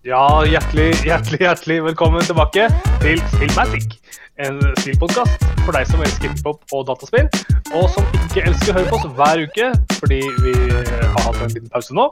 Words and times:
Ja, 0.00 0.40
hjertelig, 0.48 0.94
hjertelig, 1.04 1.42
hjertelig 1.44 1.74
velkommen 1.84 2.22
tilbake 2.24 2.70
til 3.02 3.18
Spillmatic. 3.34 3.98
En 4.40 4.56
spillpodkast 4.78 5.42
for 5.66 5.76
deg 5.76 5.88
som 5.90 6.00
elsker 6.00 6.30
hiphop 6.32 6.72
og 6.72 6.86
dataspill, 6.88 7.26
og 7.76 7.84
som 7.92 8.06
ikke 8.16 8.46
elsker 8.48 8.72
å 8.72 8.76
høre 8.78 8.88
på 8.88 8.96
oss 8.96 9.10
hver 9.18 9.42
uke 9.44 9.66
fordi 9.98 10.20
vi 10.40 10.54
har 10.56 11.26
hatt 11.26 11.42
en 11.44 11.52
liten 11.52 11.68
pause 11.74 11.92
nå. 11.98 12.06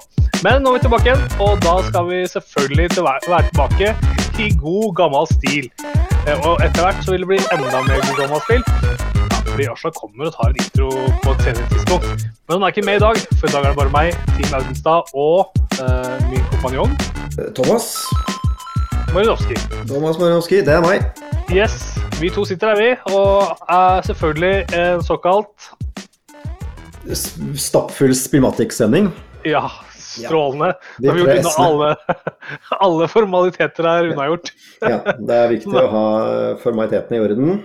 Men 0.45 0.61
nå 0.67 0.75
er 0.75 0.77
vi 0.77 0.83
tilbake 0.85 1.09
igjen, 1.09 1.25
og 1.41 1.63
da 1.65 1.79
skal 1.87 2.11
vi 2.11 2.19
selvfølgelig 2.29 2.91
til 2.93 3.09
være 3.09 3.41
tilbake 3.49 3.95
i 4.45 4.51
god, 4.61 4.91
gammel 5.01 5.31
stil. 5.33 5.71
Eh, 6.29 6.37
Og 6.45 6.61
etter 6.61 6.85
hvert 6.85 7.01
så 7.07 7.15
vil 7.15 7.25
det 7.25 7.31
bli 7.33 7.41
enda 7.57 7.81
mer 7.89 8.05
god, 8.05 8.19
gammel 8.21 8.45
stil. 8.45 8.69
Fordi 9.49 9.71
Asha 9.73 9.95
kommer 9.97 10.29
og 10.29 10.37
tar 10.37 10.53
en 10.53 10.61
intro 10.61 10.91
på 11.25 11.33
et 11.33 11.47
senere 11.49 11.73
tidspunkt. 11.73 12.29
Men 12.45 12.59
hun 12.59 12.69
er 12.69 12.77
ikke 12.77 12.85
med 12.85 13.01
i 13.01 13.05
dag, 13.07 13.25
for 13.41 13.49
i 13.49 13.57
dag 13.57 13.65
er 13.65 13.73
det 13.73 13.81
bare 13.81 13.97
meg, 13.97 14.21
Team 14.37 14.53
Audenstad 14.61 15.17
og 15.17 15.57
min 16.31 16.45
kompanjong 16.51 16.95
Thomas. 17.55 17.91
Marinovski. 19.15 19.55
Thomas 19.89 20.19
Marinovskij, 20.19 20.65
det 20.67 20.75
er 20.75 20.83
meg. 20.85 21.05
Yes, 21.55 21.99
vi 22.21 22.29
to 22.35 22.45
sitter 22.45 22.75
her, 22.75 22.81
vi, 22.81 23.15
og 23.17 23.57
er 23.73 24.03
selvfølgelig 24.05 24.67
en 24.77 25.05
såkalt 25.07 25.71
Stappfull 27.57 28.13
Spillmatic-sending. 28.13 29.09
Ja, 29.49 29.63
strålende. 29.97 30.67
Ja, 30.67 31.07
Da 31.07 31.09
har 31.09 31.17
vi 31.17 31.23
gjort 31.23 31.39
unna 31.39 31.65
alle, 31.65 31.91
alle 32.87 33.09
formaliteter 33.09 33.89
her 33.89 34.11
unnagjort. 34.11 34.53
Ja, 34.83 35.01
det 35.17 35.39
er 35.39 35.51
viktig 35.55 35.73
å 35.73 35.89
ha 35.95 36.05
formalitetene 36.61 37.17
i 37.17 37.25
orden. 37.25 37.63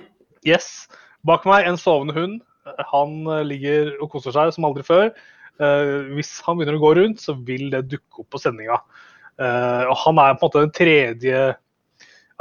Yes. 0.47 0.85
Bak 1.27 1.47
meg 1.49 1.67
en 1.67 1.79
sovende 1.79 2.15
hund. 2.15 2.39
Han 2.93 3.19
eh, 3.27 3.43
ligger 3.47 3.93
og 3.99 4.13
koser 4.13 4.35
seg 4.35 4.53
som 4.55 4.67
aldri 4.69 4.83
før. 4.87 5.11
Eh, 5.61 6.13
hvis 6.17 6.31
han 6.45 6.57
begynner 6.57 6.79
å 6.79 6.83
gå 6.83 6.93
rundt, 6.99 7.21
så 7.21 7.35
vil 7.37 7.69
det 7.73 7.85
dukke 7.91 8.23
opp 8.23 8.29
på 8.33 8.41
sendinga. 8.41 8.79
Eh, 9.41 9.83
og 9.89 9.95
han 10.05 10.21
er 10.21 10.33
på 10.37 10.45
en 10.45 10.47
måte 10.47 10.63
den 10.63 10.73
tredje 10.73 11.43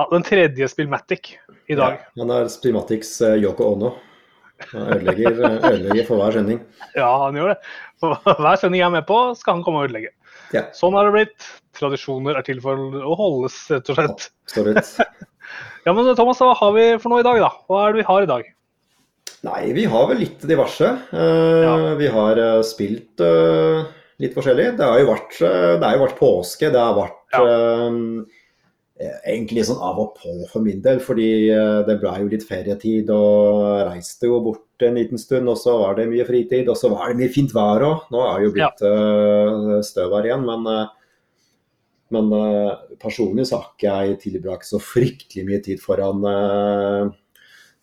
ja, 0.03 0.07
den 0.11 0.25
tredje 0.25 0.69
Spillmatic 0.69 1.35
i 1.71 1.77
dag. 1.77 2.01
Ja, 2.01 2.23
han 2.25 2.33
er 2.35 2.49
Spillmatics 2.53 3.15
eh, 3.25 3.37
Yoko 3.43 3.75
Ono. 3.75 3.93
Han 4.73 4.93
ødelegger, 4.95 5.41
ødelegger 5.59 6.07
for 6.07 6.23
hver 6.23 6.37
sending. 6.39 6.61
Ja, 6.95 7.11
han 7.25 7.37
gjør 7.37 7.53
det. 7.53 7.59
For 8.01 8.17
hver 8.45 8.61
sending 8.61 8.83
jeg 8.83 8.89
er 8.89 8.97
med 8.97 9.09
på, 9.09 9.19
skal 9.39 9.59
han 9.59 9.67
komme 9.67 9.83
og 9.83 9.91
ødelegge. 9.91 10.15
Ja. 10.53 10.67
Sånn 10.77 10.97
har 10.97 11.09
det 11.09 11.17
blitt. 11.17 11.51
Tradisjoner 11.77 12.39
er 12.39 12.47
til 12.47 12.61
for 12.65 13.01
å 13.01 13.17
holdes, 13.19 13.59
rett 13.73 13.93
og 13.93 14.01
slett. 14.01 14.33
Absolutt. 14.49 14.97
Ja, 15.83 15.91
men 15.91 16.07
Thomas, 16.15 16.39
hva 16.39 16.53
har 16.55 16.71
vi 16.77 16.83
for 17.03 17.11
noe 17.11 17.25
i 17.25 17.27
dag, 17.27 17.41
da? 17.43 17.49
Hva 17.67 17.81
er 17.83 17.91
det 17.91 17.99
vi 17.99 18.07
har 18.07 18.23
i 18.23 18.29
dag? 18.31 18.45
Nei, 19.43 19.73
vi 19.75 19.89
har 19.91 20.07
vel 20.07 20.21
litt 20.23 20.45
diverse. 20.47 20.87
Eh, 21.11 21.63
Ja. 21.65 21.95
Vi 21.99 22.07
har 22.15 22.39
eh, 22.39 22.61
spilt 22.67 23.21
eh, 23.21 23.83
litt 24.23 24.37
forskjellig. 24.37 24.77
Det 24.79 24.87
har 24.87 25.01
jo 25.03 25.09
vært, 25.11 25.35
det 25.41 25.83
har 25.83 25.97
jo 25.97 26.05
vært 26.05 26.21
påske. 26.21 26.71
Det 26.71 26.79
har 26.79 26.95
vært 26.95 27.39
eh, 27.41 27.97
egentlig 29.33 29.65
sånn 29.67 29.83
av 29.83 29.99
og 29.99 30.13
på 30.21 30.37
for 30.53 30.63
min 30.63 30.79
del, 30.85 31.01
fordi 31.03 31.51
det 31.89 31.97
ble 31.99 32.13
jo 32.21 32.29
litt 32.31 32.45
ferietid 32.47 33.09
og 33.11 33.81
reiste 33.89 34.29
jo 34.31 34.39
bort 34.45 34.85
en 34.87 34.95
liten 35.01 35.19
stund. 35.19 35.51
Og 35.51 35.59
så 35.59 35.75
var 35.81 35.99
det 35.99 36.07
mye 36.13 36.27
fritid, 36.29 36.71
og 36.71 36.79
så 36.79 36.93
var 36.93 37.11
det 37.11 37.19
mye 37.19 37.35
fint 37.35 37.51
vær 37.57 37.83
òg. 37.89 38.05
Nå 38.15 38.23
er 38.29 38.37
det 38.39 38.47
jo 38.47 38.53
blitt 38.61 38.85
ja. 38.87 39.81
støv 39.83 40.15
her 40.21 40.29
igjen, 40.29 40.47
men, 40.47 40.71
men 42.15 42.31
personlig 43.03 43.49
så 43.51 43.59
har 43.59 43.73
ikke 43.73 43.97
jeg 44.07 44.21
tilbrakt 44.29 44.71
så 44.71 44.79
fryktelig 44.79 45.49
mye 45.51 45.63
tid 45.67 45.83
foran 45.83 46.23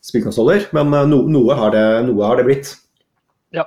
spillkonsoller. 0.04 0.68
Men 0.76 0.92
eh, 0.94 1.08
no, 1.10 1.22
noe, 1.30 1.56
har 1.58 1.74
det, 1.74 1.86
noe 2.08 2.28
har 2.28 2.40
det 2.40 2.46
blitt. 2.48 2.72
Ja. 3.56 3.66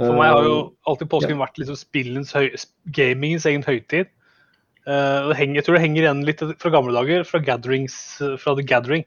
For 0.00 0.16
meg 0.18 0.34
har 0.34 0.48
jo 0.48 0.58
Eh, 0.64 0.90
alltid 0.90 1.10
påsken 1.10 1.40
vært 1.40 1.58
liksom 1.60 1.78
spillens 1.80 2.34
høy, 2.36 2.50
gamingens 2.96 3.46
egen 3.50 3.64
høytid. 3.66 4.10
Eh, 4.84 5.32
henger, 5.38 5.58
jeg 5.58 5.66
tror 5.66 5.78
det 5.78 5.84
henger 5.86 6.04
igjen 6.04 6.24
litt 6.28 6.42
fra 6.60 6.72
gamle 6.74 6.94
dager, 6.96 7.24
fra, 7.24 7.40
gatherings, 7.40 7.96
fra 8.42 8.56
The 8.58 8.66
Gathering. 8.66 9.06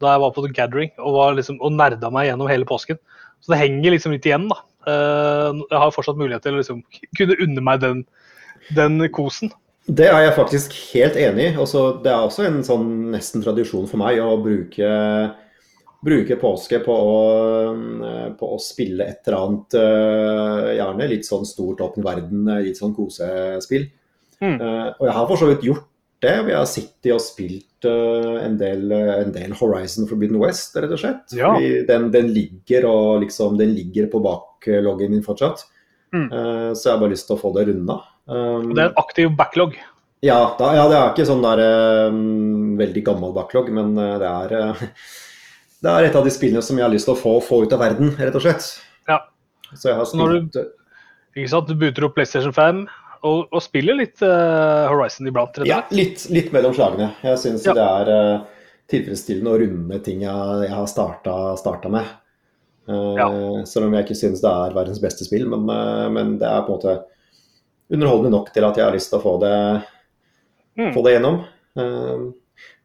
Da 0.00 0.14
jeg 0.14 0.22
var 0.22 0.34
på 0.36 0.44
The 0.44 0.52
Gathering 0.56 0.92
og, 0.98 1.14
var 1.16 1.38
liksom, 1.38 1.60
og 1.60 1.72
nerda 1.76 2.10
meg 2.12 2.28
gjennom 2.28 2.50
hele 2.50 2.68
påsken. 2.68 3.00
Så 3.40 3.54
det 3.54 3.62
henger 3.62 3.94
liksom 3.94 4.12
litt 4.12 4.28
igjen, 4.28 4.50
da. 4.50 4.60
Jeg 4.90 5.80
har 5.80 5.92
fortsatt 5.92 6.16
mulighet 6.20 6.44
til 6.44 6.56
å 6.56 6.60
liksom, 6.60 6.78
kunne 7.16 7.36
unne 7.44 7.64
meg 7.64 7.82
den, 7.82 8.02
den 8.76 9.00
kosen. 9.12 9.52
Det 9.90 10.06
er 10.06 10.24
jeg 10.26 10.36
faktisk 10.36 10.74
helt 10.92 11.16
enig 11.18 11.46
i. 11.50 11.52
Også, 11.58 11.84
det 12.04 12.12
er 12.12 12.22
også 12.22 12.46
en 12.46 12.60
sånn 12.66 12.90
nesten 13.14 13.42
tradisjon 13.42 13.88
for 13.90 13.98
meg 13.98 14.20
å 14.22 14.36
bruke, 14.42 14.90
bruke 16.06 16.36
påske 16.40 16.78
på 16.84 16.94
å, 16.94 17.22
eh, 18.06 18.28
på 18.38 18.50
å 18.54 18.60
spille 18.62 19.08
et 19.08 19.26
eller 19.26 19.38
annet, 19.40 19.78
eh, 19.80 20.68
gjerne 20.78 21.08
litt 21.10 21.26
sånn 21.26 21.48
stort 21.48 21.82
åpen 21.82 22.06
verden, 22.06 22.46
eh, 22.48 22.62
litt 22.68 22.78
sånn 22.78 22.94
kosespill. 22.94 23.88
Mm. 24.40 24.60
Og 24.60 25.04
jeg 25.04 25.16
har 25.16 25.26
for 25.26 25.36
så 25.36 25.48
vidt 25.50 25.66
gjort 25.66 25.88
det. 26.22 26.36
Vi 26.46 26.52
har 26.52 26.68
sittet 26.68 27.12
og 27.12 27.20
spilt 27.20 27.84
en, 27.84 28.56
del, 28.60 28.92
en 28.92 29.32
del 29.32 29.52
Horizon 29.52 30.06
Forbidden 30.06 30.38
West, 30.40 30.76
rett 30.76 30.92
og 30.92 31.00
slett. 31.00 31.34
Ja. 31.36 31.58
Den, 31.88 32.10
den 32.12 32.30
ligger 32.32 32.86
og 32.88 33.20
liksom, 33.24 33.58
den 33.58 33.74
ligger 33.74 34.08
på 34.12 34.22
bakloggen 34.24 35.10
min 35.10 35.24
fortsatt. 35.24 35.64
Mm. 36.12 36.28
Så 36.74 36.88
jeg 36.88 36.92
har 36.92 37.00
bare 37.00 37.12
lyst 37.12 37.28
til 37.28 37.36
å 37.36 37.40
få 37.40 37.52
det 37.56 37.66
runda. 37.68 38.00
Um, 38.26 38.74
det 38.74 38.82
er 38.84 38.90
en 38.90 39.00
aktiv 39.00 39.30
backlog. 39.38 39.74
ja, 40.20 40.38
da, 40.58 40.74
ja, 40.76 40.84
det 40.90 40.96
er 40.98 41.08
ikke 41.14 41.26
sånn 41.26 41.42
der 41.42 41.62
um, 42.12 42.76
veldig 42.78 43.02
gammel 43.06 43.32
backlog, 43.34 43.70
men 43.72 43.96
eh, 43.98 44.18
det 44.20 44.28
er 44.28 44.54
uh, 44.74 44.84
Det 45.80 45.88
er 45.88 46.04
et 46.10 46.16
av 46.18 46.26
de 46.26 46.30
spillene 46.34 46.60
som 46.62 46.76
jeg 46.76 46.84
har 46.84 46.92
lyst 46.92 47.08
til 47.08 47.14
å 47.16 47.18
få, 47.18 47.38
få 47.40 47.62
ut 47.64 47.72
av 47.72 47.80
verden, 47.80 48.10
rett 48.20 48.34
og 48.36 48.42
slett. 48.44 48.66
Ja. 49.08 49.22
Så 49.72 49.88
jeg 49.88 49.96
har 49.96 50.04
spilt 50.04 50.20
når 50.20 50.34
spilt 50.42 51.38
Ikke 51.40 51.52
sant? 51.54 51.70
Du 51.70 51.78
buter 51.80 52.04
opp 52.04 52.18
PlayStation 52.18 52.52
5 52.52 52.82
og, 53.24 53.46
og 53.48 53.60
spiller 53.64 53.96
litt 53.96 54.20
uh, 54.20 54.88
Horizon 54.92 55.28
iblant. 55.30 55.56
rett 55.56 55.64
og 55.64 55.70
Ja, 55.70 55.80
litt, 55.96 56.26
litt 56.32 56.52
mellom 56.52 56.76
slagene. 56.76 57.10
Jeg 57.24 57.40
syns 57.40 57.64
Ja. 57.64 57.72
det 57.76 57.86
er 57.86 58.10
uh, 58.12 58.66
tilfredsstillende 58.92 59.52
å 59.54 59.60
runde 59.62 59.98
ting 60.04 60.24
jeg, 60.26 60.60
jeg 60.66 60.74
har 60.76 60.88
starta, 60.90 61.36
starta 61.60 61.92
med. 61.96 62.12
Uh, 62.90 63.16
Ja. 63.16 63.28
Selv 63.68 63.86
om 63.88 63.96
jeg 63.96 64.04
ikke 64.06 64.18
syns 64.20 64.44
det 64.44 64.52
er 64.52 64.76
verdens 64.76 65.00
beste 65.00 65.24
spill, 65.26 65.46
men, 65.52 65.64
eh, 65.72 66.06
men 66.12 66.36
det 66.40 66.48
er 66.48 66.64
på 66.66 66.74
en 66.74 66.78
måte 66.78 66.94
underholdende 67.90 68.30
nok 68.34 68.52
til 68.54 68.64
at 68.64 68.76
jeg 68.78 68.84
har 68.86 68.94
lyst 68.94 69.10
til 69.12 69.18
å 69.20 69.24
få 69.24 69.38
det, 69.42 69.56
Mm. 70.78 70.92
få 70.94 71.02
det 71.04 71.12
gjennom. 71.16 71.40
Eh, 71.76 72.30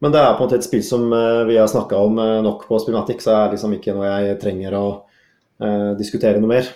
Men 0.01 0.11
det 0.11 0.19
er 0.21 0.33
på 0.35 0.43
en 0.43 0.47
måte 0.47 0.55
et 0.55 0.63
spill 0.63 0.83
som 0.83 1.11
eh, 1.13 1.43
vi 1.45 1.57
har 1.57 1.67
snakka 1.67 1.95
om 1.99 2.17
eh, 2.19 2.41
nok 2.41 2.65
på 2.67 2.79
Spillmatic, 2.79 3.21
så 3.23 3.31
er 3.35 3.49
det 3.49 3.57
liksom 3.57 3.73
ikke 3.75 3.93
noe 3.95 4.07
jeg 4.07 4.39
trenger 4.39 4.73
å 4.77 4.85
eh, 5.61 5.93
diskutere 5.99 6.39
noe 6.39 6.47
mer. 6.51 6.69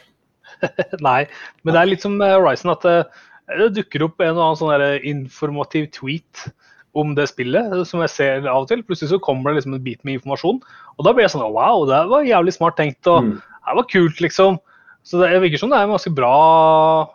Nei, 1.01 1.25
men 1.63 1.73
det 1.73 1.79
er 1.81 1.89
litt 1.89 2.01
som 2.03 2.17
Horizon 2.19 2.71
at 2.73 2.81
det, 2.83 3.69
dukker 3.75 4.03
opp 4.05 4.19
en 4.21 4.35
og 4.37 4.43
annen 4.43 4.59
sånn 4.59 5.03
informativ 5.07 5.87
tweet 5.95 6.49
om 6.93 7.13
det 7.15 7.27
spillet, 7.31 7.85
som 7.87 8.01
jeg 8.03 8.09
ser 8.13 8.47
av 8.49 8.63
og 8.63 8.67
til. 8.71 8.83
Plutselig 8.83 9.09
så 9.13 9.19
kommer 9.23 9.51
det 9.51 9.59
liksom 9.61 9.75
en 9.77 9.83
bit 9.85 10.03
med 10.03 10.17
informasjon, 10.19 10.59
og 10.97 11.05
da 11.05 11.13
blir 11.13 11.23
jeg 11.25 11.33
sånn 11.35 11.47
wow, 11.53 11.85
det 11.89 12.01
var 12.11 12.27
jævlig 12.27 12.53
smart 12.55 12.77
tenkt, 12.77 13.07
og 13.07 13.23
Mm. 13.23 13.35
det 13.41 13.75
var 13.79 13.87
kult, 13.89 14.19
liksom. 14.21 14.59
Så 15.03 15.19
det 15.21 15.41
virker 15.41 15.57
som 15.59 15.69
det 15.71 15.77
er 15.79 15.83
en 15.87 15.95
ganske 15.95 16.13
bra 16.13 17.09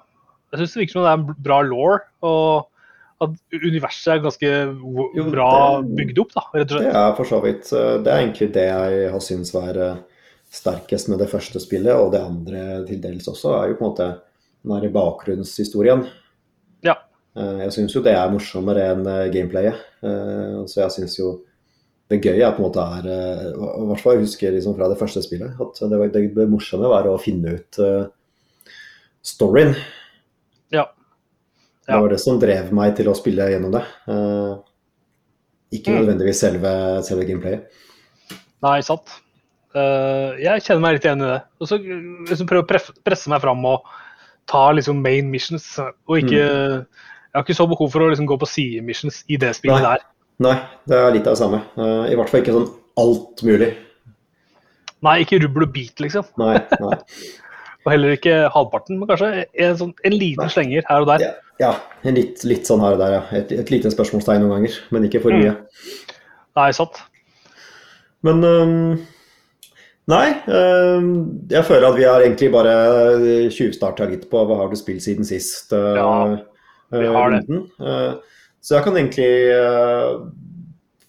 Jeg 0.54 0.60
syns 0.62 0.74
det 0.76 0.80
virker 0.84 0.94
som 0.94 1.02
det 1.04 1.10
er 1.10 1.18
en 1.18 1.42
bra 1.42 1.56
law, 1.66 1.96
og 2.22 2.68
at 3.24 3.32
universet 3.56 4.12
er 4.14 4.20
ganske 4.22 4.50
Jo, 5.16 5.24
bra 5.32 5.48
det- 5.82 5.94
bygd 5.98 6.18
opp, 6.22 6.32
da, 6.34 6.42
rett 6.54 6.72
og 6.74 6.82
Det 6.84 6.92
er 6.94 7.14
for 7.16 7.24
så 7.26 7.38
vidt 7.42 7.70
Det 7.70 8.10
er 8.10 8.20
egentlig 8.22 8.52
det 8.54 8.66
jeg 8.68 9.10
har 9.10 9.20
syntes 9.24 9.52
var 9.54 9.76
eh, 9.76 9.96
sterkest 10.54 11.08
med 11.10 11.18
det 11.18 11.28
første 11.30 11.58
spillet, 11.62 11.94
og 11.94 12.12
det 12.12 12.20
andre 12.22 12.84
til 12.86 13.00
dels 13.02 13.26
også, 13.26 13.54
er 13.58 13.68
jo 13.72 13.78
på 13.80 13.84
en 13.84 13.90
måte 13.90 14.08
den 14.64 14.72
her 14.80 14.92
bakgrunnshistorien. 14.94 16.06
Ja. 16.86 16.94
Eh, 17.36 17.58
Jeg 17.64 17.72
syns 17.72 17.94
jo 17.96 18.02
det 18.02 18.14
er 18.14 18.30
morsommere 18.30 18.86
enn 18.92 19.06
eh, 19.06 19.30
gameplayet. 19.34 19.74
Så 20.70 20.82
jeg 20.84 20.90
syns 20.92 21.18
jo 21.18 21.40
det 22.10 22.20
gøye 22.22 22.44
er 22.46 22.52
på 22.52 22.60
en 22.62 22.68
måte 22.68 22.82
er 22.84 23.06
I 23.08 23.86
hvert 23.88 24.00
fall 24.02 24.12
jeg 24.18 24.26
husker 24.26 24.52
liksom 24.52 24.76
fra 24.76 24.88
det 24.92 24.98
første 25.00 25.22
spillet, 25.24 25.54
at 25.58 25.80
det, 25.90 25.98
var, 25.98 26.08
det 26.12 26.48
morsomme 26.50 26.86
var 26.92 27.06
å 27.08 27.18
finne 27.18 27.56
ut 27.56 27.78
storyen. 29.24 29.74
Det 31.86 31.98
var 32.00 32.08
det 32.14 32.20
som 32.22 32.38
drev 32.40 32.70
meg 32.72 32.94
til 32.96 33.08
å 33.10 33.16
spille 33.18 33.50
gjennom 33.52 33.72
det. 33.74 33.82
Uh, 34.08 34.56
Ikke 35.74 35.90
Mm. 35.90 35.98
nødvendigvis 36.04 36.38
selve, 36.40 36.70
selve 37.02 37.24
gameplayet. 37.26 37.64
Nei, 38.62 38.80
sant. 38.80 39.10
Uh, 39.74 40.38
jeg 40.38 40.62
kjenner 40.62 40.80
meg 40.84 40.94
litt 40.94 41.04
igjen 41.08 41.22
i 41.24 41.30
det. 41.32 41.40
Og 41.60 41.66
så 41.68 41.78
liksom 41.82 42.46
prøve 42.46 42.62
å 42.62 42.68
pref- 42.68 42.92
presse 43.04 43.28
meg 43.28 43.40
fram 43.42 43.64
og 43.66 43.82
ta 44.46 44.70
liksom 44.72 45.02
main 45.02 45.28
missions. 45.30 45.66
Og 46.08 46.20
ikke 46.22 46.38
Jeg 47.34 47.40
har 47.40 47.42
ikke 47.42 47.56
så 47.58 47.66
behov 47.66 47.90
for 47.90 48.04
å 48.04 48.08
liksom 48.12 48.28
gå 48.30 48.36
på 48.38 48.46
sidemissions 48.46 49.24
i 49.28 49.36
det 49.36 49.56
spillet 49.56 49.82
Nei. 49.82 49.96
der. 49.96 50.04
Nei, 50.38 50.54
det 50.86 50.96
er 50.96 51.10
litt 51.16 51.26
av 51.26 51.34
det 51.34 51.40
samme. 51.42 51.58
Uh, 51.76 52.06
I 52.06 52.14
hvert 52.14 52.30
fall 52.30 52.40
ikke 52.44 52.54
sånn 52.54 52.70
alt 53.02 53.42
mulig. 53.42 53.72
Nei, 55.02 55.16
ikke 55.24 55.40
rubbel 55.42 55.66
og 55.66 55.72
bit, 55.74 55.98
liksom. 56.00 56.24
Nei, 56.38 56.54
nei. 56.80 56.96
Og 57.84 57.92
heller 57.92 58.16
ikke 58.16 58.36
halvparten, 58.54 58.98
men 58.98 59.08
kanskje 59.10 59.30
en, 59.44 59.74
sånn, 59.80 59.92
en 60.08 60.14
liten 60.16 60.52
slenger 60.52 60.86
her 60.88 61.04
og 61.04 61.10
der. 61.10 61.24
Ja, 61.24 61.32
ja 61.60 61.72
en 62.08 62.16
litt, 62.16 62.44
litt, 62.48 62.68
sånn 62.68 62.82
her 62.84 62.96
og 62.96 63.02
der, 63.02 63.18
ja. 63.18 63.24
Et, 63.36 63.52
et 63.60 63.72
lite 63.72 63.92
spørsmålstegn 63.92 64.40
noen 64.44 64.56
ganger, 64.56 64.78
men 64.94 65.08
ikke 65.08 65.20
for 65.24 65.36
mye. 65.36 65.52
Mm. 65.52 66.14
Nei, 66.60 66.68
sant. 66.76 67.02
Men 68.24 68.40
um, 68.46 68.78
Nei, 70.12 70.26
jeg 71.48 71.64
føler 71.64 71.86
at 71.88 71.96
vi 71.96 72.04
har 72.04 72.20
egentlig 72.20 72.50
bare 72.52 72.72
tjuvstarta 73.52 74.04
litt 74.10 74.26
på 74.28 74.42
hva 74.44 74.58
har 74.58 74.68
du 74.68 74.76
spilt 74.76 75.00
siden 75.00 75.24
sist. 75.24 75.72
Uh, 75.72 75.94
ja, 75.96 76.08
vi 76.92 77.12
har 77.14 77.32
det. 77.32 77.60
Så 78.64 78.76
jeg 78.76 78.84
kan 78.84 78.98
egentlig 79.00 79.30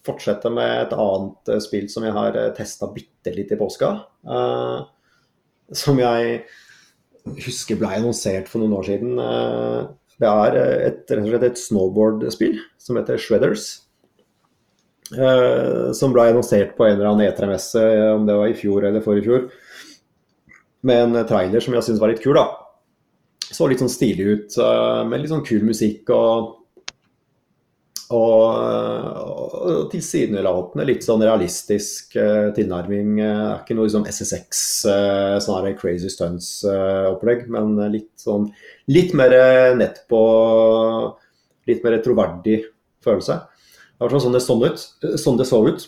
fortsette 0.06 0.48
med 0.52 0.86
et 0.86 0.94
annet 0.96 1.52
spill 1.64 1.90
som 1.92 2.06
jeg 2.08 2.16
har 2.16 2.36
testa 2.56 2.88
bitte 2.92 3.32
litt 3.36 3.52
i 3.52 3.60
påska. 3.60 3.92
Som 5.76 6.00
jeg 6.00 6.40
husker 7.42 7.78
ble 7.80 7.90
annonsert 7.98 8.50
for 8.50 8.62
noen 8.62 8.76
år 8.78 8.86
siden. 8.90 9.16
det 10.20 10.28
er 10.30 10.58
et, 10.60 11.02
rett 11.10 11.24
og 11.24 11.30
slett 11.30 11.48
et 11.50 11.60
snowboardspill 11.60 12.60
som 12.80 12.98
heter 13.00 13.20
Shredders. 13.20 13.66
som 15.94 16.12
ble 16.14 16.28
annonsert 16.30 16.76
på 16.78 16.86
en 16.86 16.96
eller 16.96 17.10
annen 17.12 17.28
E3-messe, 17.28 17.82
om 18.14 18.26
det 18.26 18.38
var 18.38 18.50
i 18.50 18.58
fjor 18.58 18.86
eller 18.88 19.04
forrige 19.04 19.26
fjor. 19.26 19.48
Med 20.86 21.02
en 21.02 21.26
trailer 21.26 21.62
som 21.62 21.74
jeg 21.74 21.86
syns 21.86 22.00
var 22.02 22.10
litt 22.10 22.22
kul, 22.22 22.38
da. 22.38 22.46
Så 23.46 23.68
litt 23.68 23.82
sånn 23.82 23.92
stilig 23.92 24.26
ut, 24.26 24.56
med 25.06 25.22
litt 25.22 25.30
sånn 25.30 25.46
kul 25.46 25.66
musikk 25.66 26.10
og 26.14 26.65
og, 28.14 29.54
og 29.56 29.86
tilsynelatende 29.90 30.86
litt 30.86 31.06
sånn 31.06 31.24
realistisk 31.26 32.14
uh, 32.20 32.52
tilnærming. 32.54 33.16
Det 33.18 33.26
uh, 33.26 33.42
er 33.50 33.64
ikke 33.64 33.76
noe 33.78 33.88
liksom 33.88 34.06
SSX, 34.06 34.60
uh, 34.90 35.36
sånn 35.42 35.66
crazy 35.80 36.10
stunts-opplegg, 36.12 37.46
men 37.52 37.74
litt 37.92 38.12
sånn 38.20 38.48
litt 38.92 39.14
mer 39.18 39.36
nett 39.78 40.04
på 40.10 40.22
Litt 41.66 41.80
mer 41.82 41.96
troverdig 41.98 42.60
følelse. 43.02 43.40
Det 43.98 44.04
var 44.04 44.20
sånn 44.22 44.36
det, 44.36 44.40
sånn 44.44 44.60
ut, 44.62 44.82
sånn 45.18 45.38
det 45.40 45.46
så 45.48 45.58
ut. 45.66 45.86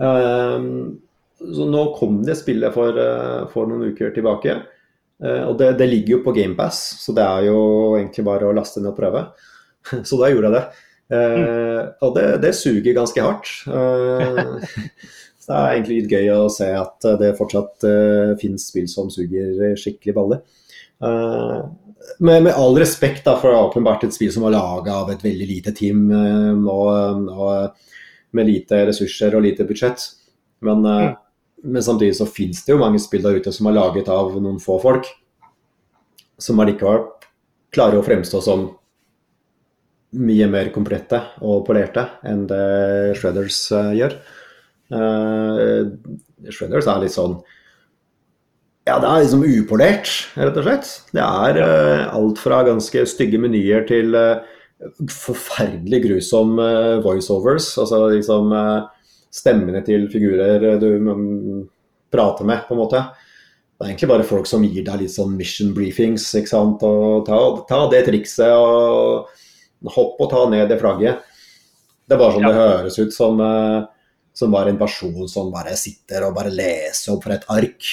så 0.00 1.66
nå 1.70 1.84
kom 1.94 2.16
det 2.26 2.34
spillet 2.40 2.74
for, 2.74 2.98
for 3.52 3.70
noen 3.70 3.92
uker 3.92 4.10
tilbake. 4.16 4.56
og 5.22 5.54
det, 5.60 5.68
det 5.78 5.86
ligger 5.86 6.16
jo 6.16 6.20
på 6.24 6.34
GamePass, 6.34 6.80
så 6.98 7.14
det 7.14 7.22
er 7.22 7.46
jo 7.46 7.60
egentlig 8.00 8.26
bare 8.26 8.50
å 8.50 8.56
laste 8.58 8.82
ned 8.82 8.90
og 8.90 8.98
prøve. 8.98 9.22
Så 10.08 10.20
da 10.20 10.30
gjorde 10.30 10.50
jeg 10.50 10.56
det. 10.58 10.64
Uh, 11.10 11.90
og 12.06 12.14
det, 12.14 12.24
det, 12.44 12.52
suger 12.54 12.94
ganske 12.94 13.22
hardt. 13.24 13.50
Uh, 13.66 14.62
så 15.42 15.50
det 15.50 15.58
er 15.58 15.74
egentlig 15.74 16.00
litt 16.02 16.14
gøy 16.14 16.32
å 16.36 16.50
se 16.52 16.70
at 16.76 17.06
det 17.18 17.34
fortsatt 17.38 17.86
uh, 17.86 18.34
finnes 18.40 18.68
spill 18.70 18.86
som 18.90 19.10
suger 19.10 19.74
skikkelig 19.80 20.16
balle. 20.16 20.42
Uh, 21.02 21.66
med, 22.22 22.44
med, 22.46 22.52
all 22.54 22.78
respekt 22.78 23.24
da, 23.26 23.34
for 23.40 23.56
åpenbart 23.56 24.06
et 24.06 24.14
spill 24.14 24.30
som 24.32 24.46
var 24.46 24.54
laga 24.54 25.00
av 25.02 25.10
et 25.12 25.24
veldig 25.24 25.48
lite 25.48 25.72
team 25.76 26.08
og, 26.10 27.26
og, 27.28 27.90
med 28.36 28.48
lite 28.48 28.84
ressurser 28.88 29.34
og 29.36 29.44
lite 29.44 29.66
budsjett. 29.68 30.06
Men, 30.64 30.80
mm. 30.86 31.18
men 31.74 31.84
samtidig 31.84 32.16
så 32.18 32.26
finnes 32.28 32.62
det 32.64 32.72
jo 32.72 32.80
mange 32.80 33.00
spill 33.02 33.24
der 33.24 33.36
ute 33.40 33.52
som 33.52 33.68
er 33.68 33.76
laget 33.76 34.08
av 34.12 34.32
noen 34.40 34.58
få 34.62 34.78
folk, 34.82 35.08
som 36.40 36.60
allikevel 36.62 37.04
klarer 37.74 38.00
å 38.00 38.04
fremstå 38.06 38.40
som 38.44 38.66
mye 40.18 40.48
mer 40.50 40.72
komplette 40.74 41.20
og 41.46 41.64
polerte 41.68 42.06
enn 42.26 42.46
det 42.50 43.16
Shredders 43.18 43.62
uh, 43.74 43.92
gjør. 43.94 44.16
Uh, 44.90 45.92
Shredders 46.50 46.88
er 46.90 47.02
litt 47.04 47.14
sånn 47.14 47.36
Ja, 48.88 48.96
det 48.98 49.06
er 49.06 49.20
liksom 49.22 49.44
upolert, 49.46 50.10
rett 50.34 50.56
og 50.58 50.66
slett. 50.66 50.94
Det 51.14 51.22
er 51.22 51.60
uh, 51.62 52.06
alt 52.16 52.40
fra 52.42 52.62
ganske 52.66 53.04
stygge 53.06 53.38
menyer 53.42 53.86
til 53.90 54.16
forferdelig 55.12 56.06
grusom 56.06 56.54
voiceovers. 57.04 57.66
Altså 57.82 58.06
liksom 58.14 58.54
stemmene 59.30 59.82
til 59.84 60.06
figurer 60.10 60.80
du 60.80 60.88
prater 62.10 62.48
med, 62.48 62.64
på 62.64 62.74
en 62.74 62.80
måte. 62.80 63.02
Det 63.76 63.84
er 63.84 63.92
egentlig 63.92 64.08
bare 64.10 64.26
folk 64.28 64.48
som 64.48 64.64
gir 64.64 64.84
deg 64.84 65.02
litt 65.02 65.12
sånn 65.12 65.36
mission 65.36 65.74
briefings. 65.76 66.26
ikke 66.36 66.50
sant? 66.50 66.82
Og 66.84 67.28
ta, 67.28 67.38
ta 67.68 67.82
det 67.92 68.02
trikset 68.08 68.56
og 68.56 69.28
Hopp 69.88 70.20
og 70.20 70.28
ta 70.32 70.44
ned 70.52 70.68
det 70.68 70.80
flagget. 70.80 71.24
Det 72.04 72.16
er 72.16 72.20
bare 72.20 72.34
sånn 72.36 72.44
ja. 72.44 72.50
det 72.50 72.60
høres 72.60 72.98
ut 73.00 73.14
som, 73.14 73.40
uh, 73.40 73.86
som 74.36 74.52
bare 74.52 74.74
en 74.74 74.80
person 74.80 75.28
som 75.30 75.52
bare 75.54 75.76
sitter 75.78 76.26
og 76.26 76.36
bare 76.36 76.52
leser 76.52 77.14
opp 77.14 77.24
fra 77.24 77.38
et 77.38 77.48
ark. 77.52 77.90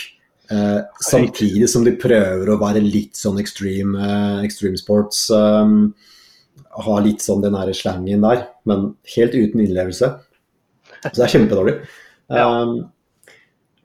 Eh, 0.48 0.80
samtidig 1.04 1.68
som 1.69 1.84
de 1.84 1.92
prøver 2.00 2.48
å 2.48 2.60
være 2.62 2.80
litt 2.84 3.19
sånn 3.19 3.39
extreme, 3.42 4.00
eh, 4.00 4.44
extreme 4.48 4.80
sports. 4.80 5.30
Um, 5.30 5.94
ha 6.78 7.00
litt 7.04 7.24
sånn 7.25 7.42
den 7.44 7.57
her 7.57 7.72
slangen 7.75 8.24
der, 8.24 8.45
men 8.66 8.94
helt 9.16 9.36
uten 9.36 9.63
innlevelse. 9.66 10.12
Så 11.04 11.16
det 11.18 11.25
er 11.25 11.33
kjempedårlig. 11.33 11.75
Um, 12.31 12.90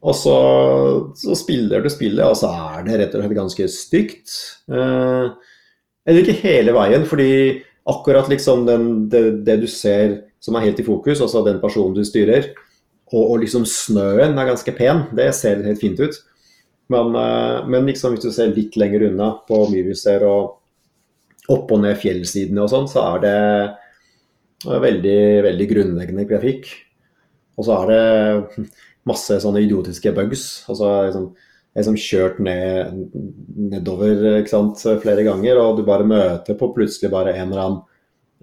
og 0.03 0.15
så, 0.19 0.37
så, 1.19 1.35
spiller 1.39 1.83
du 1.83 1.91
spillet, 1.91 2.25
og 2.27 2.37
så 2.39 2.51
er 2.51 2.87
det 2.87 3.01
rett 3.01 3.17
og 3.17 3.23
slett 3.23 3.39
ganske 3.39 3.69
stygt. 3.71 4.39
Uh, 4.71 5.35
eller 6.07 6.23
ikke 6.23 6.41
hele 6.43 6.75
veien, 6.75 7.07
fordi 7.07 7.33
akkurat 7.89 8.29
liksom 8.31 8.67
den, 8.67 8.91
det, 9.11 9.23
det, 9.47 9.57
du 9.63 9.69
ser 9.71 10.21
som 10.43 10.57
er 10.59 10.67
helt 10.69 10.81
i 10.83 10.87
fokus, 10.87 11.21
altså 11.23 11.45
den 11.47 11.61
personen 11.63 11.95
du 11.97 12.03
styrer, 12.07 12.53
og, 13.13 13.23
og 13.23 13.41
liksom 13.43 13.67
snøen 13.69 14.39
er 14.39 14.49
ganske 14.49 14.75
pen, 14.77 15.07
det 15.17 15.31
ser 15.37 15.65
helt 15.67 15.83
fint 15.83 16.01
ut. 16.03 16.17
Men, 16.93 17.15
uh, 17.15 17.63
men 17.69 17.87
liksom 17.89 18.15
hvis 18.15 18.25
du 18.25 18.33
ser 18.35 18.55
litt 18.57 18.77
lenger 18.81 19.07
unna 19.11 19.33
på 19.49 19.65
omgivelser 19.67 20.25
og 20.27 21.53
opp 21.53 21.71
og 21.75 21.83
ned 21.83 21.99
fjellsidene 22.01 22.63
og 22.65 22.71
sånn, 22.71 22.89
så 22.91 23.05
er 23.15 23.23
det 23.23 24.79
veldig, 24.83 25.21
veldig 25.49 25.69
grunnleggende 25.71 26.27
grafikk. 26.29 26.69
Og 27.59 27.67
så 27.67 27.79
er 27.81 27.91
det 27.91 28.67
masse 29.09 29.39
sånne 29.43 29.65
idiotiske 29.65 30.13
bugs. 30.17 30.45
altså 30.71 30.91
liksom 31.09 31.33
liksom 31.77 31.97
kjørt 31.97 32.41
ned, 32.45 32.99
nedover 33.73 34.43
sant, 34.51 34.83
flere 35.03 35.25
ganger, 35.27 35.61
og 35.61 35.79
du 35.79 35.87
bare 35.87 36.07
møter 36.09 36.59
på 36.59 36.73
plutselig 36.77 37.13
bare 37.13 37.35
en 37.37 37.49
eller 37.49 37.63
annen 37.63 37.81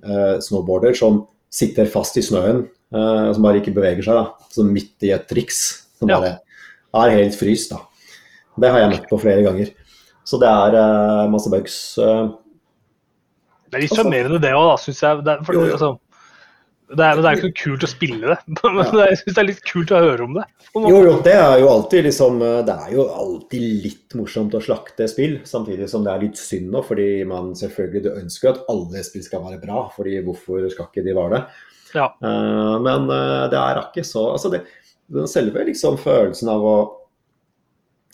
uh, 0.06 0.36
snowboarder 0.42 0.98
som 0.98 1.24
sitter 1.54 1.90
fast 1.90 2.18
i 2.18 2.26
snøen, 2.26 2.64
uh, 2.96 3.30
som 3.36 3.46
bare 3.46 3.62
ikke 3.62 3.76
beveger 3.78 4.06
seg. 4.06 4.18
da, 4.18 4.50
Som 4.54 4.74
midt 4.74 5.06
i 5.06 5.14
et 5.16 5.28
triks. 5.30 5.62
Som 6.00 6.09
bare 6.09 6.40
er 6.95 7.16
helt 7.19 7.38
fryst. 7.38 7.76
da. 7.76 7.83
Det 8.59 8.74
har 8.74 8.83
jeg 8.83 8.94
møtt 8.95 9.09
på 9.12 9.21
flere 9.21 9.45
ganger. 9.45 9.71
Så 10.26 10.42
det 10.42 10.50
er 10.50 10.78
uh, 10.78 11.30
masse 11.31 11.54
bugs. 11.54 11.80
det 13.69 13.78
er 13.78 13.86
litt 13.86 13.94
sjarmerende 13.94 14.42
det 14.42 14.56
òg, 14.57 14.74
syns 14.81 15.04
jeg. 15.06 15.26
Det 15.28 15.38
for, 15.45 15.54
altså, 15.69 15.94
det 16.90 17.06
er, 17.06 17.19
det 17.22 17.30
er 17.30 17.38
ikke 17.38 17.50
så 17.50 17.58
kult 17.60 17.84
å 17.86 17.90
spille 17.90 18.31
det, 18.31 18.38
men 18.66 18.80
ja. 18.81 19.06
jeg 19.12 19.19
syns 19.19 19.36
det 19.36 19.42
er 19.44 19.48
litt 19.50 19.64
kult 19.68 19.94
å 19.94 20.02
høre 20.02 20.26
om 20.26 20.38
det. 20.40 20.46
Jo, 20.74 21.00
jo, 21.06 21.14
det 21.26 21.36
er 21.38 21.56
jo 21.62 21.69
alltid 21.72 22.06
liksom 22.06 22.40
Det 22.40 22.76
er 22.76 22.92
jo 22.94 23.06
alltid 23.10 23.66
litt 23.86 24.16
morsomt 24.18 24.58
å 24.58 24.62
slakte 24.64 25.08
spill, 25.12 25.40
samtidig 25.50 25.90
som 25.92 26.06
det 26.06 26.14
er 26.14 26.24
litt 26.26 26.42
synd 26.42 26.72
nå, 26.74 26.84
fordi 26.86 27.10
man 27.30 27.52
selvfølgelig 27.58 28.16
ønsker 28.24 28.54
at 28.54 28.69
alle 28.74 29.04
spill 29.06 29.26
skal 29.26 29.46
være 29.46 29.62
bra, 29.62 29.86
fordi 29.96 30.19
hvorfor 30.26 30.66
skal 30.74 30.90
ikke 30.90 31.06
de 31.06 31.18
være 31.18 31.36
det? 31.38 31.44
Ja. 31.98 32.12
Uh, 32.22 32.78
men 32.86 33.10
uh, 33.10 33.50
det 33.50 33.58
er 33.58 33.81
ikke 33.81 34.06
så 34.06 34.28
Altså, 34.36 34.52
det, 34.54 34.64
den 35.10 35.30
selve 35.30 35.64
liksom 35.66 35.98
følelsen 36.02 36.52
av 36.54 36.66
å 36.66 36.78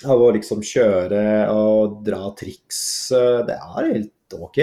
av 0.06 0.20
å 0.22 0.32
liksom 0.36 0.60
kjøre 0.66 1.20
og 1.56 2.02
dra 2.04 2.28
triks, 2.36 2.80
det 3.48 3.56
er 3.56 3.86
helt 3.94 4.36
OK. 4.36 4.58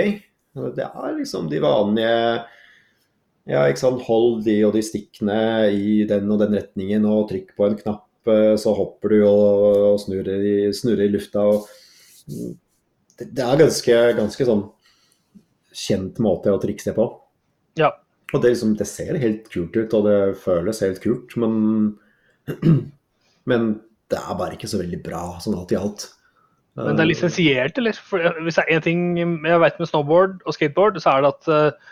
Det 0.77 0.85
er 0.85 1.15
liksom 1.17 1.49
de 1.49 1.61
vanlige 1.63 2.19
ja, 3.49 3.65
ikke 3.67 3.83
sant. 3.83 4.03
Hold 4.07 4.43
de 4.47 4.57
og 4.67 4.75
de 4.77 4.83
stikkene 4.87 5.39
i 5.75 6.03
den 6.09 6.31
og 6.31 6.43
den 6.43 6.55
retningen, 6.59 7.07
og 7.09 7.29
trykk 7.31 7.55
på 7.59 7.67
en 7.69 7.79
knapp, 7.81 8.07
eh, 8.31 8.55
så 8.61 8.75
hopper 8.77 9.15
du 9.15 9.25
og, 9.27 9.99
snurrer, 10.03 10.45
i, 10.47 10.57
snurrer 10.77 11.09
i 11.09 11.13
lufta. 11.15 11.47
Og 11.51 11.67
det, 13.19 13.43
er 13.43 13.59
ganske, 13.65 13.99
ganske 14.19 14.49
sånn 14.49 14.65
kjent 15.73 16.21
måte 16.23 16.53
å 16.53 16.61
trikse 16.63 16.95
på. 16.97 17.09
Ja. 17.81 17.91
Og 18.33 18.41
det, 18.41 18.55
liksom, 18.55 18.77
det, 18.79 18.87
ser 18.89 19.19
helt 19.21 19.49
kult 19.53 19.77
ut, 19.77 19.95
og 19.99 20.07
det 20.07 20.19
føles 20.41 20.83
helt 20.85 21.03
kult, 21.03 21.35
men, 21.41 21.97
men 23.51 23.73
det 24.13 24.21
er 24.21 24.39
bare 24.39 24.57
ikke 24.57 24.71
så 24.71 24.81
veldig 24.81 25.01
bra 25.05 25.25
sånn 25.43 25.57
alt 25.59 25.75
i 25.75 25.81
alt. 25.81 26.07
Men 26.79 26.97
det 26.97 27.05
er 27.05 27.11
lisensiert, 27.11 27.77
eller? 27.81 27.97
For 28.01 28.23
hvis 28.45 28.57
det 28.57 28.63
er 28.65 28.79
én 28.79 28.85
ting 28.85 29.01
jeg 29.21 29.61
vet 29.61 29.81
med 29.81 29.91
snowboard 29.91 30.39
og 30.47 30.57
skateboard, 30.57 30.97
så 31.05 31.13
er 31.13 31.25
det 31.25 31.33
at 31.35 31.51
uh, 31.53 31.91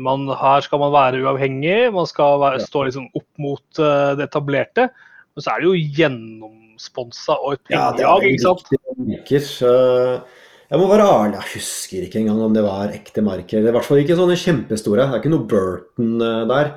man, 0.00 0.28
her 0.40 0.64
skal 0.64 0.80
man 0.82 0.92
være 0.94 1.20
uavhengig, 1.24 1.92
man 1.94 2.06
skal 2.10 2.38
være, 2.42 2.62
stå 2.64 2.86
liksom 2.88 3.10
opp 3.12 3.28
mot 3.42 3.82
uh, 3.82 4.14
det 4.18 4.28
etablerte. 4.28 4.88
Men 5.34 5.44
så 5.44 5.52
er 5.52 5.60
det 5.60 5.68
jo 5.68 5.98
gjennomsponsa 5.98 7.36
og 7.40 7.56
et 7.56 7.62
pengejag, 7.68 8.00
ja, 8.04 8.14
ikke 8.30 9.42
sant? 9.42 10.30
Jeg 10.74 10.80
må 10.80 10.86
være 10.88 11.04
ærlig, 11.06 11.36
jeg 11.36 11.50
husker 11.58 12.04
ikke 12.06 12.22
engang 12.22 12.40
om 12.46 12.54
det 12.56 12.62
var 12.64 12.94
ekte 12.94 13.22
marker. 13.22 13.60
Det 13.60 13.68
er 13.68 13.74
I 13.74 13.76
hvert 13.76 13.86
fall 13.86 14.00
ikke 14.00 14.16
sånne 14.18 14.38
kjempestore. 14.40 15.04
Det 15.04 15.12
er 15.12 15.20
ikke 15.20 15.32
noe 15.34 15.48
Burton 15.50 16.14
uh, 16.22 16.44
der. 16.50 16.70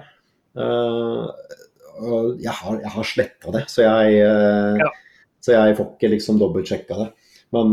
Uh, 0.58 1.30
jeg 2.44 2.54
har, 2.54 2.82
jeg 2.84 2.92
har 2.94 3.08
sletta 3.08 3.54
det, 3.56 3.64
så 3.74 3.86
jeg, 3.88 4.20
uh, 4.28 4.78
ja. 4.84 4.92
så 5.42 5.56
jeg 5.56 5.78
får 5.80 5.90
ikke 5.96 6.12
liksom 6.18 6.42
dobbeltsjekka 6.42 7.00
det. 7.00 7.08
Men, 7.56 7.72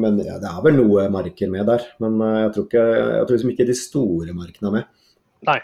men 0.00 0.16
ja, 0.24 0.40
det 0.42 0.50
er 0.50 0.62
vel 0.64 0.74
noe 0.80 1.04
marker 1.12 1.50
med 1.52 1.68
der. 1.70 1.84
Men 2.02 2.18
jeg 2.18 2.48
tror, 2.56 2.64
ikke, 2.66 2.86
jeg 2.98 3.26
tror 3.28 3.36
liksom 3.36 3.52
ikke 3.52 3.66
de 3.68 3.76
store 3.78 4.34
markene 4.34 4.70
er 4.70 4.74
med. 4.80 4.88
Nei. 5.46 5.60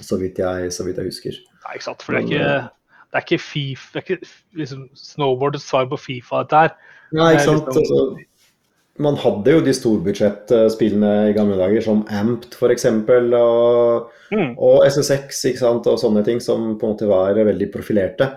Så 0.00 0.20
vidt 0.20 0.38
jeg, 0.40 0.70
så 0.72 0.86
vidt 0.86 1.00
jeg 1.00 1.10
husker. 1.10 1.40
Nei, 1.64 1.76
ikke 1.76 1.88
sant. 1.88 2.04
For 2.06 2.16
det 2.16 2.22
er 2.22 2.28
ikke, 2.28 2.54
det 3.10 3.18
er 3.18 3.26
ikke, 3.26 3.42
FIFA, 3.42 3.90
det 3.92 4.00
er 4.00 4.06
ikke 4.06 4.32
liksom, 4.62 4.84
snowboardets 4.96 5.66
svar 5.66 5.88
på 5.90 5.98
Fifa, 6.00 6.44
dette 6.44 6.64
her. 6.64 6.74
Nei, 7.18 7.32
ikke 7.34 7.46
sant. 7.48 7.70
Liksom, 7.74 7.96
altså, 7.98 8.26
man 9.00 9.16
hadde 9.16 9.54
jo 9.54 9.62
de 9.64 9.72
storbudsjettspillene 9.76 11.10
i 11.30 11.34
gamle 11.36 11.56
dager, 11.60 11.82
som 11.84 12.02
Amped 12.12 12.56
f.eks. 12.56 12.86
Og, 12.86 14.10
mm. 14.32 14.52
og 14.60 14.86
SSX 14.86 15.44
ikke 15.50 15.62
sant? 15.62 15.88
og 15.88 16.00
sånne 16.00 16.24
ting 16.26 16.42
som 16.44 16.74
på 16.78 16.86
en 16.86 16.94
måte 16.94 17.08
var 17.10 17.38
veldig 17.38 17.70
profilerte. 17.72 18.32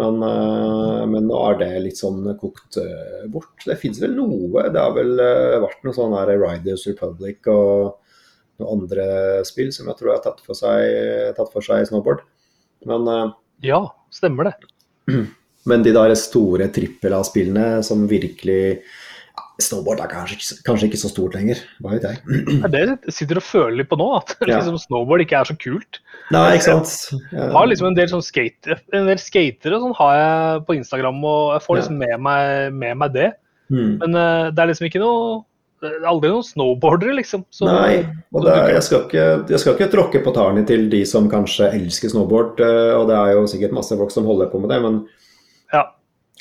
Men, 0.00 0.18
uh, 0.26 1.04
men 1.06 1.28
nå 1.28 1.38
er 1.50 1.60
det 1.60 1.68
litt 1.84 2.00
sånn 2.00 2.26
kokt 2.40 2.80
uh, 2.82 3.26
bort. 3.30 3.54
Det 3.62 3.76
fins 3.78 4.00
vel 4.02 4.16
noe. 4.18 4.66
Det 4.74 4.80
har 4.80 4.94
vel 4.96 5.14
uh, 5.20 5.60
vært 5.62 5.86
noe 5.86 5.94
sånn 5.94 6.16
her 6.18 6.34
Riders 6.40 6.86
Republic 6.90 7.46
og 7.52 8.00
noen 8.58 8.70
andre 8.80 9.06
spill 9.46 9.70
som 9.74 9.88
jeg 9.90 9.98
tror 9.98 10.16
har 10.16 10.22
tatt 10.24 10.42
for 10.42 10.58
seg, 10.58 11.34
tatt 11.38 11.50
for 11.54 11.64
seg 11.64 11.86
snowboard. 11.90 12.22
Men 12.86 13.32
Ja, 13.64 13.80
stemmer 14.14 14.50
det. 14.50 14.54
Men 15.68 15.82
de 15.82 15.94
der 15.96 16.12
store 16.18 16.68
trippel 16.74 17.16
A-spillene 17.16 17.80
som 17.86 18.04
virkelig 18.10 18.82
Snowboard 19.62 20.00
er 20.02 20.10
kanskje, 20.10 20.56
kanskje, 20.66 20.88
ikke 20.88 20.98
så 20.98 21.08
stort 21.12 21.36
lenger, 21.36 21.60
hva 21.78 21.92
vet 21.94 22.06
jeg. 22.08 22.40
Det 22.72 23.14
sitter 23.14 23.38
og 23.38 23.46
føler 23.46 23.76
litt 23.78 23.90
på 23.92 23.98
nå, 24.00 24.08
at 24.16 24.34
ja. 24.40 24.56
liksom, 24.56 24.80
snowboard 24.82 25.22
ikke 25.22 25.38
er 25.38 25.46
så 25.46 25.54
kult. 25.62 26.00
Nei, 26.34 26.56
ikke 26.56 26.66
sant. 26.66 27.22
Jeg 27.30 27.52
har 27.54 27.70
liksom 27.70 27.92
en 27.92 27.98
del 27.98 28.10
sånn 28.10 28.24
skater, 28.26 28.82
en 28.96 29.06
del 29.06 29.22
skatere 29.22 29.78
sånn 29.78 29.94
har 30.00 30.18
jeg 30.18 30.66
på 30.66 30.78
Instagram, 30.80 31.22
og 31.22 31.54
jeg 31.54 31.66
får 31.68 31.80
liksom 31.80 31.98
med 32.02 32.26
meg, 32.26 32.78
med 32.82 33.02
meg 33.04 33.14
det. 33.14 33.30
Mm. 33.70 33.92
Men 34.02 34.18
uh, 34.18 34.50
det 34.50 34.64
er 34.64 34.72
liksom 34.72 34.90
ikke 34.90 35.02
noe 35.04 35.44
aldri 36.08 36.30
noen 36.32 36.46
snowboardere, 36.46 37.14
liksom. 37.20 37.44
Så, 37.52 37.68
Nei, 37.68 38.04
og 38.34 38.46
er, 38.48 38.72
jeg, 38.74 38.84
skal 38.86 39.04
ikke, 39.04 39.26
jeg, 39.52 39.60
skal 39.60 39.76
ikke, 39.76 39.90
tråkke 39.92 40.22
på 40.24 40.32
tærne 40.34 40.64
til 40.68 40.88
de 40.90 41.02
som 41.08 41.28
kanskje 41.30 41.70
elsker 41.76 42.10
snowboard, 42.10 42.58
uh, 42.58 42.94
og 42.98 43.10
det 43.10 43.20
er 43.20 43.36
jo 43.36 43.44
sikkert 43.50 43.76
masse 43.76 43.98
folk 43.98 44.10
som 44.14 44.26
holder 44.26 44.50
på 44.50 44.62
med 44.64 44.74
det, 44.74 44.80
men 44.82 45.04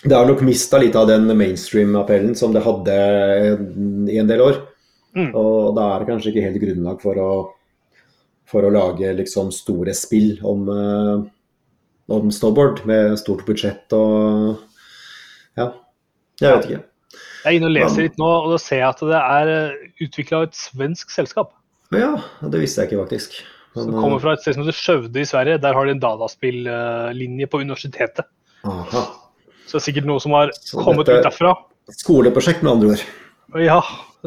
det 0.03 0.15
har 0.15 0.27
nok 0.27 0.41
mista 0.43 0.79
litt 0.81 0.95
av 0.99 1.07
den 1.07 1.29
mainstream-appellen 1.31 2.35
som 2.35 2.53
det 2.53 2.63
hadde 2.65 2.95
i 4.11 4.17
en 4.19 4.29
del 4.29 4.43
år. 4.43 4.59
Mm. 5.15 5.29
Og 5.37 5.75
da 5.77 5.89
er 5.93 6.01
det 6.01 6.09
kanskje 6.09 6.33
ikke 6.33 6.45
helt 6.47 6.61
grunnlag 6.63 6.99
for 7.03 7.21
å, 7.21 7.29
for 8.49 8.65
å 8.65 8.73
lage 8.73 9.13
liksom 9.15 9.53
store 9.55 9.93
spill 9.95 10.35
om, 10.49 10.67
uh, 10.67 11.23
om, 12.11 12.33
snowboard 12.33 12.83
med 12.89 13.15
stort 13.21 13.45
budsjett 13.47 13.93
og 13.95 14.59
Ja, 15.53 15.69
jeg 16.41 16.49
vet 16.49 16.67
ikke. 16.67 16.83
Jeg 17.43 17.51
er 17.51 17.57
inne 17.59 17.69
og 17.69 17.75
leser 17.75 18.07
litt 18.07 18.15
nå, 18.17 18.27
og 18.27 18.53
da 18.55 18.59
ser 18.61 18.79
jeg 18.81 18.87
at 18.87 19.01
det 19.05 19.19
er 19.19 19.49
eh, 19.51 19.81
utvikla 20.01 20.39
av 20.39 20.45
et 20.47 20.55
svensk 20.57 21.11
selskap. 21.13 21.51
Ja, 21.93 22.15
det 22.41 22.61
visste 22.61 22.81
jeg 22.81 22.89
ikke 22.89 23.03
faktisk. 23.03 23.35
Men, 23.75 23.91
som 23.91 23.97
kommer 23.99 24.23
fra 24.23 24.33
et 24.33 24.41
sted 24.41 24.55
som 24.55 24.63
heter 24.63 24.77
Skjøvde 24.79 25.21
i 25.21 25.27
Sverige. 25.27 25.59
Der 25.61 25.75
har 25.77 25.85
de 25.85 25.93
en 25.93 26.01
dataspillinje 26.01 27.49
på 27.51 27.61
universitetet. 27.61 28.31
Aha. 28.65 29.03
Så 29.73 29.79
det 29.79 29.81
er 29.81 29.85
sikkert 29.87 30.05
noe 30.05 30.21
som 30.21 30.35
har 30.37 30.51
så 30.53 30.83
kommet 30.85 31.07
ut 31.09 31.23
derfra. 31.25 31.55
Skoleprosjekt, 31.97 32.59
med 32.61 32.75
andre 32.75 32.91
ord. 32.93 33.05
Ja, 33.57 33.79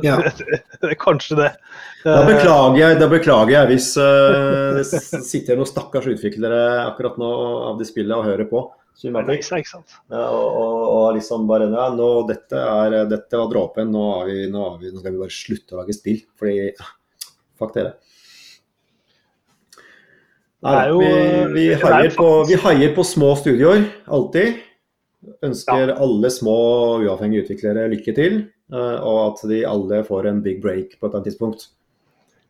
ja. 0.02 0.16
kanskje 1.04 1.36
det. 1.38 1.52
Da 2.02 2.24
beklager 2.26 2.80
jeg, 2.80 2.96
da 2.98 3.06
beklager 3.12 3.52
jeg 3.54 3.70
hvis 3.70 3.86
uh, 3.94 4.74
det 4.74 5.22
sitter 5.22 5.60
noen 5.60 5.70
stakkars 5.70 6.10
utviklere 6.10 6.58
akkurat 6.88 7.14
nå 7.22 7.30
av 7.68 7.78
de 7.78 7.86
spillene 7.86 8.18
og 8.18 8.26
hører 8.26 8.50
på. 8.50 8.64
Nei, 9.06 9.38
ikke 9.38 9.62
sant. 9.70 9.94
Ja, 10.10 10.26
og, 10.34 10.50
og, 10.50 10.82
og, 10.82 11.06
liksom 11.20 11.46
bare 11.46 11.70
ja, 11.70 11.86
nå, 11.94 12.10
dette, 12.26 12.58
er, 12.58 12.98
dette 13.06 13.38
var 13.38 13.54
dråpen, 13.54 13.94
nå, 13.94 14.04
nå, 14.50 14.68
nå, 14.82 14.92
skal 14.98 15.14
vi 15.14 15.22
bare 15.22 15.38
slutte 15.38 15.78
å 15.78 15.84
lage 15.84 15.94
spill. 15.94 16.24
Fordi 16.34 16.72
Fuck 17.56 17.78
dere. 17.78 17.94
Nei, 20.66 20.78
jo, 20.90 20.98
vi, 20.98 21.10
vi, 21.54 21.66
heier 21.78 22.10
på, 22.18 22.30
vi 22.50 22.58
heier 22.66 22.96
på 22.98 23.06
små 23.06 23.36
studioer, 23.38 23.86
alltid. 24.10 24.65
Ønsker 25.44 25.90
ja. 25.90 25.96
alle 26.02 26.30
små 26.30 26.56
uavhengige 27.02 27.46
utviklere 27.46 27.86
lykke 27.92 28.14
til, 28.16 28.36
eh, 28.72 28.98
og 29.00 29.20
at 29.22 29.46
de 29.50 29.62
alle 29.68 30.02
får 30.06 30.28
en 30.30 30.42
big 30.44 30.60
break 30.64 30.98
på 30.98 31.06
et 31.06 31.08
eller 31.08 31.20
annet 31.20 31.30
tidspunkt. 31.30 31.70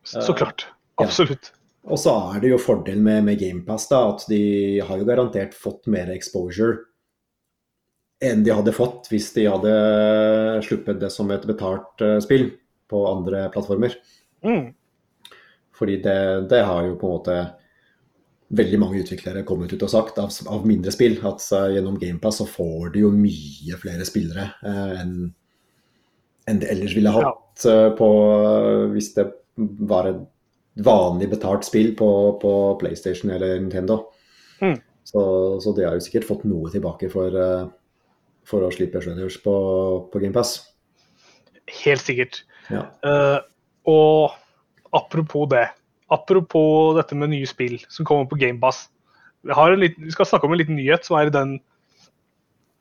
Så 0.07 0.35
klart. 0.37 0.67
Absolutt. 1.01 1.51
Ja. 1.51 1.57
Og 1.87 1.99
så 2.01 2.13
er 2.33 2.41
det 2.43 2.51
jo 2.51 2.59
fordelen 2.59 3.03
med, 3.05 3.23
med 3.27 3.39
GamePass 3.39 3.87
da, 3.91 4.01
at 4.11 4.25
de 4.27 4.41
har 4.83 4.99
jo 4.99 5.07
garantert 5.07 5.55
fått 5.55 5.87
mer 5.91 6.11
exposure 6.11 6.83
enn 8.23 8.41
de 8.43 8.53
hadde 8.53 8.73
fått 8.73 9.07
hvis 9.11 9.29
de 9.35 9.45
hadde 9.45 9.73
sluppet 10.65 10.99
det 11.01 11.11
som 11.13 11.29
et 11.31 11.45
betalt 11.47 12.01
uh, 12.01 12.17
spill 12.23 12.49
på 12.89 13.03
andre 13.05 13.45
plattformer. 13.53 13.93
Mm. 14.45 14.71
Fordi 15.77 15.99
det, 16.01 16.19
det, 16.49 16.63
har 16.65 16.87
jo 16.87 16.97
på 16.97 17.07
en 17.07 17.15
måte 17.19 17.37
veldig 18.47 18.79
mange 18.79 19.01
utviklere 19.01 19.43
kommet 19.47 19.73
ut 19.73 19.83
og 19.83 19.91
sagt 19.91 20.19
av, 20.21 20.31
av 20.51 20.65
mindre 20.67 20.91
spill, 20.95 21.17
at 21.27 21.43
uh, 21.51 21.67
gjennom 21.73 21.97
GamePass 21.99 22.39
så 22.41 22.47
får 22.47 22.93
du 22.93 23.01
jo 23.03 23.11
mye 23.11 23.79
flere 23.81 24.07
spillere 24.07 24.49
eh, 24.63 25.01
enn 25.01 25.17
en 26.47 26.61
det 26.61 26.69
ellers 26.71 26.93
ville 26.95 27.11
hatt 27.11 27.65
ja. 27.67 27.89
på 27.97 28.07
hvis 28.93 29.09
det 29.17 29.25
var 29.89 30.07
et 30.07 30.21
vanlig 30.79 31.27
betalt 31.33 31.65
spill 31.67 31.89
på, 31.99 32.07
på 32.39 32.51
PlayStation 32.79 33.33
eller 33.35 33.57
Nintendo. 33.59 33.97
Mm. 34.61 34.77
Så, 35.03 35.19
så, 35.59 35.73
de 35.75 35.83
har 35.83 35.97
jo 35.97 36.05
sikkert 36.05 36.29
fått 36.29 36.45
noe 36.47 36.71
tilbake 36.71 37.09
for, 37.11 37.35
for 38.47 38.63
å 38.63 38.71
slippe 38.71 39.01
Shredders 39.03 39.41
på, 39.43 39.57
på 40.13 40.21
GamePass. 40.23 40.53
Helt 41.81 42.05
sikkert. 42.07 42.39
Ja. 42.71 42.85
og 43.83 44.37
apropos 44.95 45.51
det 45.51 45.65
apropos 46.13 46.95
dette 46.97 47.15
med 47.17 47.33
nye 47.33 47.47
spill 47.49 47.79
som 47.91 48.07
kommer 48.07 48.27
på 48.29 48.39
Gamebass. 48.39 48.87
Vi, 49.47 49.89
vi 49.97 50.13
skal 50.13 50.27
snakke 50.27 50.47
om 50.47 50.55
en 50.55 50.61
liten 50.61 50.79
nyhet 50.79 51.07
som 51.07 51.17
er 51.19 51.29
i, 51.29 51.33
den, 51.33 51.57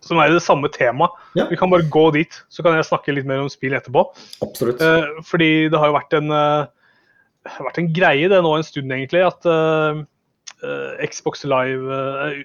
som 0.04 0.20
er 0.22 0.30
i 0.30 0.36
det 0.36 0.44
samme 0.44 0.70
temaet. 0.74 1.14
Ja. 1.38 1.48
Vi 1.50 1.58
kan 1.58 1.70
bare 1.72 1.88
gå 1.92 2.08
dit, 2.16 2.40
så 2.48 2.64
kan 2.64 2.78
jeg 2.78 2.88
snakke 2.88 3.14
litt 3.14 3.28
mer 3.28 3.44
om 3.44 3.50
spill 3.52 3.76
etterpå. 3.78 4.06
Absolutt. 4.46 4.82
Eh, 4.82 5.08
fordi 5.26 5.68
det 5.72 5.80
har 5.80 5.90
jo 5.90 5.98
vært 5.98 6.18
en, 6.18 6.34
eh, 6.34 7.56
vært 7.68 7.82
en 7.82 7.90
greie 7.94 8.30
det 8.32 8.42
nå 8.42 8.54
en 8.56 8.66
stund, 8.66 8.94
egentlig, 8.94 9.22
at 9.26 9.46
uh, 9.46 10.02
uh, 10.64 11.04
Xbox 11.06 11.44
Live, 11.46 12.00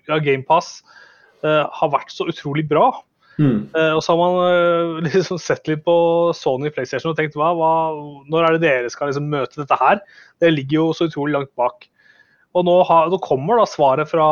ja, 0.10 0.20
GamePass, 0.22 0.82
har 1.42 1.90
vært 1.90 2.12
så 2.14 2.28
utrolig 2.30 2.68
bra. 2.70 2.92
Mm. 3.40 3.72
Uh, 3.72 3.94
og 3.96 4.02
så 4.04 4.14
har 4.14 4.20
man 4.20 4.36
uh, 4.42 5.00
liksom 5.06 5.40
sett 5.42 5.70
litt 5.70 5.84
på 5.86 5.96
Sony 6.38 6.72
PlayStation 6.74 7.14
og 7.14 7.18
tenkt 7.18 7.38
hva, 7.40 7.52
hva, 7.58 7.72
når 8.32 8.48
er 8.48 8.58
det 8.58 8.64
dere 8.66 8.92
skal 8.92 9.12
liksom 9.12 9.30
møte 9.32 9.62
dette 9.62 9.78
her? 9.80 10.02
Det 10.44 10.52
ligger 10.54 10.78
jo 10.80 10.86
så 10.98 11.08
utrolig 11.10 11.38
langt 11.38 11.52
bak. 11.60 11.88
Og 12.58 12.66
nå, 12.68 12.76
har, 12.90 13.08
nå 13.08 13.22
kommer 13.24 13.62
da 13.62 13.68
svaret 13.70 14.10
fra 14.12 14.28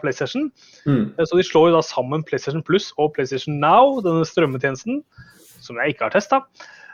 PlayStation. 0.00 0.48
Mm. 0.88 1.10
Uh, 1.18 1.24
så 1.24 1.38
de 1.38 1.46
slår 1.46 1.70
jo 1.70 1.78
da 1.78 1.84
sammen 1.86 2.24
PlayStation 2.26 2.64
Plus 2.66 2.90
og 2.96 3.12
PlayStation 3.16 3.60
Now, 3.62 3.98
denne 4.04 4.26
strømmetjenesten, 4.28 5.02
som 5.60 5.80
jeg 5.82 5.94
ikke 5.94 6.08
har 6.08 6.16
testa. 6.16 6.44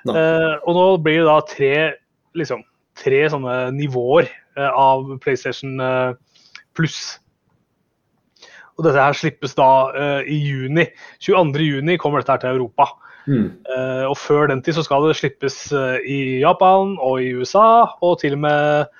og 0.06 0.72
nå 0.74 0.86
blir 1.02 1.22
det 1.22 1.28
da 1.28 1.38
tre, 1.50 1.70
liksom, 2.38 2.60
tre 2.98 3.24
sånne 3.30 3.54
nivåer 3.74 4.28
av 4.56 5.06
PlayStation 5.22 5.78
Plus. 6.78 6.98
Og 8.76 8.84
dette 8.84 9.00
her 9.00 9.16
slippes 9.16 9.56
da 9.56 9.70
uh, 9.94 10.22
i 10.28 10.36
juni. 10.36 10.86
22.6 11.24 11.96
kommer 12.02 12.22
dette 12.22 12.34
her 12.34 12.42
til 12.42 12.58
Europa. 12.58 12.90
Mm. 13.26 13.48
Uh, 13.66 14.04
og 14.10 14.16
før 14.20 14.50
den 14.52 14.62
tid 14.62 14.76
så 14.76 14.84
skal 14.86 15.08
det 15.08 15.16
slippes 15.18 15.56
uh, 15.74 15.96
i 16.04 16.42
Japan 16.42 16.94
og 17.02 17.22
i 17.24 17.32
USA, 17.36 17.86
og 18.04 18.20
til 18.22 18.38
og 18.38 18.46
med 18.46 18.94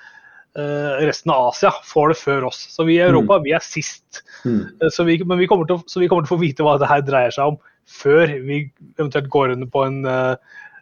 resten 0.57 1.29
av 1.29 1.51
Asia 1.51 1.69
får 1.85 2.07
det 2.09 2.15
før 2.17 2.47
oss. 2.47 2.63
Så 2.73 2.81
vi 2.87 2.95
i 2.95 3.03
Europa 3.05 3.35
mm. 3.37 3.43
vi 3.45 3.51
er 3.53 3.61
sist. 3.61 4.23
Mm. 4.41 4.63
Så, 4.89 5.03
vi, 5.05 5.19
men 5.21 5.37
vi 5.37 5.45
kommer, 5.45 5.67
til, 5.69 5.83
så 5.85 6.01
vi 6.01 6.07
kommer 6.09 6.25
til 6.25 6.31
å 6.31 6.33
få 6.33 6.41
vite 6.41 6.65
hva 6.65 6.73
det 6.81 6.89
her 6.89 7.03
dreier 7.05 7.35
seg 7.35 7.51
om 7.51 7.59
før 7.85 8.33
vi 8.41 8.63
eventuelt 8.97 9.29
går 9.29 9.53
under 9.53 9.69
på 9.69 9.83
en 9.85 9.99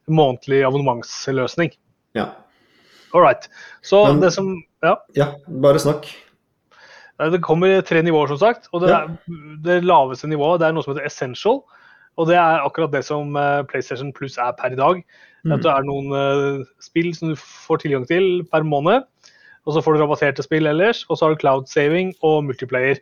månedlig 0.08 0.62
abonnementsløsning. 0.64 1.76
Ja. 2.16 2.30
All 3.12 3.26
right. 3.26 3.50
Så 3.84 4.06
men, 4.08 4.24
det 4.24 4.32
som 4.38 4.64
Ja. 4.84 4.96
ja 5.16 5.34
bare 5.48 5.84
snakk. 5.84 6.08
Det 7.16 7.40
kommer 7.44 7.80
tre 7.88 8.02
nivåer, 8.04 8.28
som 8.34 8.42
sagt. 8.42 8.68
og 8.74 8.84
Det, 8.84 8.92
er, 8.92 9.08
det 9.64 9.84
laveste 9.86 10.28
nivået 10.28 10.60
det 10.60 10.68
er 10.68 10.76
noe 10.76 10.84
som 10.84 10.94
heter 10.94 11.08
essential. 11.08 11.62
Og 12.20 12.30
det 12.30 12.36
er 12.40 12.64
akkurat 12.64 12.94
det 12.94 13.04
som 13.08 13.36
eh, 13.40 13.62
PlayStation 13.68 14.12
Plus 14.16 14.38
er 14.40 14.56
per 14.60 14.76
i 14.76 14.80
dag. 14.80 15.02
Mm. 15.46 15.54
At 15.56 15.64
det 15.64 15.72
er 15.72 15.86
noen 15.86 16.10
uh, 16.10 16.66
spill 16.82 17.12
som 17.16 17.32
du 17.32 17.36
får 17.38 17.84
tilgang 17.84 18.08
til 18.10 18.44
per 18.52 18.66
måned. 18.66 19.06
Og 19.66 19.76
så 19.76 19.82
får 19.84 19.96
du 19.96 20.02
rabatterte 20.02 20.46
spill 20.46 20.68
ellers. 20.70 21.04
Og 21.10 21.18
så 21.18 21.26
har 21.26 21.36
du 21.36 21.42
cloud 21.42 21.70
saving 21.70 22.14
og 22.26 22.44
multiplayer. 22.48 23.02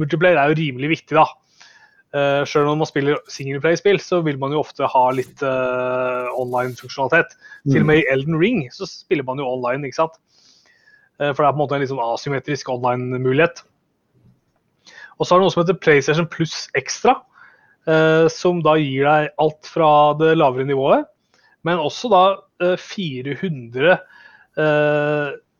Multiplayer 0.00 0.38
er 0.38 0.52
jo 0.52 0.60
rimelig 0.60 0.92
viktig, 0.94 1.18
da. 1.18 1.26
Uh, 2.10 2.42
Sjøl 2.48 2.66
når 2.66 2.78
man 2.80 2.88
spiller 2.90 3.20
singleplay-spill, 3.30 4.00
så 4.02 4.18
vil 4.26 4.38
man 4.40 4.54
jo 4.54 4.62
ofte 4.64 4.88
ha 4.90 5.04
litt 5.14 5.44
uh, 5.46 6.30
online-funksjonalitet. 6.38 7.36
Mm. 7.64 7.72
Til 7.72 7.84
og 7.84 7.90
med 7.90 8.00
i 8.00 8.08
Elden 8.14 8.38
Ring 8.40 8.64
så 8.74 8.88
spiller 8.90 9.26
man 9.26 9.42
jo 9.42 9.50
online, 9.50 9.86
ikke 9.86 10.02
sant. 10.02 10.18
Uh, 11.20 11.30
for 11.30 11.42
det 11.42 11.48
er 11.48 11.52
på 11.52 11.58
en 11.58 11.62
måte 11.62 11.76
en 11.76 11.84
litt 11.84 11.92
sånn 11.92 12.02
asymmetrisk 12.04 12.70
online-mulighet. 12.72 13.62
Og 15.20 15.26
så 15.26 15.34
har 15.34 15.40
du 15.40 15.44
noe 15.44 15.52
som 15.52 15.62
heter 15.62 15.76
PlayStation 15.76 16.28
Plus 16.30 16.64
Extra, 16.78 17.20
som 18.30 18.58
da 18.62 18.74
gir 18.78 19.06
deg 19.08 19.30
alt 19.40 19.68
fra 19.68 20.12
det 20.20 20.34
lavere 20.36 20.68
nivået, 20.68 21.06
men 21.66 21.80
også 21.80 22.10
da 22.12 22.76
400 22.78 23.96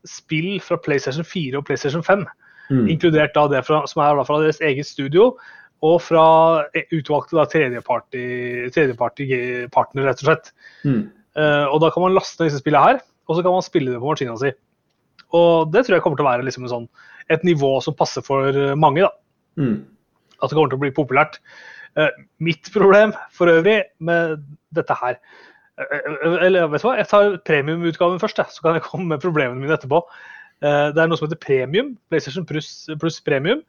spill 0.07 0.61
fra 0.65 0.79
PlayStation 0.85 1.27
4 1.27 1.59
og 1.59 1.67
PlayStation 1.67 2.05
5. 2.07 2.25
Mm. 2.71 2.87
Inkludert 2.95 3.35
da 3.35 3.47
det 3.51 3.65
fra, 3.67 3.83
som 3.91 4.05
er 4.05 4.21
da 4.21 4.25
fra 4.29 4.39
deres 4.45 4.61
eget 4.65 4.89
studio, 4.89 5.33
og 5.81 5.97
fra 6.05 6.27
utvalgte 6.93 7.47
tredjepartnerpartner, 7.55 8.69
tredje 8.73 10.07
rett 10.07 10.23
og 10.23 10.27
slett. 10.27 10.53
Mm. 10.85 11.03
Og 11.73 11.79
da 11.83 11.91
kan 11.93 12.05
man 12.05 12.17
laste 12.17 12.41
ned 12.41 12.51
disse 12.51 12.61
spillene 12.63 12.85
her, 12.85 13.01
og 13.29 13.37
så 13.37 13.45
kan 13.45 13.57
man 13.57 13.65
spille 13.65 13.95
det 13.95 14.01
på 14.01 14.11
maskina 14.11 14.37
si. 14.41 14.53
Og 15.37 15.71
det 15.73 15.85
tror 15.87 15.97
jeg 15.97 16.05
kommer 16.05 16.19
til 16.21 16.27
å 16.27 16.31
være 16.31 16.47
liksom 16.47 16.67
sånn, 16.71 16.87
et 17.31 17.45
nivå 17.47 17.77
som 17.85 17.97
passer 17.97 18.25
for 18.27 18.57
mange. 18.79 19.07
da. 19.07 19.13
Mm. 19.61 19.77
At 20.41 20.51
det 20.51 20.57
kommer 20.57 20.73
til 20.73 20.81
å 20.81 20.85
bli 20.85 20.95
populært. 20.95 21.39
Uh, 21.99 22.11
mitt 22.39 22.71
problem 22.71 23.13
for 23.35 23.51
øvrig 23.51 23.81
med 23.99 24.45
dette 24.79 24.95
her 24.95 25.17
uh, 25.83 26.37
Eller 26.39 26.69
vet 26.71 26.85
du 26.85 26.87
hva, 26.87 26.93
jeg 27.01 27.09
tar 27.11 27.33
premiumutgaven 27.49 28.21
først, 28.23 28.39
så 28.39 28.63
kan 28.63 28.79
jeg 28.79 28.85
komme 28.87 29.09
med 29.11 29.23
problemene 29.25 29.59
mine 29.59 29.75
etterpå. 29.75 29.99
det 30.61 31.01
er 31.01 31.09
noe 31.09 31.17
som 31.17 31.25
heter 31.25 31.41
premium, 31.41 31.95
PlayStation 32.13 32.45
pluss 32.47 32.85
plus 33.01 33.17
premium. 33.25 33.63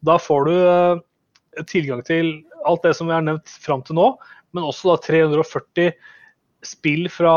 Da 0.00 0.16
får 0.18 0.48
du 0.48 1.64
tilgang 1.68 2.00
til 2.06 2.38
alt 2.66 2.82
det 2.82 2.94
som 2.96 3.06
vi 3.06 3.14
har 3.14 3.22
nevnt 3.26 3.52
fram 3.62 3.82
til 3.84 3.98
nå, 3.98 4.06
men 4.56 4.64
også 4.64 4.94
da 4.94 5.02
340 5.04 5.92
spill 6.64 7.06
fra 7.12 7.34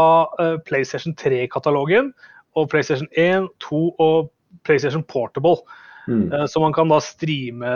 PlayStation 0.66 1.14
3-katalogen 1.20 2.14
og 2.56 2.70
PlayStation 2.72 3.08
1, 3.18 3.48
2 3.64 3.82
og 4.00 4.32
PlayStation 4.68 5.04
Portable. 5.04 5.62
Mm. 6.08 6.32
Uh, 6.34 6.46
så 6.50 6.62
man 6.64 6.74
kan 6.74 6.90
da 6.92 7.00
streame, 7.04 7.76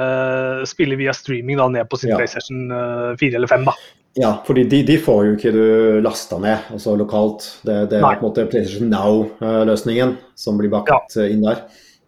spille 0.68 0.98
via 1.00 1.14
streaming 1.14 1.62
da 1.62 1.70
ned 1.72 1.90
på 1.90 2.00
sin 2.02 2.12
ja. 2.14 2.20
PlayStation 2.20 2.72
uh, 2.74 3.14
eh, 3.14 3.22
4 3.22 3.40
eller 3.40 3.52
5. 3.52 3.70
da. 3.70 3.76
Ja, 4.16 4.32
fordi 4.48 4.64
de, 4.72 4.80
de, 4.88 4.96
får 5.04 5.26
jo 5.26 5.32
ikke 5.36 5.52
du 5.52 5.66
lasta 6.04 6.38
ned 6.40 6.70
altså 6.72 6.94
lokalt. 6.96 7.50
Det, 7.68 7.82
det 7.92 8.00
er 8.00 8.06
på 8.06 8.14
en 8.14 8.24
måte 8.24 8.46
PlayStation 8.48 8.88
Now-løsningen 8.88 10.16
som 10.40 10.60
blir 10.60 10.72
bakt 10.72 11.18
ja. 11.20 11.26
inn 11.28 11.44
der. 11.44 11.66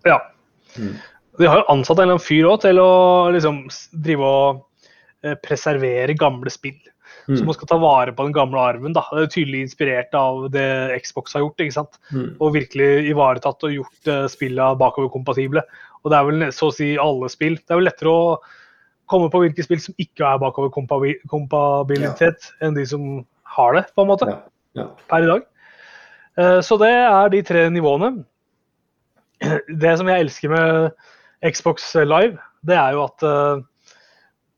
Ja. 0.07 0.21
Mm. 0.79 0.95
De 1.37 1.49
har 1.51 1.61
jo 1.61 1.67
ansatt 1.73 1.99
en 1.99 2.07
eller 2.07 2.15
annen 2.15 2.23
fyr 2.23 2.47
òg 2.49 2.61
til 2.63 2.79
å 2.81 2.91
liksom 3.35 3.59
drive 4.05 4.29
og 4.29 4.61
eh, 5.25 5.35
preservere 5.43 6.15
gamle 6.17 6.53
spill. 6.53 6.79
Mm. 7.27 7.37
Så 7.37 7.43
man 7.43 7.55
skal 7.57 7.67
ta 7.67 7.77
vare 7.81 8.13
på 8.15 8.23
den 8.23 8.35
gamle 8.35 8.59
arven. 8.59 8.93
da. 8.95 9.03
Det 9.11 9.25
er 9.25 9.33
tydelig 9.33 9.65
inspirert 9.65 10.13
av 10.15 10.45
det 10.51 10.95
Xbox 11.03 11.35
har 11.35 11.43
gjort. 11.43 11.59
ikke 11.59 11.75
sant? 11.75 11.99
Mm. 12.11 12.29
Og 12.39 12.53
virkelig 12.55 13.09
ivaretatt 13.11 13.65
og 13.67 13.73
gjort 13.73 14.11
uh, 14.11 14.27
spillene 14.31 14.79
bakoverkompatible. 14.79 15.63
Og 16.03 16.13
det 16.13 16.19
er 16.19 16.29
vel 16.29 16.47
så 16.55 16.71
å 16.71 16.75
si 16.75 16.93
alle 17.01 17.29
spill. 17.31 17.59
Det 17.59 17.75
er 17.75 17.81
vel 17.81 17.89
lettere 17.89 18.13
å 18.13 18.37
komme 19.11 19.31
på 19.31 19.43
hvilke 19.43 19.63
spill 19.63 19.81
som 19.83 19.99
ikke 19.99 20.23
er 20.23 20.39
bakoverkompabilitet, 20.43 22.47
ja. 22.47 22.55
enn 22.63 22.79
de 22.79 22.87
som 22.87 23.03
har 23.57 23.75
det, 23.75 23.85
på 23.95 24.03
en 24.03 24.11
måte. 24.11 24.31
Ja. 24.31 24.39
Ja. 24.77 24.89
Per 25.09 25.25
i 25.25 25.31
dag. 25.33 25.47
Uh, 26.39 26.59
så 26.63 26.79
det 26.79 26.93
er 26.95 27.31
de 27.33 27.43
tre 27.43 27.67
nivåene. 27.73 28.23
Det 29.83 29.97
som 29.99 30.07
jeg 30.09 30.23
elsker 30.23 30.53
med 30.53 30.93
Xbox 31.45 31.91
Live, 32.07 32.39
det 32.65 32.77
er 32.79 32.95
jo 32.95 33.03
at 33.03 33.25
uh, 33.27 33.59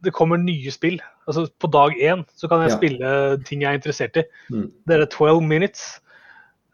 det 0.06 0.14
kommer 0.16 0.40
nye 0.40 0.72
spill. 0.72 1.02
Altså 1.30 1.46
På 1.62 1.70
dag 1.72 1.96
én 1.96 2.24
så 2.34 2.50
kan 2.50 2.64
jeg 2.64 2.72
ja. 2.72 2.78
spille 2.78 3.10
ting 3.46 3.64
jeg 3.64 3.70
er 3.72 3.80
interessert 3.80 4.18
i. 4.18 4.26
Mm. 4.50 4.70
Det 4.90 4.96
er 4.96 5.06
12 5.06 5.44
Minutes, 5.46 5.84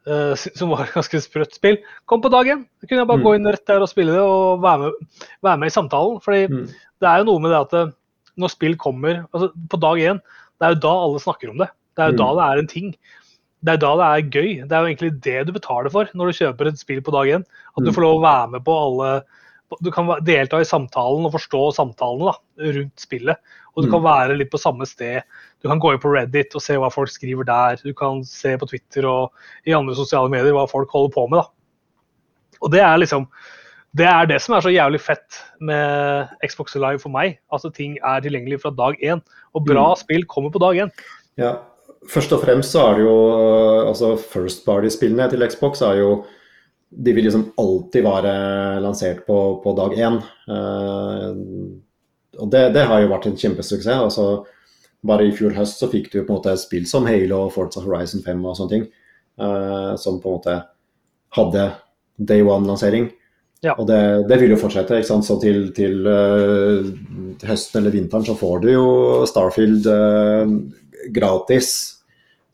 uh, 0.08 0.32
som 0.38 0.72
var 0.72 0.86
et 0.86 0.96
ganske 0.96 1.22
sprøtt 1.26 1.58
spill, 1.58 1.82
kom 2.08 2.24
på 2.24 2.32
dag 2.32 2.48
én. 2.54 2.64
Da 2.80 2.88
kunne 2.88 3.04
jeg 3.04 3.12
bare 3.12 3.22
mm. 3.22 3.28
gå 3.28 3.36
inn 3.36 3.52
rett 3.52 3.68
der 3.68 3.84
og 3.84 3.92
spille 3.92 4.16
det 4.16 4.24
og 4.24 4.64
være 4.64 4.86
med, 4.86 5.28
være 5.44 5.62
med 5.62 5.72
i 5.74 5.76
samtalen. 5.76 6.24
Fordi 6.24 6.48
mm. 6.48 6.64
det 7.04 7.12
er 7.12 7.22
jo 7.22 7.30
noe 7.32 7.44
med 7.44 7.54
det 7.54 7.62
at 7.66 7.78
uh, 7.82 7.94
når 8.40 8.56
spill 8.56 8.80
kommer 8.80 9.22
altså 9.30 9.52
på 9.72 9.80
dag 9.84 10.08
én, 10.14 10.24
det 10.56 10.66
er 10.66 10.74
jo 10.76 10.82
da 10.88 10.96
alle 11.04 11.22
snakker 11.24 11.52
om 11.52 11.62
det. 11.62 11.70
Det 11.96 12.04
er 12.04 12.12
jo 12.12 12.20
da 12.24 12.32
mm. 12.32 12.36
det 12.40 12.48
er 12.48 12.64
en 12.64 12.74
ting. 12.74 12.92
Det 13.66 13.74
er 13.74 13.82
da 13.82 13.96
det 14.00 14.08
er 14.08 14.28
gøy. 14.30 14.50
Det 14.64 14.72
er 14.72 14.84
jo 14.84 14.92
egentlig 14.92 15.16
det 15.26 15.40
du 15.48 15.56
betaler 15.56 15.92
for 15.92 16.12
når 16.16 16.32
du 16.32 16.40
kjøper 16.40 16.70
et 16.70 16.80
spill 16.80 17.02
på 17.04 17.14
dag 17.16 17.32
én. 17.40 17.50
At 17.76 17.84
du 17.84 17.90
mm. 17.90 17.96
får 17.98 18.06
lov 18.06 18.20
å 18.20 18.28
være 18.28 18.54
med 18.56 18.66
på 18.68 18.78
alle 18.88 19.16
du 19.82 19.92
kan 19.92 20.10
delta 20.26 20.60
i 20.62 20.68
samtalen 20.68 21.26
og 21.26 21.34
forstå 21.36 21.62
samtalene 21.76 22.36
rundt 22.78 23.02
spillet. 23.02 23.40
Og 23.76 23.84
du 23.84 23.90
mm. 23.90 23.94
kan 23.94 24.06
være 24.06 24.38
litt 24.40 24.52
på 24.54 24.62
samme 24.62 24.88
sted. 24.88 25.26
Du 25.62 25.68
kan 25.70 25.82
gå 25.84 25.92
inn 25.94 26.02
på 26.02 26.14
Reddit 26.14 26.56
og 26.56 26.64
se 26.64 26.78
hva 26.80 26.90
folk 26.94 27.12
skriver 27.12 27.48
der. 27.48 27.82
Du 27.84 27.92
kan 27.98 28.24
se 28.28 28.56
på 28.60 28.70
Twitter 28.70 29.08
og 29.10 29.36
i 29.68 29.76
andre 29.76 29.98
sosiale 29.98 30.32
medier 30.32 30.56
hva 30.56 30.66
folk 30.72 30.92
holder 30.96 31.14
på 31.16 31.28
med. 31.32 31.44
da. 31.44 32.60
Og 32.64 32.72
det 32.72 32.82
er 32.86 32.98
liksom 33.02 33.28
det 33.96 34.08
er 34.10 34.28
det 34.28 34.42
som 34.44 34.58
er 34.58 34.64
så 34.64 34.74
jævlig 34.74 35.00
fett 35.00 35.38
med 35.64 36.32
Xbox 36.44 36.74
Live 36.76 37.00
for 37.00 37.14
meg. 37.14 37.38
Altså 37.54 37.72
Ting 37.72 37.96
er 38.04 38.24
tilgjengelig 38.24 38.60
fra 38.64 38.74
dag 38.76 39.00
én. 39.00 39.22
Og 39.56 39.64
bra 39.64 39.94
mm. 39.94 40.00
spill 40.02 40.26
kommer 40.28 40.52
på 40.52 40.60
dag 40.64 40.82
én. 40.84 40.92
Ja. 41.40 41.54
Først 42.12 42.34
og 42.36 42.44
fremst 42.44 42.76
så 42.76 42.84
er 42.90 43.00
det 43.00 43.06
jo 43.08 43.16
altså 43.88 44.12
First 44.20 44.66
Party-spillene 44.68 45.30
til 45.32 45.46
Xbox 45.50 45.82
er 45.82 46.02
jo 46.04 46.10
de 46.96 47.14
vil 47.16 47.26
liksom 47.28 47.48
alltid 47.60 48.06
være 48.06 48.34
lansert 48.84 49.24
på, 49.28 49.38
på 49.64 49.74
dag 49.76 49.96
én. 50.00 50.20
Uh, 50.48 51.32
og 52.40 52.52
det, 52.52 52.70
det, 52.76 52.86
har 52.90 53.02
jo 53.02 53.12
vært 53.12 53.28
en 53.30 53.40
kjempesuksess. 53.40 53.88
altså 54.08 54.46
Bare 55.06 55.28
i 55.28 55.34
fjor 55.36 55.56
høst 55.58 55.82
så 55.82 55.90
fikk 55.92 56.12
du 56.12 56.22
på 56.22 56.30
en 56.30 56.38
måte 56.40 56.56
spill 56.60 56.88
som 56.90 57.08
Halo 57.10 57.46
og 57.46 57.54
Forza 57.54 57.84
Horizon 57.84 58.24
5 58.26 58.46
og 58.46 58.58
sånne 58.58 58.74
ting. 58.74 58.88
Uh, 59.36 59.94
som 60.00 60.22
på 60.24 60.32
en 60.32 60.38
måte 60.40 60.56
hadde 61.36 61.66
day 62.16 62.46
one-lansering. 62.46 63.10
Ja. 63.66 63.76
Og 63.80 63.88
det, 63.90 64.00
det, 64.30 64.40
vil 64.42 64.54
jo 64.56 64.62
fortsette. 64.62 65.02
ikke 65.02 65.10
sant? 65.10 65.28
Så 65.28 65.38
til, 65.42 65.70
til 65.76 66.08
uh, 66.08 66.88
høsten 67.46 67.82
eller 67.82 67.94
vinteren 67.96 68.26
så 68.28 68.38
får 68.40 68.64
du 68.64 68.72
jo 68.74 68.88
Starfield 69.30 69.90
gratis 71.14 71.70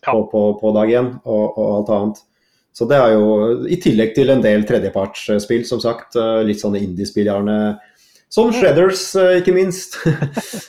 ja. 0.03 0.11
på, 0.11 0.25
på, 0.31 0.41
på, 0.59 0.73
dag 0.75 0.91
én 0.91 1.13
og, 1.23 1.45
og 1.55 1.71
alt 1.77 1.93
annet. 1.95 2.25
Så 2.75 2.87
det 2.87 2.97
er 2.97 3.13
jo 3.13 3.63
i 3.67 3.77
tillegg 3.83 4.13
til 4.15 4.31
en 4.31 4.43
del 4.43 4.63
tredjepartsspill, 4.67 5.65
som 5.67 5.81
sagt. 5.83 6.15
Litt 6.47 6.61
sånne 6.63 6.79
indiespill 6.79 7.27
gjerne. 7.27 7.57
Som 8.31 8.53
Shredders, 8.55 9.03
eh, 9.19 9.39
ikke 9.41 9.55
minst. 9.55 9.99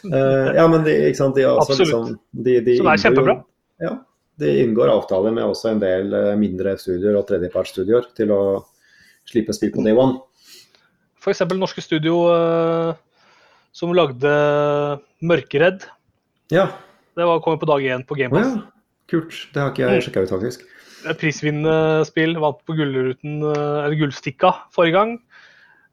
Eh, 0.03 0.49
ja, 0.57 0.65
men 0.67 0.83
de, 0.83 0.93
ikke 1.07 1.17
sant, 1.17 1.37
de 1.39 1.45
også, 1.47 1.77
liksom, 1.79 2.09
de, 2.45 2.57
de 2.67 2.73
Som 2.81 2.89
er 2.91 2.99
kjempebra. 2.99 3.37
Ja, 3.81 3.93
de 4.43 4.51
inngår 4.65 4.91
avtaler 4.91 5.33
med 5.33 5.47
også 5.47 5.71
en 5.71 5.81
del 5.81 6.11
mindre 6.41 6.75
studier 6.81 7.15
og 7.17 7.23
tredjepartsstudioer 7.29 8.09
til 8.19 8.33
å 8.35 8.41
slippe 9.31 9.55
spill 9.55 9.71
på 9.77 9.85
day 9.87 9.95
one. 9.95 10.19
F.eks. 11.23 11.45
norske 11.55 11.85
studio 11.87 12.19
som 13.73 13.95
lagde 13.95 14.35
Mørkeredd. 15.23 15.87
Ja. 16.53 16.67
Det 17.15 17.31
var 17.31 17.41
kommet 17.47 17.63
på 17.63 17.71
dag 17.71 17.87
én 17.95 18.05
på 18.05 18.19
Gamepass. 18.19 18.51
Oh, 18.51 18.59
ja. 18.59 19.09
Kult. 19.15 19.39
Det 19.55 19.63
har 19.63 19.71
ikke 19.71 19.87
jeg 19.87 20.03
mm. 20.03 20.07
sjekka 20.09 20.27
ut, 20.27 20.35
faktisk 20.35 20.67
prisvinnende 21.19 22.05
spill. 22.09 22.37
Vant 22.43 22.61
på 22.67 22.77
Gullruten, 22.79 23.43
eh, 23.43 23.79
eller 23.85 23.99
Gullstikka 23.99 24.55
forrige 24.75 24.97
gang. 24.97 25.17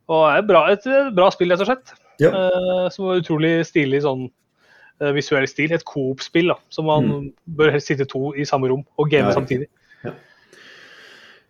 Og 0.09 0.25
er 0.31 0.41
bra, 0.45 0.71
et 0.73 0.83
bra 1.15 1.29
spill, 1.33 1.51
rett 1.53 1.61
og 1.63 1.67
slett. 1.69 1.87
Ja. 2.19 2.29
Uh, 2.33 2.89
som 2.91 3.05
var 3.07 3.21
utrolig 3.21 3.65
stilig 3.67 4.01
sånn 4.03 4.23
uh, 4.27 5.11
visuell 5.15 5.47
stil. 5.49 5.71
Et 5.75 5.87
coop-spill 5.87 6.49
som 6.73 6.83
man 6.89 7.03
mm. 7.09 7.27
bør 7.59 7.73
helst 7.75 7.87
sitte 7.91 8.05
to 8.09 8.21
i 8.35 8.43
samme 8.49 8.67
rom 8.71 8.83
og 8.97 9.05
game 9.11 9.29
ja, 9.29 9.35
samtidig. 9.37 9.67
Ja. 10.03 10.11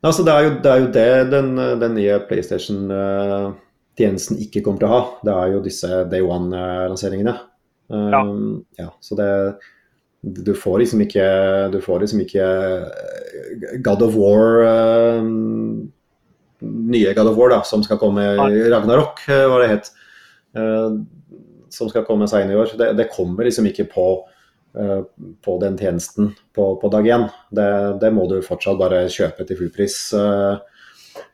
Altså, 0.06 0.22
det, 0.28 0.34
er 0.34 0.42
jo, 0.46 0.52
det, 0.64 0.70
er 0.72 0.80
jo 0.80 0.88
det 0.96 1.10
den, 1.34 1.50
den 1.82 1.94
nye 1.98 2.16
PlayStation-tjenesten 2.30 4.36
ikke 4.46 4.64
kommer 4.64 4.80
til 4.84 4.90
å 4.90 4.96
ha. 4.96 5.04
Det 5.28 5.34
er 5.36 5.48
jo 5.56 5.66
disse 5.66 5.90
Day 6.12 6.22
One-lanseringene. 6.24 7.36
Um, 7.90 8.60
ja. 8.78 8.90
Så 9.02 9.12
det 9.18 9.32
du 10.22 10.54
får 10.54 10.80
liksom 10.82 11.02
ikke 11.02 11.26
Du 11.72 11.82
får 11.82 12.00
liksom 12.04 12.20
ikke 12.26 12.44
eh, 12.44 13.80
God 13.86 14.02
of 14.04 14.16
War 14.20 14.44
uh, 14.68 15.24
Nye 16.66 17.14
God 17.16 17.32
of 17.32 17.38
War, 17.40 17.54
da, 17.54 17.62
som 17.68 17.84
skal 17.86 18.00
komme 18.02 18.26
i 18.50 18.66
Ragnarok, 18.72 19.24
uh, 19.30 19.46
hva 19.52 19.62
det 19.64 19.72
het. 19.72 19.90
Uh, 20.58 21.00
som 21.72 21.90
skal 21.92 22.06
komme 22.08 22.28
seinere 22.30 22.58
i 22.58 22.60
år. 22.60 22.76
Det, 22.80 22.92
det 22.98 23.10
kommer 23.14 23.46
liksom 23.46 23.68
ikke 23.70 23.86
på, 23.92 24.06
på 25.46 25.54
den 25.62 25.76
tjenesten 25.78 26.32
på, 26.58 26.64
på 26.82 26.90
dag 26.90 27.06
én. 27.06 27.28
Det, 27.54 27.68
det, 28.02 28.10
må 28.14 28.26
du 28.30 28.40
fortsatt 28.42 28.80
bare 28.80 29.04
kjøpe 29.14 29.46
til 29.46 29.60
fullpris 29.60 29.98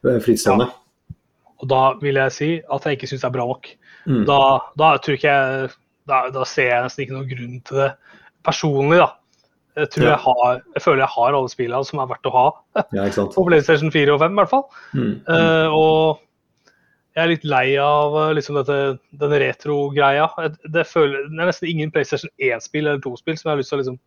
frittstående. 0.03 0.67
Ja. 0.67 1.15
Og 1.63 1.69
da 1.71 1.81
vil 2.01 2.19
jeg 2.19 2.35
si 2.35 2.49
at 2.59 2.87
jeg 2.87 2.97
ikke 2.97 3.09
syns 3.13 3.23
det 3.23 3.29
er 3.29 3.35
bra 3.37 3.47
nok. 3.47 3.71
Mm. 4.11 4.25
Da, 4.27 4.39
da, 4.75 4.91
tror 4.99 5.17
ikke 5.17 5.31
jeg 5.31 5.71
da, 6.09 6.21
da 6.33 6.45
ser 6.47 6.69
jeg 6.69 6.85
nesten 6.85 7.05
ikke 7.05 7.15
noen 7.15 7.29
grunn 7.31 7.61
til 7.65 7.81
det 7.81 7.91
personlig, 8.45 8.99
da. 9.01 9.09
Jeg 9.75 9.89
tror 9.91 10.05
ja. 10.05 10.11
jeg 10.13 10.21
har 10.23 10.59
Jeg 10.75 10.83
føler 10.85 11.01
jeg 11.03 11.13
har 11.15 11.35
alle 11.39 11.51
spillene 11.51 11.87
som 11.87 11.99
er 11.99 12.11
verdt 12.11 12.29
å 12.29 12.35
ha. 12.35 12.45
Ja, 12.95 13.07
på 13.35 13.47
PlayStation 13.49 13.91
4 13.91 14.13
og 14.15 14.21
5 14.23 14.31
i 14.31 14.39
hvert 14.41 14.53
fall. 14.53 14.63
Mm. 14.95 15.11
Uh, 15.27 15.75
og 15.75 16.21
jeg 17.15 17.23
er 17.23 17.31
litt 17.31 17.45
lei 17.47 17.67
av 17.79 18.15
eh, 18.19 18.33
liksom 18.35 18.57
dette, 18.59 18.77
den 19.21 19.33
retro-greia. 19.39 20.25
Det, 20.67 20.83
føler- 20.89 21.29
det 21.31 21.39
er 21.39 21.47
nesten 21.47 21.69
ingen 21.71 21.91
PlayStation 21.95 22.31
1-spill 22.43 22.89
eller 22.89 22.99
2-spill 23.03 23.37
som 23.39 23.47
jeg 23.47 23.53
har 23.53 23.61
lyst 23.61 23.71
til 23.71 23.77
å 23.77 23.83
liksom 23.83 23.99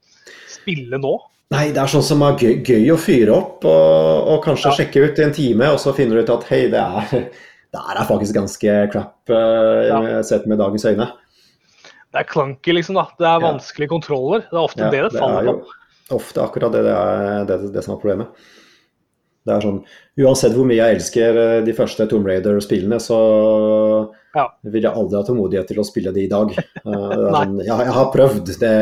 spille 0.52 1.00
nå. 1.00 1.14
Nei, 1.54 1.70
det 1.72 1.80
er 1.80 1.88
sånn 1.88 2.04
som 2.04 2.20
er 2.26 2.36
gøy, 2.36 2.58
gøy 2.68 2.90
å 2.92 2.98
fyre 3.00 3.32
opp 3.32 3.64
og, 3.64 4.28
og 4.34 4.42
kanskje 4.44 4.68
Ja. 4.68 4.74
sjekke 4.82 5.06
ut 5.06 5.22
i 5.22 5.24
en 5.24 5.32
time, 5.32 5.70
og 5.72 5.80
så 5.80 5.94
finner 5.96 6.18
du 6.20 6.26
ut 6.26 6.34
at 6.34 6.44
hei, 6.50 6.66
det 6.68 6.82
er, 6.84 7.24
det 7.72 7.84
er 7.94 8.02
faktisk 8.10 8.36
ganske 8.36 8.74
crap 8.92 9.32
uh, 9.32 10.20
sett 10.28 10.44
med 10.50 10.60
dagens 10.60 10.84
øyne. 10.92 11.08
Det 12.12 12.20
er 12.22 12.28
clunky, 12.30 12.72
liksom. 12.72 12.94
da. 12.96 13.06
Det 13.18 13.26
er 13.28 13.40
Ja. 13.40 13.46
vanskelige 13.52 13.88
kontroller. 13.92 14.40
Det 14.48 14.56
er 14.56 14.62
ofte 14.64 14.78
Ja, 14.84 14.90
det 14.90 15.02
det 15.12 15.18
faller 15.20 15.48
er 15.48 15.58
på. 15.58 15.66
ofte 16.16 16.40
akkurat 16.40 16.72
det, 16.72 16.82
det, 16.86 16.94
er, 16.94 17.44
det, 17.44 17.72
det 17.74 17.84
som 17.84 17.94
er 17.96 18.00
problemet. 18.00 18.28
Det 19.48 19.54
er 19.56 19.60
sånn, 19.64 19.84
Uansett 20.18 20.52
hvor 20.52 20.66
mye 20.68 20.76
jeg 20.76 20.96
elsker 20.96 21.36
eh, 21.40 21.64
de 21.64 21.72
første 21.72 22.06
Tomb 22.10 22.26
Raider-spillene, 22.26 22.98
så 23.00 23.18
Ja. 24.34 24.48
vil 24.64 24.82
jeg 24.82 24.92
aldri 24.92 25.16
ha 25.16 25.22
tålmodighet 25.24 25.68
til 25.68 25.78
å 25.80 25.84
spille 25.86 26.12
de 26.12 26.24
i 26.24 26.28
dag. 26.28 26.50
Eh, 26.56 26.82
sånn, 27.36 27.60
ja, 27.64 27.78
jeg 27.84 27.92
har 27.96 28.10
prøvd. 28.12 28.44
Det, 28.58 28.72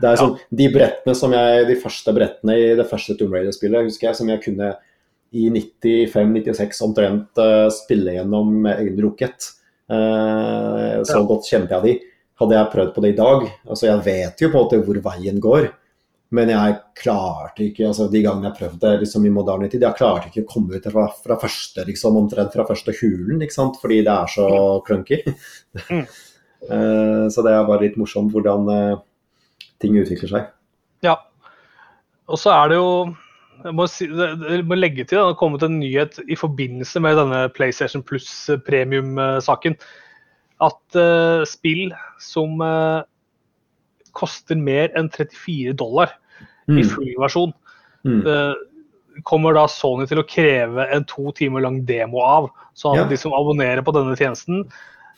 det 0.00 0.08
er 0.12 0.16
sånn, 0.16 0.38
De 0.54 0.68
brettene 0.72 1.14
som 1.16 1.32
jeg, 1.32 1.66
de 1.68 1.76
første 1.76 2.14
brettene 2.16 2.56
i 2.56 2.74
det 2.78 2.88
første 2.88 3.16
Tomb 3.18 3.32
Raider-spillet 3.36 3.84
husker 3.88 4.08
jeg, 4.10 4.16
som 4.16 4.28
jeg 4.28 4.42
kunne 4.44 4.74
i 5.32 5.48
95-96 5.48 6.82
omtrent 6.84 7.38
eh, 7.40 7.68
spille 7.72 8.16
gjennom 8.18 8.64
øyenlukket. 8.68 9.40
Uh, 9.40 9.58
så 9.92 11.18
Ja. 11.18 11.22
godt 11.28 11.46
kjente 11.48 11.76
jeg 11.76 11.82
de. 11.84 11.94
Hadde 12.40 12.56
jeg 12.56 12.72
prøvd 12.72 12.90
på 12.94 13.02
det 13.04 13.10
i 13.12 13.16
dag 13.18 13.44
altså 13.68 13.86
Jeg 13.86 14.00
vet 14.06 14.40
jo 14.40 14.48
på 14.50 14.58
en 14.58 14.64
måte 14.64 14.78
hvor 14.86 14.98
veien 15.04 15.38
går, 15.42 15.68
men 16.32 16.48
jeg 16.48 16.78
klarte 16.96 17.66
ikke 17.66 17.86
altså 17.90 18.06
De 18.10 18.22
gangene 18.24 18.48
jeg 18.50 18.56
prøvde 18.58 18.92
liksom 19.02 19.26
i 19.28 19.30
moderne 19.34 19.68
tid, 19.70 19.82
jeg 19.84 19.98
klarte 19.98 20.30
ikke 20.30 20.44
å 20.46 20.50
komme 20.54 20.74
ut 20.80 20.88
fra, 20.90 21.06
fra 21.12 21.36
første 21.38 21.84
liksom, 21.86 22.16
omtrent 22.16 22.52
fra 22.56 22.64
første 22.66 22.94
hulen, 23.02 23.42
ikke 23.44 23.52
sant? 23.58 23.76
fordi 23.82 24.00
det 24.02 24.14
er 24.14 24.26
så 24.32 24.48
clunky. 24.86 25.22
Mm. 25.90 26.06
Eh, 26.62 27.24
så 27.26 27.42
det 27.42 27.50
er 27.50 27.64
bare 27.66 27.82
litt 27.82 27.96
morsomt 27.98 28.30
hvordan 28.30 28.68
eh, 28.70 29.00
ting 29.82 29.96
utvikler 29.98 30.30
seg. 30.30 30.44
Ja. 31.02 31.16
Og 32.30 32.38
så 32.38 32.52
er 32.54 32.68
det 32.70 32.76
jo 32.78 32.92
jeg 33.64 33.74
må, 33.78 33.86
si, 33.90 34.06
jeg 34.08 34.64
må 34.66 34.74
legge 34.78 35.04
til, 35.04 35.18
det 35.18 35.24
har 35.24 35.38
kommet 35.38 35.62
en 35.62 35.78
nyhet 35.80 36.18
i 36.28 36.36
forbindelse 36.38 37.00
med 37.04 37.18
denne 37.20 37.44
PlayStation 37.54 38.02
Plus 38.02 38.26
premium-saken. 38.66 39.76
At 40.62 40.98
uh, 40.98 41.42
spill 41.48 41.92
som 42.22 42.60
uh, 42.62 43.02
koster 44.14 44.58
mer 44.58 44.90
enn 44.98 45.10
34 45.10 45.74
dollar 45.78 46.16
i 46.70 46.84
full 46.86 47.12
versjon, 47.18 47.52
Mm. 48.02 48.24
uh, 48.26 48.54
kommer 49.22 49.54
da 49.54 49.68
Sony 49.70 50.08
til 50.10 50.18
å 50.18 50.24
kreve 50.26 50.88
en 50.90 51.04
to 51.06 51.30
timer 51.38 51.62
lang 51.62 51.84
demo 51.86 52.18
av. 52.26 52.48
Så 52.74 52.96
Ja. 52.96 53.04
de 53.06 53.14
som 53.16 53.30
abonnerer 53.32 53.82
på 53.84 53.92
denne 53.94 54.16
tjenesten, 54.16 54.64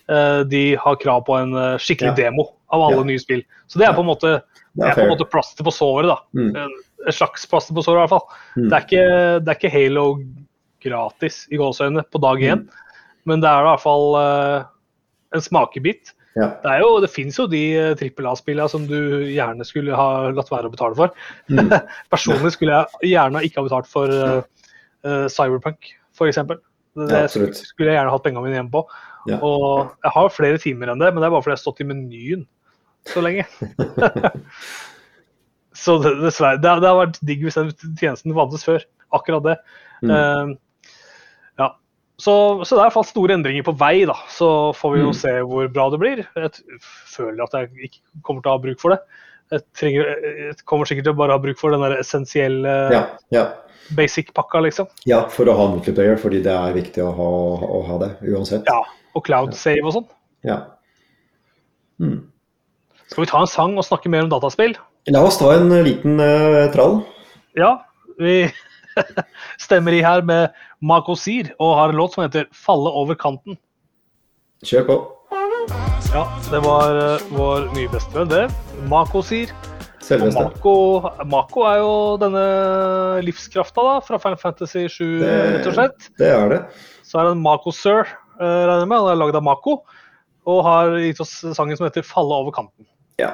eh, 0.08 0.42
de 0.44 0.74
har 0.74 0.96
krav 0.96 1.24
på 1.24 1.38
en 1.40 1.54
eh, 1.54 1.78
skikkelig 1.78 2.10
Ja. 2.10 2.14
demo 2.28 2.44
av 2.70 2.82
alle 2.82 2.98
Ja. 2.98 3.04
nye 3.04 3.18
spill. 3.18 3.42
Så 3.68 3.78
det 3.78 3.88
er 3.88 3.94
på 3.94 4.00
en 4.00 4.10
måte 4.10 4.42
Det 4.76 4.84
er 4.84 4.94
på 4.94 5.00
en 5.06 5.16
måte 5.16 5.30
plaster 5.30 5.64
på 5.64 5.72
såret, 5.72 6.08
da. 6.10 6.18
Mm. 6.34 6.68
En, 7.04 7.10
en 7.10 7.16
slags 7.20 7.46
plaster 7.50 7.76
på 7.76 7.84
såret, 7.84 8.00
i 8.00 8.02
hvert 8.04 8.14
fall. 8.16 8.40
Mm. 8.56 8.66
Det, 8.66 8.72
er 8.72 8.88
ikke, 8.88 9.06
det 9.44 9.52
er 9.52 9.60
ikke 9.60 9.74
Halo 9.74 10.06
gratis 10.84 11.44
i 11.52 11.60
gåseøynene 11.60 12.04
på 12.12 12.20
dag 12.22 12.42
én, 12.42 12.64
Mm. 12.64 12.68
men 13.24 13.40
det 13.40 13.48
er 13.48 13.62
i 13.62 13.68
hvert 13.70 13.80
fall 13.80 14.16
uh, 14.20 14.66
en 15.34 15.44
smakebit. 15.44 16.12
Ja. 16.34 16.50
Det, 16.60 16.70
er 16.70 16.80
jo, 16.82 17.00
det 17.00 17.12
finnes 17.14 17.36
jo 17.38 17.46
de 17.46 17.62
eh, 17.78 17.92
trippel 17.94 18.26
A-spillene 18.26 18.66
som 18.68 18.88
du 18.90 19.22
gjerne 19.30 19.62
skulle 19.64 19.94
ha 19.94 20.32
latt 20.34 20.50
være 20.50 20.66
å 20.66 20.72
betale 20.72 20.96
for. 20.98 21.12
Mm. 21.46 21.70
Personlig 22.12 22.50
skulle 22.56 22.80
jeg 22.80 23.12
gjerne 23.12 23.42
ikke 23.46 23.60
ha 23.60 23.66
betalt 23.68 23.86
for 23.86 24.10
uh, 24.10 24.40
eh, 25.06 25.28
Cyberpunk, 25.30 25.92
f.eks. 26.18 26.42
Det 26.94 27.20
Ja, 27.22 27.28
skulle, 27.30 27.54
skulle 27.54 27.92
jeg 27.92 28.00
gjerne 28.00 28.10
hatt 28.10 28.26
pengene 28.26 28.42
mine 28.48 28.58
hjemme 28.58 28.74
på. 28.74 28.82
Ja. 29.30 29.38
Og 29.46 29.94
jeg 30.02 30.14
har 30.16 30.34
flere 30.34 30.58
timer 30.62 30.90
enn 30.90 31.00
det, 31.02 31.12
men 31.14 31.22
det 31.22 31.30
er 31.30 31.36
bare 31.36 31.46
fordi 31.46 31.54
jeg 31.54 31.60
har 31.60 31.64
stått 31.64 31.84
i 31.84 31.88
menyen 31.88 32.44
så 33.14 33.22
lenge. 33.22 33.46
så 35.74 35.96
det, 36.02 36.12
dessverre. 36.22 36.60
Det, 36.62 36.74
det 36.82 36.90
har 36.90 37.00
vært 37.00 37.18
digg 37.26 37.42
hvis 37.46 37.58
den 37.58 37.72
tjenesten 37.98 38.34
fantes 38.36 38.64
før. 38.66 38.84
Akkurat 39.14 39.44
det. 39.46 39.56
Mm. 40.04 40.10
Uh, 40.10 40.54
ja. 41.60 41.68
Så, 42.18 42.34
så 42.62 42.76
det 42.76 42.78
er 42.78 42.84
i 42.84 42.86
hvert 42.88 42.96
fall 43.00 43.06
store 43.08 43.34
endringer 43.38 43.66
på 43.66 43.74
vei, 43.80 44.04
da. 44.08 44.14
Så 44.30 44.48
får 44.78 44.94
vi 44.94 45.00
jo 45.02 45.10
Mm. 45.12 45.18
se 45.18 45.34
hvor 45.50 45.68
bra 45.74 45.88
det 45.90 46.00
blir. 46.02 46.22
Jeg 46.38 46.80
føler 47.14 47.44
at 47.44 47.54
jeg 47.58 47.90
ikke 47.90 48.02
kommer 48.26 48.42
til 48.44 48.52
å 48.52 48.56
ha 48.56 48.62
bruk 48.64 48.80
for 48.82 48.94
det. 48.94 49.00
Jeg, 49.52 49.62
trenger, 49.76 50.08
jeg 50.48 50.56
kommer 50.64 50.88
sikkert 50.88 51.04
til 51.10 51.12
å 51.14 51.18
bare 51.20 51.34
ha 51.36 51.42
bruk 51.42 51.58
for 51.60 51.74
den 51.74 51.82
der 51.84 51.98
essensielle 52.00 52.70
Ja, 52.94 53.02
ja. 53.34 53.42
basic-pakka, 53.94 54.62
liksom. 54.64 54.86
ja, 55.10 55.18
for 55.28 55.44
å 55.50 55.56
ha 55.58 55.66
multiplayer, 55.74 56.16
fordi 56.22 56.40
det 56.46 56.54
er 56.54 56.72
viktig 56.78 57.02
å 57.04 57.10
ha, 57.18 57.26
å 57.66 57.82
ha 57.90 57.98
det 58.06 58.08
uansett. 58.32 58.64
Ja. 58.70 58.80
Og 59.14 59.22
cloud 59.26 59.52
save 59.54 59.84
og 59.84 59.92
sånn. 59.98 60.06
Ja. 60.48 60.56
Mm. 62.00 62.22
Skal 63.10 63.22
vi 63.26 63.30
ta 63.30 63.42
en 63.44 63.50
sang 63.52 63.76
og 63.78 63.84
snakke 63.86 64.10
mer 64.10 64.24
om 64.24 64.32
dataspill? 64.32 64.74
La 65.12 65.20
oss 65.24 65.36
ta 65.38 65.50
en 65.54 65.68
liten 65.84 66.16
uh, 66.20 66.64
trall. 66.72 67.02
Ja, 67.58 67.74
vi 68.18 68.46
stemmer 69.64 69.92
i 69.92 70.00
her 70.04 70.22
med 70.24 70.54
Mako 70.84 71.16
Sir 71.18 71.50
og 71.58 71.74
har 71.78 71.92
en 71.92 71.98
låt 71.98 72.14
som 72.14 72.24
heter 72.24 72.46
'Falle 72.54 72.88
over 72.90 73.14
kanten'. 73.20 73.58
Kjør 74.64 74.86
på. 74.88 74.96
Ja, 76.14 76.22
det 76.50 76.60
var 76.64 76.96
uh, 76.96 77.24
vår 77.36 77.68
nye 77.74 77.90
bestevenn, 77.92 78.30
det. 78.32 78.46
Mako 78.88 79.20
Sir. 79.26 79.52
Selveste. 80.04 80.40
Mako, 80.40 80.74
Mako 81.24 81.62
er 81.68 81.78
jo 81.80 81.92
denne 82.20 82.44
livskrafta 83.24 83.80
da, 83.86 83.94
fra 84.04 84.18
Final 84.20 84.36
Fantasy 84.40 84.86
7, 84.92 85.04
Det- 85.20 85.36
rett 85.54 85.68
og 85.70 85.76
slett. 85.78 86.08
Det 86.20 86.28
er 86.28 86.48
det. 86.52 86.62
Så 87.04 87.18
er 87.20 87.24
det 87.28 87.32
en 87.36 87.42
Mako 87.44 87.72
Sir, 87.72 88.04
uh, 88.40 88.40
regner 88.44 88.84
jeg 88.84 88.88
med. 88.88 88.98
Han 89.00 89.12
er 89.12 89.20
lagd 89.20 89.36
av 89.40 89.44
Mako. 89.44 89.82
Og 90.46 90.58
har 90.64 90.96
gitt 91.00 91.20
oss 91.24 91.32
sangen 91.56 91.76
som 91.76 91.86
heter 91.88 92.02
'Falle 92.04 92.36
over 92.40 92.52
kanten'. 92.52 92.88
Ja. 93.18 93.32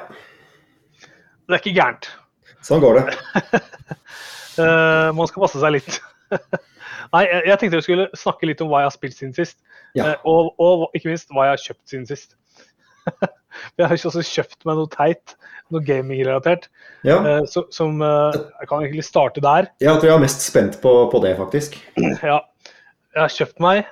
Det 1.51 1.57
er 1.57 1.63
ikke 1.65 1.75
gærent. 1.75 2.05
Sånn 2.63 2.83
går 2.83 3.01
det. 3.01 3.05
Eh, 4.59 5.09
man 5.15 5.29
skal 5.29 5.45
passe 5.45 5.61
seg 5.61 5.71
litt. 5.77 5.93
Nei, 7.15 7.21
jeg, 7.23 7.43
jeg 7.47 7.55
tenkte 7.61 7.77
vi 7.79 7.85
skulle 7.85 8.07
snakke 8.19 8.49
litt 8.49 8.59
om 8.61 8.67
hva 8.67 8.81
jeg 8.81 8.89
har 8.89 8.93
spilt 8.93 9.15
siden 9.15 9.31
sist. 9.37 9.55
Ja. 9.95 10.09
Eh, 10.09 10.25
og, 10.27 10.49
og 10.61 10.83
ikke 10.97 11.07
minst 11.07 11.31
hva 11.31 11.45
jeg 11.47 11.53
har 11.55 11.61
kjøpt 11.63 11.93
siden 11.93 12.03
sist. 12.09 12.35
jeg 13.79 13.85
har 13.87 13.95
ikke 13.95 14.09
også 14.11 14.25
kjøpt 14.27 14.67
meg 14.67 14.81
noe 14.81 14.91
teit, 14.91 15.37
noe 15.71 15.81
gaming-relatert. 15.87 16.67
Ja. 17.07 17.15
eh, 17.31 17.39
som 17.47 18.03
Jeg 18.03 18.67
kan 18.67 18.83
egentlig 18.83 19.07
starte 19.07 19.43
der. 19.47 19.71
Jeg 19.81 19.95
tror 19.95 20.11
jeg 20.11 20.17
er 20.19 20.25
mest 20.27 20.43
spent 20.43 20.77
på, 20.83 20.93
på 21.15 21.23
det, 21.23 21.31
faktisk. 21.39 21.79
Ja, 22.29 22.41
jeg 23.15 23.23
har 23.23 23.33
kjøpt 23.39 23.63
meg 23.63 23.87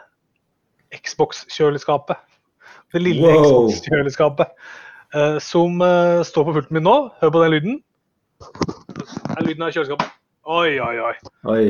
Xbox-kjøleskapet. 1.00 2.20
Det 2.94 3.02
lille 3.08 3.24
Wow. 3.32 3.48
Xbox-kjøleskapet. 3.48 4.52
Eh, 5.16 5.38
som 5.44 5.82
eh, 5.82 6.22
står 6.28 6.48
på 6.48 6.56
pulten 6.58 6.78
min 6.78 6.86
nå. 6.88 6.98
Hør 7.22 7.34
på 7.36 7.44
den 7.44 7.56
lyden. 7.56 7.80
Det 8.40 9.36
er 9.36 9.48
lyden 9.48 9.66
av 9.68 9.74
kjøleskapet. 9.76 10.14
Oi, 10.50 10.78
oi, 10.82 10.96
oi. 11.06 11.16
Oi. 11.54 11.64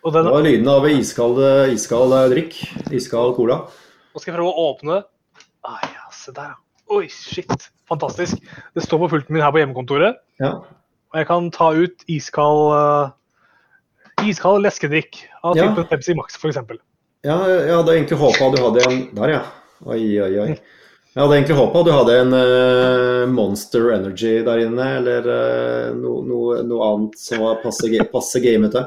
Og 0.00 0.14
Det 0.14 0.24
var 0.24 0.42
lyden 0.44 0.68
av 0.72 0.88
iskald, 0.88 1.38
eh, 1.44 1.74
iskald 1.74 2.16
eh, 2.16 2.26
drikk. 2.32 2.58
Iskald 2.96 3.36
cola. 3.36 3.62
Nå 4.10 4.22
skal 4.22 4.32
jeg 4.32 4.38
prøve 4.40 4.52
å 4.52 4.66
åpne 4.72 4.98
det. 4.98 5.04
Ah, 5.68 5.80
ja, 5.84 6.08
se 6.14 6.32
der, 6.36 6.54
ja. 6.54 6.58
Oi, 6.90 7.04
shit. 7.12 7.68
Fantastisk. 7.90 8.40
Det 8.74 8.82
står 8.82 9.04
på 9.04 9.08
pulten 9.12 9.36
min 9.36 9.44
her 9.44 9.52
på 9.54 9.60
hjemmekontoret. 9.60 10.18
Ja. 10.42 10.56
Og 11.12 11.18
jeg 11.20 11.26
kan 11.28 11.50
ta 11.54 11.70
ut 11.74 12.04
iskald 12.10 12.72
uh, 12.74 13.12
iskald 14.26 14.64
leskedrikk 14.64 15.22
av 15.46 15.58
Ja. 15.58 15.68
Pepsi 15.90 16.14
Max, 16.14 16.36
f.eks. 16.38 16.58
ja, 17.26 17.36
jeg 17.50 17.74
hadde 17.74 17.94
egentlig 17.96 18.18
håpa 18.20 18.50
du 18.54 18.60
hadde 18.62 18.84
en 18.86 19.00
Der, 19.16 19.32
ja. 19.36 19.40
Oi, 19.86 20.02
oi, 20.22 20.32
oi. 20.44 20.54
Jeg 21.10 21.24
hadde 21.24 21.36
egentlig 21.40 21.56
håpa 21.58 21.80
du 21.82 21.90
hadde 21.90 22.16
en 22.22 22.34
uh, 22.36 23.24
Monster 23.34 23.88
Energy 23.96 24.36
der 24.46 24.60
inne, 24.62 24.84
eller 25.00 25.24
uh, 25.26 25.96
noe, 25.98 26.20
no, 26.22 26.42
noe 26.68 26.90
annet 26.92 27.18
som 27.18 27.42
var 27.42 27.58
passe, 27.64 27.90
passe 28.12 28.42
gamete. 28.44 28.84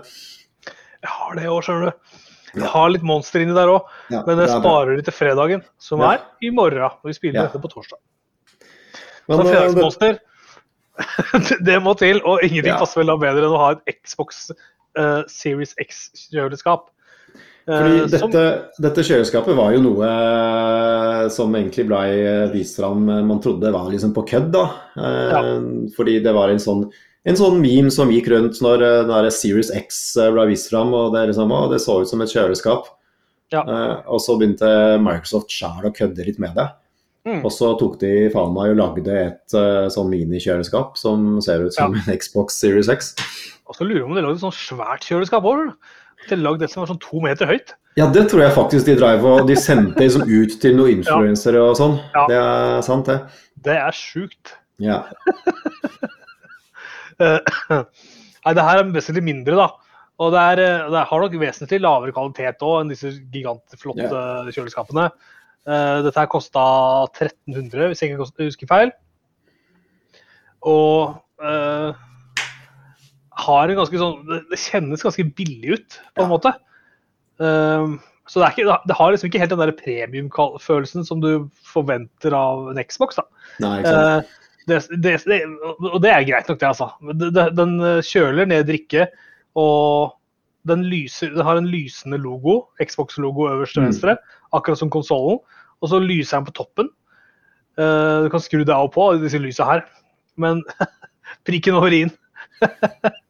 Jeg 1.04 1.12
har 1.12 1.36
det 1.36 1.50
òg, 1.52 1.60
skjønner 1.66 1.92
du. 1.92 2.20
Jeg 2.54 2.70
har 2.70 2.92
litt 2.94 3.04
monster 3.04 3.42
inni 3.44 3.56
der 3.58 3.72
òg, 3.74 3.90
Ja, 4.14 4.22
men 4.28 4.38
jeg 4.40 4.46
er 4.46 4.62
sparer 4.62 4.96
det 5.00 5.08
til 5.10 5.16
fredagen, 5.18 5.64
som 5.82 6.00
Ja. 6.00 6.14
er 6.14 6.48
i 6.48 6.52
morgen. 6.54 6.86
Og 6.86 7.10
vi 7.10 7.16
spiller 7.18 7.42
Ja. 7.42 7.48
dette 7.50 7.60
på 7.60 7.72
torsdag. 7.72 8.00
Men, 9.28 9.38
Så 9.40 9.44
fredagsmonster, 9.50 10.20
det, 11.50 11.58
det 11.68 11.78
må 11.84 11.98
til. 11.98 12.22
Og 12.24 12.40
ingenting 12.46 12.78
passer 12.78 13.02
vel 13.02 13.12
da 13.12 13.18
bedre 13.18 13.48
enn 13.50 13.58
å 13.58 13.60
ha 13.60 13.72
et 13.74 14.00
Xbox 14.06 14.46
uh, 15.00 15.24
Series 15.28 15.74
X-kjøleskap. 15.82 16.88
Eh, 17.64 17.80
Fordi 17.80 18.20
som- 18.20 18.32
dette, 18.32 18.42
dette 18.84 19.04
kjøleskapet 19.08 19.56
var 19.56 19.72
jo 19.72 19.80
noe 19.86 20.08
eh, 20.08 21.30
som 21.32 21.54
egentlig 21.56 21.86
ble 21.88 22.02
vist 22.52 22.76
fram 22.76 23.06
eh, 23.08 23.22
Man 23.24 23.40
trodde 23.40 23.72
var 23.72 23.88
liksom 23.92 24.12
på 24.16 24.26
kødd, 24.28 24.50
da. 24.52 24.66
Ja. 25.00 25.40
Fordi 25.96 26.18
det 26.26 26.34
var 26.36 26.52
en 26.52 26.60
sånn, 26.60 26.84
en 27.24 27.40
sånn 27.40 27.62
meme 27.64 27.92
som 27.94 28.12
gikk 28.12 28.28
rundt 28.34 28.60
når 28.66 28.84
når 29.08 29.30
Series 29.32 29.72
X 29.72 30.18
eh, 30.20 30.32
ble 30.36 30.50
vist 30.52 30.70
fram, 30.74 30.92
og 30.94 31.14
det, 31.16 31.30
liksom, 31.32 31.56
å, 31.56 31.64
det 31.72 31.80
så 31.80 32.02
ut 32.02 32.12
som 32.12 32.22
et 32.26 32.34
kjøleskap. 32.36 32.92
Ja. 33.54 33.64
Eh, 33.64 33.96
og 34.12 34.20
så 34.20 34.36
begynte 34.40 35.00
Microsoft 35.00 35.54
sjæl 35.54 35.88
å 35.88 35.94
kødde 35.96 36.26
litt 36.28 36.40
med 36.44 36.58
det. 36.60 36.68
Mm. 37.24 37.40
Og 37.46 37.52
så 37.56 37.70
tok 37.80 37.96
de 38.02 38.28
faen 38.34 38.52
meg 38.52 38.74
og 38.74 38.80
lagde 38.82 39.14
et 39.16 39.54
eh, 39.56 39.88
sånn 39.94 40.10
minikjøleskap 40.12 40.98
som 41.00 41.38
ser 41.46 41.64
ut 41.64 41.76
som 41.76 41.96
en 41.96 42.18
Xbox 42.20 42.58
Series 42.60 42.92
X. 42.92 43.14
Og 43.72 43.78
så 43.78 43.88
lurer 43.88 44.02
jeg 44.02 44.10
om 44.10 44.18
de 44.18 44.24
lagde 44.26 44.36
et 44.42 44.44
sånt 44.44 44.60
svært 44.60 45.08
kjøleskap 45.08 45.48
òg. 45.48 45.70
De 46.30 46.38
lagde 46.40 46.66
et 46.66 46.74
som 46.74 46.84
var 46.84 46.92
sånn 46.92 47.02
to 47.04 47.22
meter 47.24 47.50
høyt. 47.50 47.76
Ja, 48.00 48.08
det 48.10 48.26
tror 48.32 48.42
jeg 48.42 48.56
faktisk 48.56 48.88
de 48.90 48.96
drev 48.98 49.26
og 49.30 49.48
de 49.50 49.58
sendte 49.60 50.02
liksom 50.02 50.26
ut 50.26 50.56
til 50.62 50.78
noen 50.80 51.00
influensere 51.00 51.62
og 51.62 51.76
sånn. 51.78 52.00
Ja. 52.16 52.26
Det 52.32 52.40
er 52.40 52.86
sant, 52.86 53.10
det. 53.12 53.20
Det 53.68 53.78
er 53.78 53.98
sjukt. 53.98 54.58
Ja. 54.82 55.04
Eh, 57.22 57.38
Nei, 57.70 58.52
det 58.58 58.64
her 58.66 58.80
er 58.82 58.88
vesentlig 58.90 59.22
mindre, 59.24 59.54
da. 59.54 59.68
Og 60.18 60.32
det, 60.34 60.40
er, 60.42 60.62
eh, 60.64 60.88
det 60.92 61.04
har 61.12 61.22
nok 61.22 61.36
vesentlig 61.38 61.78
lavere 61.84 62.16
kvalitet 62.16 62.66
òg 62.66 62.80
enn 62.80 62.90
disse 62.90 63.12
gigantflotte 63.32 64.24
kjøleskapene. 64.50 65.06
Uh, 65.64 66.02
Dette 66.04 66.20
her 66.20 66.28
kosta 66.28 66.64
1300, 67.06 67.92
hvis 67.92 68.02
jeg 68.02 68.16
ikke 68.16 68.48
husker 68.48 68.72
feil. 68.72 68.92
Og 70.68 71.14
eh, 71.44 72.02
har 73.44 73.70
en 73.70 73.80
ganske 73.80 74.00
sånn 74.00 74.24
det, 74.30 74.60
kjennes 74.60 75.04
ganske 75.06 75.26
billig 75.38 75.78
ut, 75.78 76.00
på 76.16 76.26
en 76.26 76.32
måte. 76.32 76.54
Um, 77.42 77.98
så 78.30 78.40
det, 78.40 78.54
ikke, 78.54 78.78
det 78.88 78.96
har 78.96 79.12
liksom 79.12 79.30
ikke 79.30 79.42
helt 79.42 79.52
den 79.52 79.62
der 79.62 79.74
premiumfølelsen 79.76 81.06
som 81.08 81.20
du 81.24 81.50
forventer 81.68 82.36
av 82.38 82.70
en 82.72 82.80
Xbox. 82.88 83.20
da. 83.20 83.28
Nei, 83.64 83.76
ikke 83.82 83.94
sant. 83.94 84.32
Uh, 84.32 84.40
det, 84.68 84.80
det, 85.04 85.14
det, 85.28 85.40
og 85.92 86.00
det 86.04 86.12
er 86.14 86.28
greit 86.28 86.48
nok, 86.48 86.60
det, 86.62 86.70
altså. 86.70 86.88
Den 87.58 87.74
eh, 87.84 88.04
kjøler 88.08 88.48
ned 88.48 88.70
drikke, 88.70 89.10
og 89.60 90.14
den, 90.70 90.86
lyser, 90.88 91.34
den 91.34 91.44
har 91.44 91.60
en 91.60 91.68
lysende 91.68 92.20
logo, 92.22 92.70
Xbox-logo 92.80 93.50
øverst 93.52 93.76
til 93.76 93.84
Mm. 93.84 93.90
venstre, 93.90 94.18
akkurat 94.56 94.80
som 94.80 94.90
konsollen. 94.94 95.42
Og 95.84 95.92
så 95.92 96.00
lyser 96.00 96.38
den 96.38 96.48
på 96.48 96.56
toppen. 96.56 96.90
Uh, 97.76 98.24
du 98.24 98.30
kan 98.32 98.40
skru 98.40 98.64
det 98.64 98.72
av 98.72 98.88
og 98.88 98.94
på, 98.94 99.10
disse 99.20 99.42
lysa 99.42 99.68
her. 99.68 99.84
Men 100.40 100.64
prikken 101.48 101.76
over 101.76 101.92
i-en 101.92 102.14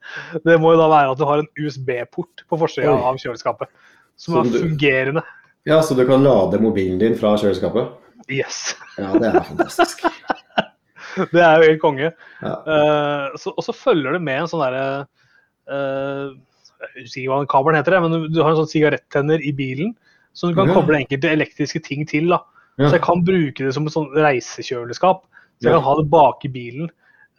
Det 0.46 0.58
må 0.62 0.74
jo 0.74 0.80
da 0.82 0.88
være 0.92 1.12
at 1.14 1.20
du 1.20 1.26
har 1.30 1.42
en 1.44 1.50
USB-port 1.60 2.44
på 2.50 2.60
forsida 2.62 2.94
av 2.94 3.18
kjøleskapet. 3.22 3.70
Som 4.18 4.36
Som 4.36 4.46
er 4.46 4.52
du- 4.52 4.60
fungerende. 4.68 5.24
Ja, 5.66 5.80
så 5.82 5.96
du 5.96 6.04
kan 6.06 6.24
lade 6.24 6.60
mobilen 6.60 7.00
din 7.00 7.16
fra 7.18 7.36
kjøleskapet? 7.40 7.94
Yes. 8.30 8.76
Ja, 9.00 9.10
det 9.18 9.26
er 9.32 9.42
fantastisk. 9.48 10.04
Det 11.34 11.42
er 11.42 11.56
jo 11.62 11.66
helt 11.72 11.82
konge. 11.82 12.12
Ja. 12.44 12.52
Uh, 12.68 13.38
så, 13.42 13.54
og 13.58 13.64
så 13.66 13.74
følger 13.74 14.14
det 14.14 14.22
med 14.22 14.44
en 14.44 14.50
sånn 14.52 14.62
derre 14.62 14.84
uh, 15.72 16.30
Jeg 16.84 17.06
husker 17.08 17.22
ikke 17.24 17.32
hva 17.32 17.40
den 17.42 17.50
kabelen 17.50 17.78
heter, 17.80 17.98
men 18.04 18.14
du, 18.14 18.28
du 18.34 18.40
har 18.44 18.52
en 18.54 18.60
sånn 18.62 18.70
sigarettenner 18.70 19.42
i 19.42 19.54
bilen 19.58 19.96
som 20.38 20.50
du 20.52 20.58
kan 20.58 20.70
Ja. 20.70 20.76
koble 20.78 20.98
enkelte 21.02 21.30
elektriske 21.34 21.82
ting 21.86 22.06
til. 22.10 22.30
da. 22.34 22.40
Ja. 22.78 22.88
Så 22.90 22.96
jeg 23.00 23.04
kan 23.06 23.22
bruke 23.26 23.66
det 23.66 23.74
som 23.76 23.86
et 23.90 23.94
sånn 23.94 24.10
reisekjøleskap. 24.18 25.24
Så 25.62 25.70
jeg 25.70 25.76
kan 25.78 25.86
ha 25.86 25.94
det 26.00 26.06
bak 26.14 26.46
i 26.46 26.50
bilen 26.54 26.90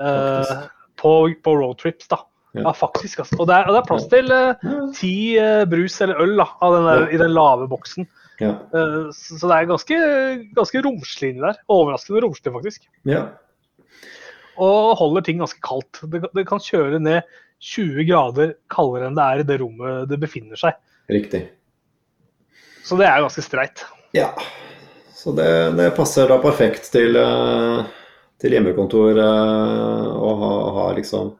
uh, 0.02 0.66
på, 0.98 1.14
på 1.42 1.54
roadtrips. 1.58 2.06
da. 2.10 2.20
Ja. 2.55 2.73
Faktisk. 2.77 3.25
Altså. 3.25 3.38
Og, 3.40 3.49
det 3.51 3.57
er, 3.57 3.69
og 3.69 3.75
det 3.75 3.81
er 3.81 3.88
plass 3.88 4.05
til 4.12 4.31
uh, 4.31 4.90
ti 4.95 5.14
uh, 5.43 5.64
brus 5.71 5.97
eller 6.05 6.21
øl 6.23 6.37
da, 6.38 6.47
av 6.62 6.77
den 6.77 6.85
der, 6.90 7.07
i 7.11 7.19
den 7.21 7.33
lave 7.35 7.67
boksen. 7.71 8.07
Ja. 8.43 8.53
Uh, 8.75 9.09
så, 9.14 9.38
så 9.40 9.51
det 9.51 9.57
er 9.57 9.71
ganske, 9.73 9.99
ganske 10.59 10.85
romslig 10.87 11.33
inni 11.33 11.43
der. 11.43 11.59
Overraskende 11.73 12.23
romslig, 12.23 12.55
faktisk 12.55 12.87
ja. 13.11 13.25
og 14.62 14.95
holder 15.01 15.27
ting 15.27 15.43
ganske 15.43 15.62
kaldt. 15.67 16.05
Det, 16.12 16.23
det 16.31 16.47
kan 16.47 16.62
kjøre 16.62 17.03
ned 17.03 17.27
20 17.64 18.07
grader 18.09 18.55
kaldere 18.73 19.09
enn 19.09 19.19
det 19.19 19.25
er 19.27 19.43
i 19.43 19.47
det 19.49 19.61
rommet 19.62 20.09
det 20.11 20.21
befinner 20.23 20.61
seg. 20.61 20.77
Riktig. 21.11 21.47
Så 22.85 22.99
det 23.01 23.09
er 23.09 23.23
ganske 23.25 23.45
streit. 23.45 23.85
Ja. 24.17 24.31
Så 25.17 25.33
det, 25.33 25.49
det 25.79 25.95
passer 25.97 26.29
da 26.29 26.37
perfekt 26.43 26.90
til, 26.93 27.17
eh, 27.17 27.79
til 28.43 28.53
hjemmekontor 28.53 29.21
eh, 29.23 30.09
å 30.12 30.35
ha, 30.43 30.53
ha 30.77 30.85
liksom 30.99 31.33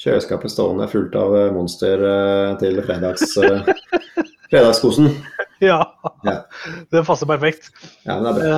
kjøleskapet 0.00 0.52
stående 0.52 0.86
fullt 0.92 1.14
av 1.18 1.34
eh, 1.38 1.52
Monster 1.54 2.02
eh, 2.04 2.50
til 2.60 2.80
fredags, 2.84 3.36
eh, 3.40 3.72
fredagskosen. 4.52 5.10
Ja, 5.64 5.78
Ja. 6.20 6.42
det 6.92 7.00
passer 7.08 7.24
perfekt. 7.30 7.70
Ja, 8.04 8.18
men 8.20 8.34
det 8.36 8.50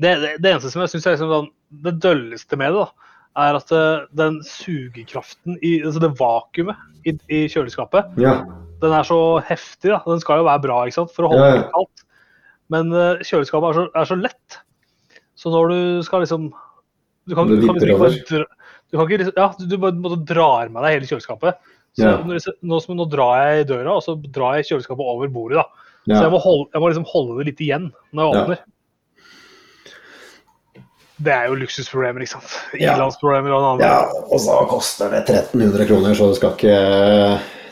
Det, 0.00 0.12
det, 0.22 0.30
det 0.40 0.50
eneste 0.54 0.70
som 0.72 0.80
jeg 0.80 0.88
syns 0.94 1.06
er 1.06 1.16
liksom 1.18 1.32
sånn, 1.34 1.50
det 1.84 1.92
dølleste 2.00 2.56
med 2.56 2.72
det, 2.72 2.80
da, 2.86 3.10
er 3.44 3.58
at 3.58 3.72
den 4.16 4.38
sugekraften, 4.44 5.58
i, 5.60 5.74
altså 5.84 6.00
det 6.00 6.10
vakuumet 6.16 6.80
i, 7.04 7.12
i 7.28 7.42
kjøleskapet, 7.52 8.16
Ja. 8.20 8.38
den 8.80 8.92
er 8.96 9.04
så 9.04 9.18
heftig. 9.44 9.90
da. 9.92 10.00
Den 10.08 10.20
skal 10.24 10.40
jo 10.40 10.48
være 10.48 10.64
bra 10.64 10.78
ikke 10.88 10.96
sant? 11.02 11.12
for 11.12 11.28
å 11.28 11.32
holde 11.34 11.50
Ja, 11.58 11.66
kaldt. 11.76 12.04
Men 12.72 12.88
kjøleskapet 13.20 13.68
er 13.68 13.76
så, 13.76 13.84
er 14.00 14.08
så 14.14 14.16
lett. 14.20 14.58
Så 15.36 15.52
når 15.52 15.68
du 15.74 15.80
skal 16.08 16.24
liksom 16.24 16.48
Du 17.28 17.34
kan, 17.36 17.48
Du 17.52 17.60
kan 17.66 17.76
liksom 17.76 18.16
ikke 18.16 18.44
du 18.92 18.98
kan 18.98 19.08
ikke, 19.10 19.32
ja, 19.36 19.48
du, 19.58 19.64
du 19.66 19.76
bare 19.82 20.20
drar 20.28 20.68
med 20.72 20.82
deg 20.86 20.98
hele 21.00 21.10
kjøleskapet. 21.10 21.58
Så 21.96 22.04
Ja. 22.04 22.16
når, 22.22 22.38
nå, 22.68 22.78
som, 22.84 22.94
nå 22.98 23.06
drar 23.08 23.38
jeg 23.48 23.64
i 23.64 23.68
døra, 23.72 23.94
og 23.96 24.02
så 24.04 24.14
drar 24.20 24.58
jeg 24.58 24.66
kjøleskapet 24.68 25.00
over 25.14 25.28
bordet. 25.32 25.62
da. 25.62 25.66
Så 26.06 26.22
jeg 26.26 26.30
må, 26.30 26.38
holde, 26.44 26.66
jeg 26.74 26.80
må 26.84 26.88
liksom 26.92 27.06
holde 27.10 27.36
det 27.40 27.46
litt 27.48 27.62
igjen 27.66 27.86
når 28.14 28.22
jeg 28.22 28.34
Ja. 28.36 28.42
åpner. 28.44 28.58
Det 31.16 31.32
er 31.32 31.46
jo 31.48 31.54
luksusproblemer, 31.56 32.20
ikke 32.26 32.34
sant. 32.36 32.56
Ja. 32.76 32.92
Ilandsproblemer 32.92 33.54
og 33.56 33.62
en 33.62 33.68
annen. 33.70 33.86
ja, 33.88 34.24
og 34.28 34.40
så 34.44 34.56
koster 34.68 35.08
det 35.14 35.22
1300 35.24 35.86
kroner, 35.88 36.12
så 36.18 36.28
det 36.28 36.36
skal 36.42 36.52
ikke 36.58 36.76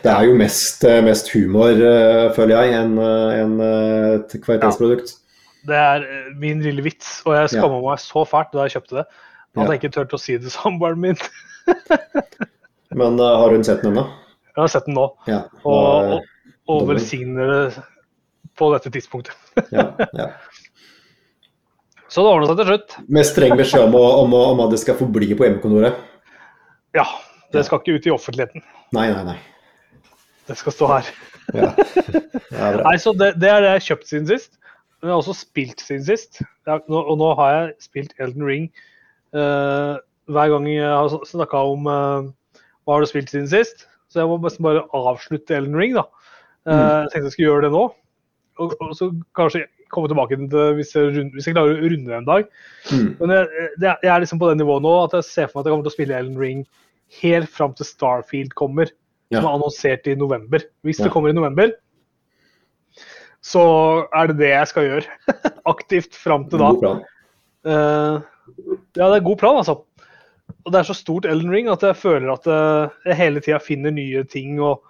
Det 0.04 0.12
er 0.12 0.24
jo 0.28 0.34
mest, 0.36 0.82
mest 1.04 1.28
humor, 1.32 1.70
eh, 1.72 2.30
føler 2.36 2.58
jeg, 2.60 2.72
enn 2.76 2.98
en, 3.00 3.52
eh, 3.64 4.08
et 4.18 4.34
kvalitetsprodukt. 4.44 5.14
Det 5.64 5.76
er 5.80 6.02
eh, 6.04 6.26
min 6.36 6.60
lille 6.60 6.82
vits, 6.84 7.22
og 7.24 7.32
jeg 7.38 7.54
skamma 7.54 7.78
meg 7.80 8.00
så 8.02 8.24
fælt 8.28 8.52
da 8.52 8.66
jeg 8.66 8.74
kjøpte 8.76 8.98
det. 9.00 9.04
Hadde 9.54 9.74
jeg 9.74 9.82
ikke 9.82 9.94
turt 9.94 10.14
å 10.16 10.20
si 10.20 10.36
det 10.36 10.48
til 10.48 10.54
samboeren 10.58 11.00
min. 11.02 11.18
Men 12.94 13.18
uh, 13.20 13.30
har 13.42 13.54
hun 13.54 13.64
sett 13.66 13.82
den 13.82 13.94
ennå? 13.94 14.06
Jeg 14.54 14.60
har 14.62 14.70
sett 14.70 14.86
den 14.86 14.94
nå, 14.98 15.08
Ja. 15.26 15.40
og, 15.66 16.12
og, 16.14 16.28
og 16.70 16.84
velsigner 16.92 17.50
det 17.50 17.84
på 18.54 18.68
dette 18.74 18.92
tidspunktet. 18.94 19.34
ja, 19.74 19.88
ja. 20.14 20.28
Så 22.14 22.22
det 22.22 22.30
ordna 22.30 22.46
seg 22.46 22.60
til 22.60 22.68
slutt. 22.68 22.92
Med 23.10 23.26
streng 23.26 23.56
beskjed 23.58 23.88
om, 23.88 23.94
om, 23.98 24.34
om 24.38 24.60
at 24.62 24.70
det 24.70 24.78
skal 24.78 24.94
forbli 24.94 25.32
på 25.34 25.48
hjemmekontoret. 25.48 25.96
Ja, 26.94 27.08
det 27.50 27.64
skal 27.66 27.80
ikke 27.80 27.96
ut 27.96 28.06
i 28.06 28.12
offentligheten. 28.14 28.62
Nei, 28.94 29.08
nei, 29.10 29.24
nei. 29.32 30.04
Det 30.46 30.54
skal 30.60 30.76
stå 30.76 30.90
her. 30.92 31.08
Ja. 31.56 31.72
Nei, 32.84 32.94
så 33.02 33.10
det, 33.18 33.32
det 33.42 33.48
er 33.50 33.64
det 33.64 33.70
jeg 33.72 33.74
har 33.74 33.86
kjøpt 33.88 34.06
siden 34.12 34.28
sist. 34.28 34.52
Men 35.00 35.10
jeg 35.10 35.14
har 35.16 35.22
også 35.24 35.34
spilt 35.36 35.82
siden 35.82 36.04
sist. 36.06 36.38
Og 36.70 37.16
nå 37.18 37.32
har 37.40 37.50
jeg 37.56 37.72
spilt 37.88 38.14
Elden 38.22 38.46
Ring. 38.46 38.68
Eh, 39.34 39.94
hver 40.30 40.52
gang 40.54 40.66
jeg 40.70 40.86
har 40.88 41.26
snakka 41.28 41.60
om 41.74 41.86
eh, 41.90 42.30
hva 42.84 42.96
har 42.96 43.04
du 43.04 43.10
spilt 43.10 43.32
siden 43.32 43.48
sist, 43.50 43.86
så 44.12 44.22
jeg 44.22 44.30
må 44.30 44.38
nesten 44.42 44.64
bare 44.64 44.84
avslutte 44.94 45.56
Ellen 45.56 45.76
Ring. 45.76 45.94
da. 45.98 46.04
Eh, 46.68 46.74
jeg 47.04 47.12
tenkte 47.12 47.28
jeg 47.28 47.36
skulle 47.36 47.50
gjøre 47.50 47.66
det 47.66 47.72
nå. 47.74 47.84
Og, 48.62 48.74
og 48.80 48.92
så 48.94 49.10
kanskje 49.34 49.64
komme 49.90 50.08
tilbake 50.10 50.36
til 50.38 50.74
hvis 50.78 50.92
jeg, 50.94 51.10
rund, 51.16 51.32
hvis 51.34 51.46
jeg 51.48 51.54
klarer 51.56 51.74
å 51.76 51.82
runde 51.90 52.10
det 52.10 52.16
en 52.20 52.28
dag. 52.28 52.46
Mm. 52.90 53.08
Men 53.20 53.32
jeg, 53.34 53.68
jeg 53.82 54.10
er 54.14 54.22
liksom 54.22 54.40
på 54.40 54.48
det 54.50 54.58
nivået 54.60 54.82
nå 54.86 54.92
at 55.04 55.16
jeg 55.18 55.26
ser 55.28 55.48
for 55.50 55.58
meg 55.58 55.64
at 55.64 55.66
jeg 55.68 55.74
kommer 55.74 55.86
til 55.88 55.92
å 55.92 55.96
spille 55.98 56.18
Ellen 56.18 56.38
Ring 56.40 56.62
helt 57.20 57.50
fram 57.52 57.74
til 57.78 57.86
Starfield 57.86 58.54
kommer, 58.58 58.90
Ja. 59.32 59.40
som 59.40 59.48
er 59.48 59.54
annonsert 59.56 60.06
i 60.10 60.14
november. 60.18 60.62
Hvis 60.86 60.98
Ja. 61.00 61.04
det 61.08 61.12
kommer 61.14 61.30
i 61.30 61.36
november, 61.36 61.72
så 63.44 63.62
er 64.14 64.30
det 64.30 64.38
det 64.40 64.50
jeg 64.52 64.68
skal 64.70 64.86
gjøre. 64.88 65.18
Aktivt 65.74 66.14
fram 66.16 66.46
til 66.50 66.62
da. 66.62 66.94
Eh, 67.64 68.22
ja, 68.94 69.08
det 69.08 69.16
er 69.18 69.26
god 69.26 69.38
plan, 69.40 69.60
altså. 69.60 69.80
Og 70.64 70.72
det 70.72 70.80
er 70.80 70.88
så 70.88 70.96
stort 70.96 71.26
Elden 71.28 71.52
Ring 71.52 71.70
at 71.72 71.84
jeg 71.84 71.96
føler 71.96 72.32
at 72.32 72.46
eh, 72.48 72.92
jeg 73.08 73.18
hele 73.20 73.40
tida 73.44 73.60
finner 73.62 73.92
nye 73.94 74.24
ting 74.28 74.58
og 74.60 74.82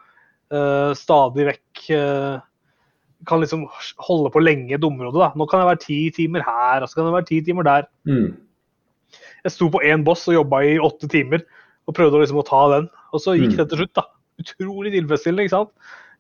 uh, 0.55 0.90
stadig 0.99 1.47
vekk 1.49 1.83
uh, 1.95 2.43
kan 3.27 3.43
liksom 3.43 3.64
holde 4.05 4.31
på 4.35 4.43
lenge 4.43 4.75
et 4.77 4.87
område. 4.87 5.19
da. 5.19 5.31
Nå 5.38 5.47
kan 5.51 5.62
jeg 5.62 5.71
være 5.71 5.83
ti 5.85 5.99
timer 6.14 6.45
her, 6.47 6.83
og 6.83 6.90
så 6.90 6.99
kan 6.99 7.09
jeg 7.09 7.17
være 7.17 7.31
ti 7.31 7.40
timer 7.47 7.67
der. 7.67 7.87
Mm. 8.07 8.35
Jeg 9.47 9.55
sto 9.55 9.71
på 9.73 9.83
én 9.87 10.05
boss 10.05 10.27
og 10.29 10.37
jobba 10.38 10.62
i 10.67 10.77
åtte 10.83 11.09
timer 11.11 11.45
og 11.88 11.97
prøvde 11.97 12.21
liksom 12.21 12.40
å 12.43 12.47
ta 12.47 12.62
den. 12.77 12.90
Og 13.14 13.23
så 13.23 13.37
gikk 13.38 13.55
Mm. 13.55 13.59
det 13.62 13.69
til 13.71 13.83
slutt, 13.83 13.95
da. 13.95 14.05
Utrolig 14.43 14.93
tilfredsstillende, 14.95 15.47
ikke 15.47 15.57
sant. 15.57 15.73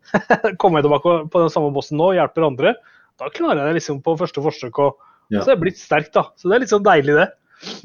Kommer 0.60 0.80
jeg 0.80 0.88
tilbake 0.88 1.14
på 1.32 1.42
den 1.42 1.50
samme 1.52 1.72
bossen 1.74 1.98
nå 1.98 2.12
og 2.12 2.18
hjelper 2.18 2.46
andre, 2.46 2.74
da 3.20 3.30
klarer 3.30 3.68
jeg 3.68 3.78
liksom 3.78 4.02
på 4.04 4.16
første 4.18 4.42
forsøk. 4.44 4.78
Og, 4.78 4.98
Ja. 5.32 5.40
Så 5.40 5.52
jeg 5.52 5.56
er 5.56 5.62
blitt 5.62 5.80
sterk, 5.80 6.10
da. 6.14 6.26
Så 6.36 6.50
det 6.50 6.56
er 6.56 6.64
litt 6.64 6.72
sånn 6.72 6.84
deilig, 6.86 7.14
det. 7.16 7.28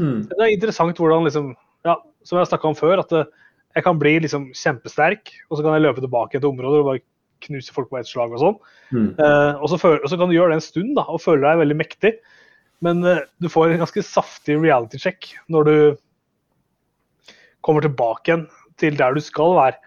Mm. 0.02 0.18
Det 0.28 0.40
er 0.40 0.52
interessant 0.52 0.98
hvordan 1.00 1.28
liksom 1.28 1.54
Ja, 1.88 1.94
som 2.28 2.40
jeg 2.40 2.50
snakka 2.50 2.68
om 2.68 2.76
før, 2.76 3.00
at 3.00 3.14
det, 3.14 3.22
jeg 3.78 3.86
kan 3.86 4.00
bli 4.02 4.18
liksom 4.26 4.50
kjempesterk, 4.58 5.32
og 5.48 5.56
så 5.56 5.64
kan 5.64 5.78
jeg 5.78 5.86
løpe 5.86 6.04
tilbake 6.04 6.36
til 6.36 6.50
områder 6.50 6.82
og 6.82 6.90
bare 6.90 7.04
knuse 7.46 7.72
folk 7.72 7.88
på 7.88 8.00
ett 8.02 8.10
slag 8.10 8.34
og 8.36 8.42
sånn. 8.42 8.58
Mm. 8.92 9.10
Eh, 9.16 9.54
og, 9.62 9.70
så 9.72 9.80
og 9.94 10.08
så 10.12 10.18
kan 10.20 10.28
du 10.28 10.36
gjøre 10.36 10.52
det 10.52 10.60
en 10.60 10.66
stund 10.66 10.98
da, 10.98 11.06
og 11.08 11.22
føle 11.24 11.46
deg 11.46 11.62
veldig 11.62 11.78
mektig. 11.80 12.18
Men 12.84 13.00
eh, 13.08 13.22
du 13.40 13.48
får 13.52 13.72
en 13.72 13.84
ganske 13.86 14.04
saftig 14.04 14.58
reality 14.60 15.00
check 15.00 15.32
når 15.48 15.70
du 15.70 15.78
kommer 17.66 17.84
tilbake 17.86 18.28
igjen 18.28 18.46
til 18.80 19.00
der 19.00 19.16
du 19.16 19.24
skal 19.24 19.56
være, 19.58 19.80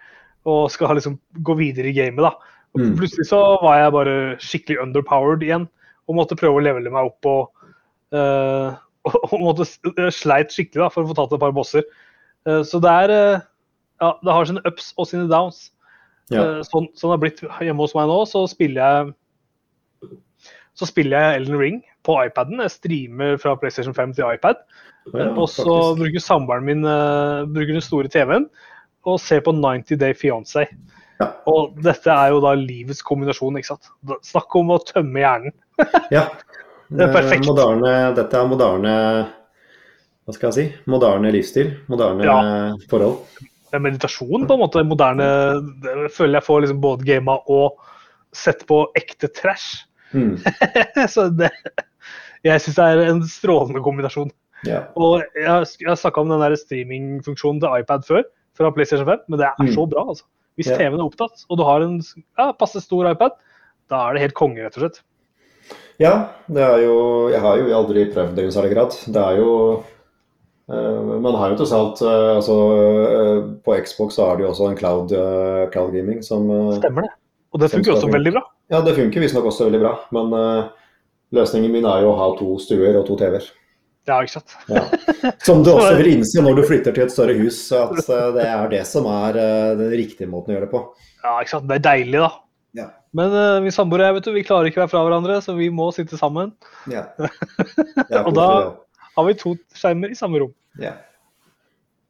og 0.49 0.71
skal 0.73 0.97
liksom 0.97 1.19
gå 1.45 1.55
videre 1.59 1.89
i 1.89 1.95
gamet. 1.97 2.25
da. 2.25 2.33
Og 2.73 2.81
Mm. 2.81 2.95
Plutselig 2.97 3.27
så 3.29 3.39
var 3.61 3.77
jeg 3.77 3.93
bare 3.93 4.13
skikkelig 4.41 4.81
underpowered 4.81 5.43
igjen, 5.45 5.67
og 6.07 6.17
måtte 6.17 6.37
prøve 6.39 6.59
å 6.59 6.63
levele 6.63 6.91
meg 6.93 7.11
opp. 7.11 7.29
og 7.29 7.69
uh, 8.17 8.75
og 9.03 9.39
måtte 9.41 9.65
sleit 10.15 10.53
skikkelig 10.53 10.85
da, 10.85 10.89
for 10.93 11.03
å 11.03 11.09
få 11.09 11.15
tatt 11.17 11.33
et 11.35 11.41
par 11.41 11.55
bosser. 11.55 11.87
Uh, 12.47 12.61
så 12.67 12.79
det 12.83 12.91
er 13.03 13.13
uh, 13.13 13.45
Ja, 14.03 14.13
det 14.23 14.35
har 14.35 14.47
sine 14.49 14.63
ups 14.67 14.91
og 14.99 15.07
sine 15.09 15.25
downs. 15.31 15.69
Ja. 16.31 16.43
Eh, 16.43 16.61
Sånn, 16.67 16.89
sånn 16.97 17.11
det 17.11 17.15
har 17.15 17.21
blitt 17.21 17.41
hjemme 17.43 17.83
hos 17.83 17.95
meg 17.97 18.09
nå, 18.09 18.21
så 18.29 18.45
spiller 18.51 18.83
jeg 18.83 19.13
så 20.73 20.87
spiller 20.89 21.19
jeg 21.19 21.41
Elden 21.41 21.59
Ring 21.59 21.75
på 22.07 22.15
iPaden. 22.23 22.61
Jeg 22.63 22.73
streamer 22.73 23.35
fra 23.41 23.53
PlayStation 23.59 23.93
5 23.93 24.15
til 24.17 24.25
iPad. 24.25 24.63
Ja, 25.13 25.27
og 25.29 25.45
så 25.51 25.93
bruker 25.99 26.23
samboeren 26.23 26.65
min 26.65 26.87
eh, 26.87 27.43
bruker 27.45 27.75
den 27.75 27.85
store 27.85 28.09
TV-en 28.11 28.47
og 29.03 29.19
ser 29.19 29.43
på 29.45 29.53
90 29.53 29.99
Day 30.01 30.15
Fiancé. 30.17 30.65
Ja. 31.19 31.29
Og 31.49 31.75
dette 31.83 32.09
er 32.09 32.31
jo 32.33 32.39
da 32.43 32.55
livets 32.57 33.03
kombinasjon, 33.05 33.59
ikke 33.59 33.73
sant. 33.75 33.91
Snakk 34.25 34.55
om 34.57 34.71
å 34.73 34.79
tømme 34.87 35.21
hjernen. 35.21 35.55
Ja. 36.11 36.27
Det 36.93 37.07
er 37.07 37.13
perfekt. 37.13 37.45
Moderne, 37.47 37.93
dette 38.17 38.37
er 38.37 38.49
moderne 38.51 38.93
Hva 40.23 40.33
skal 40.35 40.51
jeg 40.51 40.55
si? 40.57 40.65
Moderne 40.91 41.31
livsstil. 41.33 41.71
Moderne 41.91 42.23
Ja. 42.27 42.35
forhold. 42.91 43.17
Det 43.39 43.79
er 43.79 43.81
meditasjon, 43.83 44.45
på 44.47 44.53
en 44.53 44.61
måte. 44.61 44.83
Moderne 44.85 45.25
det 45.81 46.11
føler 46.13 46.37
jeg 46.37 46.45
får 46.45 46.61
liksom 46.63 46.81
både 46.83 47.07
gama 47.07 47.39
og 47.49 47.79
sett 48.33 48.61
på 48.69 48.83
ekte 48.95 49.27
trash. 49.33 49.85
Mm. 50.13 50.37
så 51.13 51.27
det 51.33 51.49
Jeg 52.45 52.61
syns 52.61 52.75
det 52.77 52.85
er 52.85 53.01
en 53.09 53.21
strålende 53.25 53.81
kombinasjon. 53.83 54.29
Ja. 54.67 54.83
Og 54.95 55.23
jeg, 55.35 55.47
har- 55.47 55.65
jeg 55.79 55.89
har 55.89 55.95
snakka 55.99 56.21
om 56.21 56.29
den 56.31 56.39
der 56.43 56.55
streamingfunksjonen 56.59 57.59
til 57.63 57.73
iPad 57.81 58.05
før, 58.07 58.23
fra 58.55 58.69
PlayStation 58.71 59.07
5, 59.07 59.23
men 59.29 59.39
det 59.39 59.47
er 59.47 59.55
Mm. 59.63 59.71
så 59.73 59.85
bra, 59.89 60.03
altså. 60.13 60.23
Hvis 60.55 60.67
Ja. 60.69 60.77
TV-en 60.77 60.99
er 61.01 61.07
opptatt, 61.09 61.45
og 61.49 61.57
du 61.57 61.63
har 61.63 61.81
en 61.81 61.97
ja, 62.37 62.51
passe 62.53 62.79
stor 62.83 63.09
iPad, 63.11 63.31
da 63.89 64.07
er 64.09 64.13
det 64.13 64.21
helt 64.21 64.35
konge, 64.37 64.61
rett 64.63 64.77
og 64.77 64.83
slett. 64.85 65.01
Ja, 66.01 66.13
det 66.49 66.61
er 66.63 66.83
jo 66.85 67.29
Jeg 67.31 67.41
har 67.43 67.59
jo 67.59 67.73
aldri 67.77 68.05
prøvd 68.13 68.37
det 68.37 68.47
i 68.47 68.53
særlig 68.53 68.73
grad. 68.73 68.95
Det 69.13 69.21
er 69.21 69.39
jo 69.39 69.49
uh, 70.71 71.01
Man 71.21 71.37
har 71.39 71.53
jo 71.53 71.59
tross 71.61 71.73
alt 71.77 72.03
uh, 72.05 72.37
altså, 72.37 72.57
uh, 72.73 73.41
På 73.65 73.75
Xbox 73.77 74.17
så 74.17 74.29
er 74.29 74.39
det 74.39 74.47
jo 74.47 74.53
også 74.53 74.69
en 74.71 74.79
cloud, 74.79 75.13
cloud 75.73 75.91
gaming 75.93 76.23
som 76.25 76.47
Stemmer 76.79 77.07
det. 77.07 77.13
Og 77.53 77.61
det 77.61 77.69
funker 77.69 77.91
funker 77.91 77.99
også 77.99 78.13
veldig 78.15 78.31
bra. 78.33 78.47
Ja, 78.73 78.79
det 78.81 78.95
funker 78.97 79.21
visstnok 79.21 79.51
også 79.51 79.67
veldig 79.67 79.81
bra. 79.83 79.91
Men 80.15 80.31
løsningen 81.37 81.69
min 81.69 81.85
er 81.85 82.01
jo 82.01 82.09
å 82.09 82.17
ha 82.17 82.31
to 82.39 82.55
stuer 82.57 82.97
og 82.97 83.05
to 83.05 83.17
TV-er. 83.19 83.45
Ja, 84.09 84.17
ikke 84.25 84.39
sant. 84.39 84.55
Ja. 84.73 84.81
Som 85.45 85.61
du 85.61 85.69
også 85.75 85.91
vil 85.99 86.09
innse 86.15 86.41
når 86.41 86.57
du 86.57 86.63
flytter 86.65 86.95
til 86.95 87.05
et 87.05 87.13
større 87.13 87.35
hus, 87.37 87.59
at 87.77 87.93
det 88.09 88.47
er 88.47 88.71
det 88.73 88.81
som 88.89 89.05
er 89.11 89.37
den 89.77 89.93
riktige 89.93 90.31
måten 90.31 90.49
å 90.49 90.57
gjøre 90.57 90.65
det 90.65 90.73
på. 90.73 90.81
Ja, 91.21 91.35
ikke 91.37 91.53
sant. 91.53 91.69
Det 91.69 91.77
er 91.77 91.85
deilig, 91.91 92.23
da. 92.25 92.31
Men 93.13 93.29
uh, 93.35 93.61
vi 93.61 93.69
samboere 93.73 94.11
vet 94.15 94.25
du, 94.25 94.31
vi 94.33 94.41
klarer 94.45 94.69
ikke 94.71 94.79
å 94.81 94.83
være 94.85 94.91
fra 94.95 95.03
hverandre, 95.05 95.35
så 95.45 95.53
vi 95.57 95.67
må 95.69 95.91
sitte 95.93 96.17
sammen. 96.17 96.53
Ja. 96.89 97.03
Og 98.25 98.31
da- 98.33 98.73
Har 99.13 99.27
vi 99.27 99.35
to 99.37 99.51
skjermer 99.77 100.09
i 100.09 100.17
samme 100.17 100.39
rom. 100.41 100.53
ja. 100.81 100.95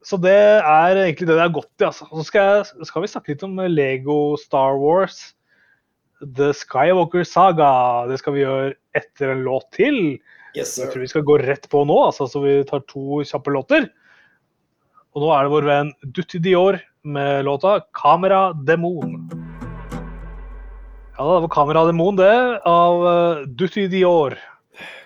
Så 0.04 0.18
det 0.20 0.34
er 0.36 0.98
egentlig 1.00 1.30
det 1.30 1.36
det 1.38 1.44
er 1.46 1.52
godt 1.56 1.80
i. 1.80 1.86
altså. 1.88 2.04
Og 2.12 2.18
så 2.20 2.24
skal, 2.28 2.48
jeg, 2.58 2.88
skal 2.89 3.02
vi 3.06 3.08
snakke 3.08 3.32
litt 3.32 3.44
om 3.48 3.54
Lego 3.72 4.36
Star 4.36 4.76
Wars. 4.76 5.22
The 6.20 6.50
Skywalker 6.52 7.24
Saga. 7.24 7.70
Det 8.10 8.18
skal 8.20 8.36
vi 8.36 8.42
gjøre 8.44 8.74
etter 9.00 9.32
en 9.32 9.46
låt 9.48 9.70
til. 9.72 10.20
Yes, 10.60 10.74
Jeg 10.78 10.92
tror 10.92 11.06
vi 11.06 11.08
skal 11.08 11.24
gå 11.24 11.38
rett 11.39 11.70
på 11.72 11.86
nå, 11.88 11.96
altså, 12.10 12.28
så 12.28 12.44
vi 12.44 12.58
tar 12.68 12.84
to 12.92 13.22
kjappe 13.24 13.56
låter. 13.56 13.88
Og 15.16 15.24
nå 15.24 15.32
er 15.38 15.48
det 15.48 15.54
vår 15.56 15.70
venn 15.72 15.94
Dutti 16.04 16.44
Dior 16.44 16.82
med 17.08 17.46
låta 17.48 17.80
'Kamera 17.96 18.52
Demon'. 18.68 19.43
Ja, 21.24 21.36
det 21.36 21.42
var 21.42 21.48
'Kamera 21.48 21.86
Demon', 21.88 22.18
det, 22.18 22.62
av 22.68 23.04
uh, 23.04 23.48
Dutti 23.48 23.88
Dior. 23.88 24.34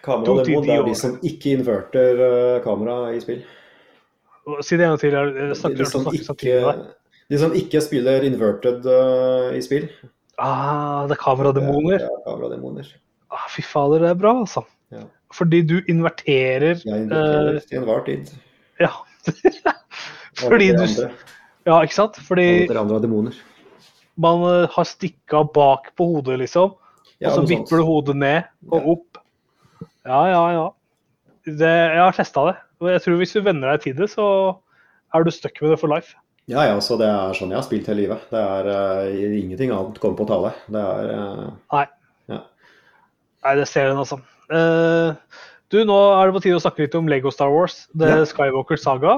Kamera 0.01 0.43
demon, 0.43 0.63
det 0.65 0.73
er 0.73 0.85
de 0.87 0.95
som 0.97 1.17
ikke 1.21 1.51
inverter 1.53 2.21
uh, 2.21 2.63
kamera 2.63 3.11
i 3.13 3.19
spill. 3.21 3.43
Si 4.65 4.79
det 4.79 4.87
en 4.87 4.95
gang 4.95 5.01
til. 5.03 5.13
Jeg 5.13 5.57
snakker 5.59 5.83
De 5.83 5.89
som 5.91 6.07
ikke, 6.09 6.55
de 7.29 7.39
som 7.43 7.53
ikke 7.53 7.81
spiller 7.85 8.25
inverted 8.25 8.87
uh, 8.89 9.53
i 9.53 9.61
spill. 9.61 9.85
Ah, 10.41 11.05
det 11.05 11.19
er 11.19 11.21
kamerademoner. 11.21 12.01
Det 12.01 12.09
er 12.09 12.23
kamerademoner. 12.25 12.89
Ah, 13.29 13.45
fy 13.53 13.61
fader, 13.61 14.01
det 14.01 14.09
er 14.15 14.17
bra, 14.17 14.33
altså. 14.39 14.63
Ja. 14.95 15.03
Fordi 15.37 15.61
du 15.69 15.75
inverterer 15.85 16.79
Jeg 16.81 17.03
inverterer 17.03 17.59
eh, 17.59 17.61
til 17.67 17.77
enhver 17.83 18.01
tid. 18.07 18.33
Ja. 18.81 18.89
Fordi 20.47 20.71
du 20.73 20.87
Ja, 21.67 21.81
ikke 21.83 21.93
sant? 21.99 22.17
Fordi 22.25 22.65
alle 22.65 22.79
andre 22.79 22.97
har 22.97 23.05
demoner. 23.05 23.37
Man 24.21 24.43
eh, 24.49 24.69
har 24.73 24.87
stikka 24.87 25.43
bak 25.55 25.91
på 25.97 26.09
hodet, 26.13 26.39
liksom. 26.43 26.75
Ja, 27.17 27.31
og 27.31 27.39
så 27.39 27.47
vipper 27.49 27.81
du 27.81 27.87
hodet 27.87 28.17
ned 28.17 28.47
og 28.69 28.91
opp. 28.93 29.19
Ja, 30.05 30.21
ja, 30.29 30.43
ja. 30.53 30.67
Det, 31.47 31.71
jeg 31.71 32.01
har 32.03 32.15
testa 32.15 32.45
det. 32.49 32.55
Jeg 32.93 33.03
tror 33.03 33.19
hvis 33.21 33.33
du 33.33 33.41
venner 33.41 33.73
deg 33.73 33.85
til 33.85 33.97
det, 33.97 34.09
så 34.11 34.25
er 35.15 35.25
du 35.25 35.31
stuck 35.33 35.57
med 35.63 35.73
det 35.73 35.79
for 35.81 35.91
life. 35.91 36.13
Ja, 36.47 36.63
ja, 36.63 36.75
så 36.83 36.95
det 36.99 37.07
er 37.09 37.35
sånn 37.35 37.51
jeg 37.51 37.59
har 37.59 37.65
spilt 37.65 37.87
hele 37.89 38.05
livet. 38.05 38.27
Det 38.31 38.39
er 38.39 38.69
uh, 38.69 39.23
ingenting 39.35 39.73
annet 39.75 39.97
kommer 39.99 40.19
på 40.19 40.27
tale. 40.29 40.53
Det 40.71 40.83
er 40.83 41.09
uh, 41.11 41.87
Nei, 43.47 43.53
det 43.59 43.67
ser 43.69 43.91
en, 43.91 43.99
altså. 44.03 44.19
Uh, 44.51 45.15
du, 45.71 45.81
nå 45.87 45.95
er 46.15 46.27
det 46.27 46.35
på 46.37 46.43
tide 46.45 46.59
å 46.59 46.63
snakke 46.63 46.85
litt 46.85 46.95
om 46.99 47.09
Lego 47.11 47.31
Star 47.33 47.51
Wars, 47.51 47.85
The 47.95 48.11
Ja. 48.21 48.27
Skywalker 48.27 48.79
Saga. 48.79 49.17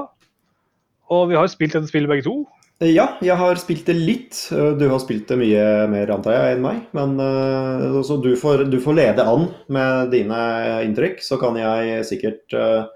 Og 1.10 1.30
vi 1.30 1.38
har 1.38 1.46
jo 1.46 1.52
spilt 1.52 1.74
dette 1.76 1.90
spillet 1.90 2.10
begge 2.10 2.26
to. 2.26 2.34
Ja, 2.80 3.04
jeg 3.20 3.36
har 3.36 3.58
spilt 3.60 3.84
det 3.90 3.96
litt. 3.98 4.36
Eh, 4.56 4.70
Du 4.80 4.86
har 4.88 5.00
spilt 5.02 5.28
det 5.28 5.36
mye 5.36 5.64
mer, 5.92 6.10
antar 6.14 6.32
jeg, 6.36 6.56
enn 6.56 6.62
meg. 6.64 6.78
Men 6.96 7.18
eh, 7.20 7.98
så 8.06 8.16
du 8.24 8.30
får, 8.40 8.64
du 8.72 8.78
får 8.80 8.96
lede 8.96 9.26
an 9.28 9.50
med 9.68 10.14
dine 10.14 10.38
inntrykk, 10.86 11.20
så 11.24 11.36
kan 11.40 11.58
jeg 11.60 12.06
sikkert 12.08 12.56
uh, 12.56 12.88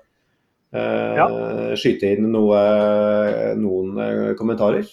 ja. 0.74 1.26
skyte 1.76 2.14
inn 2.16 2.30
noe, 2.32 2.62
noen 3.60 4.00
eh, 4.00 4.32
kommentarer. 4.38 4.88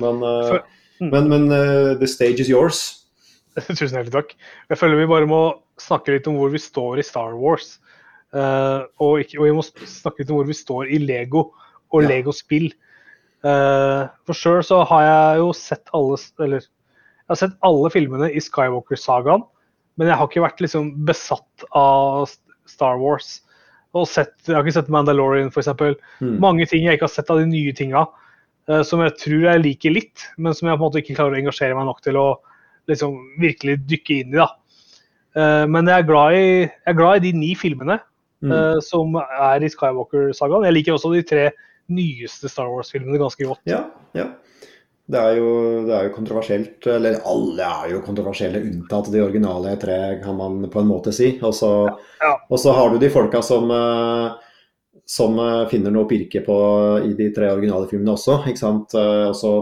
Men, 0.00 0.24
uh, 0.24 0.48
For- 0.48 0.64
mm. 1.04 1.10
men, 1.12 1.28
men 1.28 1.46
uh, 1.52 1.92
the 2.00 2.08
stage 2.08 2.40
is 2.40 2.48
yours. 2.48 2.80
Tusen 3.68 3.92
hjertelig 3.98 4.14
takk. 4.16 4.32
Jeg 4.72 4.80
føler 4.80 5.02
vi 5.02 5.10
bare 5.12 5.28
må 5.28 5.42
snakke 5.82 6.16
litt 6.16 6.28
om 6.30 6.38
hvor 6.40 6.48
vi 6.54 6.60
står 6.62 7.02
i 7.02 7.04
Star 7.04 7.36
Wars. 7.36 7.74
Eh, 8.32 8.80
og, 8.96 9.18
ikke, 9.20 9.36
og 9.42 9.44
vi 9.44 9.52
må 9.58 9.64
snakke 9.66 10.22
litt 10.22 10.30
om 10.32 10.38
hvor 10.40 10.48
vi 10.48 10.56
står 10.56 10.88
i 10.88 11.00
Lego 11.02 11.50
og 11.92 12.00
Ja. 12.06 12.08
Lego-spill. 12.14 12.70
Eh, 13.42 14.02
for 14.26 14.38
sjøl 14.38 14.60
så 14.66 14.82
har 14.86 15.02
jeg 15.02 15.38
jo 15.40 15.48
sett 15.58 15.90
alle 15.96 16.14
Eller 16.44 16.60
jeg 16.62 17.32
har 17.32 17.38
sett 17.40 17.54
alle 17.66 17.88
filmene 17.90 18.28
i 18.30 18.40
Skywalker-sagaen, 18.42 19.42
men 19.96 20.08
jeg 20.10 20.18
har 20.18 20.28
ikke 20.28 20.42
vært 20.44 20.60
liksom 20.60 20.90
besatt 21.08 21.64
av 21.78 22.26
Star 22.68 22.98
Wars. 23.00 23.40
Og 23.96 24.06
sett, 24.10 24.34
jeg 24.46 24.54
har 24.56 24.64
ikke 24.66 24.74
sett 24.74 24.90
Mandalorian, 24.92 25.48
f.eks. 25.52 25.70
Mm. 26.20 26.36
Mange 26.42 26.66
ting 26.68 26.84
jeg 26.84 26.98
ikke 26.98 27.06
har 27.08 27.14
sett 27.14 27.30
av 27.32 27.38
de 27.40 27.46
nye 27.48 27.72
tinga, 27.76 28.02
eh, 28.68 28.82
som 28.84 29.00
jeg 29.04 29.14
tror 29.22 29.46
jeg 29.48 29.62
liker 29.64 29.94
litt, 29.94 30.26
men 30.36 30.52
som 30.56 30.68
jeg 30.68 30.76
på 30.76 30.82
en 30.82 30.86
måte 30.90 31.00
ikke 31.02 31.16
klarer 31.18 31.38
å 31.38 31.40
engasjere 31.42 31.78
meg 31.78 31.88
nok 31.88 32.02
til 32.04 32.18
å 32.20 32.26
liksom 32.90 33.16
virkelig 33.40 33.78
dykke 33.88 34.18
inn 34.24 34.34
i. 34.34 34.40
da. 34.42 34.48
Eh, 35.36 35.66
Men 35.70 35.86
jeg 35.88 36.02
er 36.02 36.08
glad 36.10 36.32
i, 36.36 36.46
jeg 36.66 36.92
er 36.92 36.98
glad 37.00 37.16
i 37.22 37.26
de 37.30 37.32
ni 37.38 37.54
filmene 37.54 38.00
Mm. 38.42 38.80
som 38.82 39.14
er 39.14 39.62
i 39.62 39.68
Skywalker-sagaen. 39.70 40.64
Jeg 40.66 40.74
liker 40.74 40.96
også 40.96 41.12
de 41.14 41.20
tre 41.22 41.44
nyeste 41.90 42.48
Star 42.48 42.68
Wars-filmene 42.70 43.18
ganske 43.18 43.46
godt. 43.48 43.60
Ja, 43.64 43.84
ja. 44.14 44.28
Det 45.12 45.18
er, 45.18 45.34
jo, 45.36 45.48
det 45.84 45.92
er 45.92 46.06
jo 46.06 46.12
kontroversielt, 46.14 46.86
eller 46.86 47.18
alle 47.28 47.66
er 47.66 47.90
jo 47.90 47.98
kontroversielle 48.06 48.62
unntatt 48.64 49.10
de 49.12 49.20
originale 49.20 49.74
tre, 49.82 49.96
kan 50.22 50.36
man 50.38 50.62
på 50.70 50.80
en 50.80 50.88
måte 50.88 51.12
si. 51.12 51.34
Og 51.42 51.52
så, 51.58 51.72
Ja. 52.22 52.36
og 52.48 52.58
så 52.62 52.72
har 52.72 52.90
du 52.90 52.98
de 53.02 53.10
folka 53.10 53.42
som, 53.42 53.68
eh, 53.70 54.32
som 55.04 55.36
eh, 55.38 55.66
finner 55.68 55.90
noe 55.90 56.06
å 56.06 56.08
pirke 56.08 56.44
på 56.46 56.56
i 57.04 57.12
de 57.18 57.28
tre 57.34 57.50
originale 57.50 57.88
filmene 57.90 58.14
også. 58.14 58.44
ikke 58.46 58.58
sant? 58.62 58.94
Eh, 58.94 59.26
Og 59.28 59.34
så, 59.36 59.52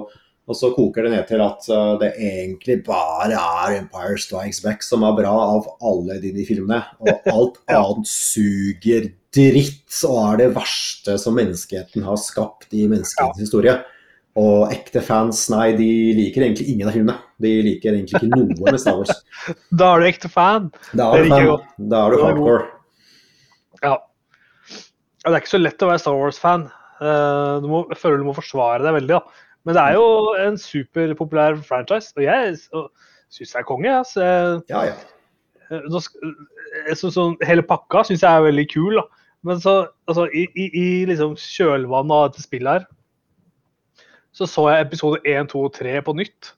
og 0.50 0.56
så 0.58 0.72
koker 0.74 1.06
det 1.06 1.12
ned 1.14 1.28
til 1.28 1.42
at 1.44 1.68
eh, 1.70 1.92
det 2.02 2.08
egentlig 2.18 2.80
bare 2.88 3.36
er 3.38 3.76
Empire 3.78 4.18
Strikes 4.18 4.58
Back 4.64 4.82
som 4.82 5.04
er 5.06 5.14
bra 5.14 5.30
av 5.30 5.68
alle 5.86 6.16
de, 6.22 6.32
de 6.34 6.44
filmene. 6.48 6.80
Og 7.04 7.10
alt 7.36 7.60
annet 7.70 8.10
suger 8.10 9.06
dritt 9.30 10.00
og 10.08 10.18
er 10.24 10.40
det 10.42 10.48
verste 10.56 11.14
som 11.22 11.36
menneskeheten 11.38 12.02
har 12.02 12.18
skapt 12.18 12.74
i 12.74 12.88
menneskehetens 12.90 13.44
historie. 13.46 13.76
Og 14.40 14.70
ekte 14.74 15.02
fans, 15.02 15.44
nei, 15.50 15.72
de 15.78 15.86
liker 16.18 16.44
egentlig 16.46 16.68
ingen 16.72 16.90
av 16.90 16.94
filmene. 16.94 17.16
De 17.42 17.50
liker 17.66 17.94
egentlig 17.96 18.18
ikke 18.18 18.30
noe 18.34 18.70
med 18.72 18.78
Star 18.82 18.98
Wars. 18.98 19.22
Da 19.80 19.92
er 19.94 20.02
du 20.02 20.08
ekte 20.10 20.30
fan. 20.30 20.68
Da 20.98 21.08
er 21.14 21.24
du 21.26 21.32
fan. 21.32 21.64
Da 21.90 22.02
er 22.06 22.14
du 22.14 22.22
hardcore. 22.24 22.66
Ja. 23.82 23.94
ja. 23.94 23.96
Det 25.26 25.34
er 25.34 25.42
ikke 25.42 25.52
så 25.54 25.60
lett 25.60 25.82
å 25.84 25.90
være 25.90 26.02
Star 26.02 26.16
Wars-fan. 26.18 26.66
Eh, 27.00 27.54
Du 27.62 27.66
må, 27.70 27.82
jeg 27.90 27.98
føler 28.00 28.22
du 28.22 28.26
må 28.30 28.34
forsvare 28.36 28.82
deg 28.86 28.96
veldig. 29.00 29.18
da. 29.18 29.46
Men 29.64 29.76
det 29.76 29.82
er 29.82 29.96
jo 29.98 30.04
en 30.40 30.56
superpopulær 30.58 31.58
franchise, 31.66 32.12
og 32.16 32.22
jeg 32.24 32.54
syns 33.30 33.50
det 33.52 33.58
er 33.60 33.66
konge. 33.68 33.88
jeg. 33.90 34.06
Så 34.08 34.28
Ja, 34.70 34.84
ja. 34.88 34.94
Så, 35.70 35.80
så, 35.92 36.00
sk- 36.06 36.30
jeg 36.88 36.96
synes 36.98 37.14
sånn, 37.14 37.36
hele 37.46 37.62
pakka 37.62 38.02
syns 38.08 38.24
jeg 38.24 38.30
er 38.32 38.46
veldig 38.48 38.64
kul. 38.72 38.96
Da. 38.96 39.04
Men 39.46 39.60
så, 39.62 39.74
altså, 40.10 40.24
i, 40.34 40.46
i, 40.58 40.64
i 40.80 40.86
liksom 41.08 41.36
kjølvannet 41.38 42.16
av 42.16 42.24
dette 42.30 42.42
spillet 42.42 42.80
her, 42.80 42.88
så 44.32 44.46
så 44.46 44.64
jeg 44.70 44.86
episode 44.86 45.20
1, 45.26 45.48
2 45.52 45.62
og 45.66 45.72
3 45.74 45.94
på 46.06 46.14
nytt. 46.18 46.52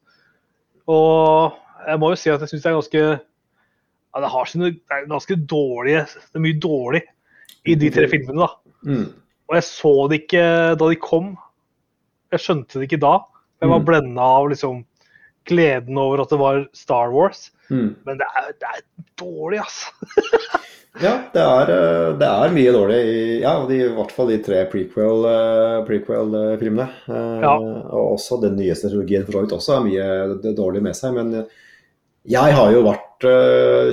Og 0.93 1.53
jeg 1.87 2.01
må 2.01 2.11
jo 2.13 2.19
si 2.21 2.31
at 2.33 2.43
jeg 2.43 2.51
syns 2.53 2.65
det 2.65 2.71
er 2.71 2.77
ganske 2.79 3.03
ja, 3.03 4.21
Det 4.21 4.31
har 4.33 4.49
sine 4.51 4.71
det 4.75 4.93
er 4.97 5.07
ganske 5.11 5.37
dårlige 5.49 6.03
Det 6.11 6.37
er 6.39 6.43
mye 6.43 6.59
dårlig 6.61 7.01
i 7.71 7.77
de 7.79 7.89
tre 7.95 8.09
filmene, 8.11 8.43
da. 8.43 8.49
Mm. 8.83 9.07
Og 9.49 9.55
jeg 9.55 9.65
så 9.69 9.93
det 10.11 10.19
ikke 10.25 10.45
da 10.81 10.89
de 10.91 10.97
kom. 10.99 11.33
Jeg 12.33 12.41
skjønte 12.43 12.81
det 12.81 12.89
ikke 12.91 13.01
da. 13.05 13.15
Jeg 13.63 13.71
var 13.71 13.81
Mm. 13.83 13.87
blenda 13.87 14.23
av 14.41 14.49
liksom 14.51 14.85
gleden 15.47 15.99
over 15.99 16.23
at 16.23 16.31
det 16.31 16.39
var 16.39 16.67
Star 16.73 17.11
Wars. 17.13 17.51
Mm. 17.71 17.97
Men 18.07 18.19
det 18.19 18.27
er, 18.39 18.53
det 18.61 18.69
er 18.77 18.83
dårlig, 19.21 19.59
altså. 19.63 19.93
Ja, 21.01 21.15
det 21.33 21.41
er, 21.41 21.71
eh, 21.73 22.11
det 22.21 22.27
er 22.29 22.51
mye 22.53 22.73
dårlig 22.75 22.97
i 23.01 23.21
ja, 23.41 23.55
de, 23.67 23.79
i 23.81 23.87
hvert 23.97 24.11
fall 24.13 24.29
de 24.29 24.37
tre 24.45 24.59
prequel-filmene. 24.69 25.87
Prequel, 25.89 26.35
eh. 26.37 26.91
Eh, 27.09 27.41
Ja. 27.41 27.55
Og 27.57 28.11
også 28.19 28.37
den 28.43 28.59
nyeste 28.59 28.91
trilogien 28.93 29.25
for 29.25 29.33
så 29.39 29.41
vidt 29.47 29.55
også 29.57 29.79
har 29.79 29.87
mye 29.87 30.53
dårlig 30.59 30.83
med 30.85 30.95
seg. 30.99 31.15
Men 31.17 31.47
jeg 32.29 32.55
har 32.59 32.71
jo 32.75 32.85
vært 32.85 33.25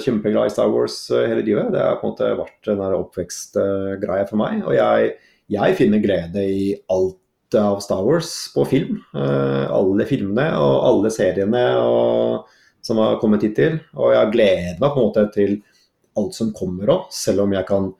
kjempeglad 0.04 0.50
i 0.50 0.54
Star 0.54 0.68
Wars 0.74 1.00
eh, 1.16 1.24
hele 1.32 1.46
livet. 1.48 1.72
Det 1.72 1.80
har 1.80 1.96
på 2.02 2.10
en 2.10 2.12
måte 2.12 2.34
vært 2.44 2.68
en 2.74 2.84
der 2.84 2.98
oppvekstgreie 3.00 4.28
for 4.28 4.42
meg. 4.44 4.60
Og 4.68 4.76
jeg, 4.76 5.14
jeg 5.56 5.80
finner 5.80 6.04
glede 6.04 6.44
i 6.52 6.74
alt 6.92 7.16
av 7.58 7.80
Star 7.84 8.04
Wars 8.06 8.32
på 8.54 8.66
film. 8.70 9.00
Eh, 9.16 9.66
alle 9.72 10.06
filmene 10.10 10.50
og 10.60 10.76
alle 10.90 11.12
seriene 11.14 11.64
og, 11.82 12.50
som 12.86 13.02
har 13.02 13.18
kommet 13.22 13.46
hittil. 13.48 13.80
Og 13.98 14.14
jeg 14.14 14.34
gleder 14.36 14.82
meg 14.82 14.94
på 14.94 15.02
en 15.02 15.10
måte 15.10 15.26
til 15.34 15.58
alt 16.20 16.36
som 16.36 16.54
kommer 16.56 16.92
òg, 16.92 17.10
selv 17.16 17.46
om 17.46 17.54
jeg 17.56 17.66
kan 17.70 17.92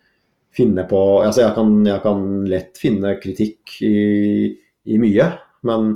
finne 0.56 0.84
på 0.90 1.00
Altså 1.22 1.44
jeg 1.46 1.56
kan, 1.56 1.74
jeg 1.86 2.02
kan 2.04 2.24
lett 2.50 2.80
finne 2.82 3.16
kritikk 3.22 3.78
i, 3.86 4.50
i 4.90 4.98
mye, 5.00 5.28
men, 5.70 5.92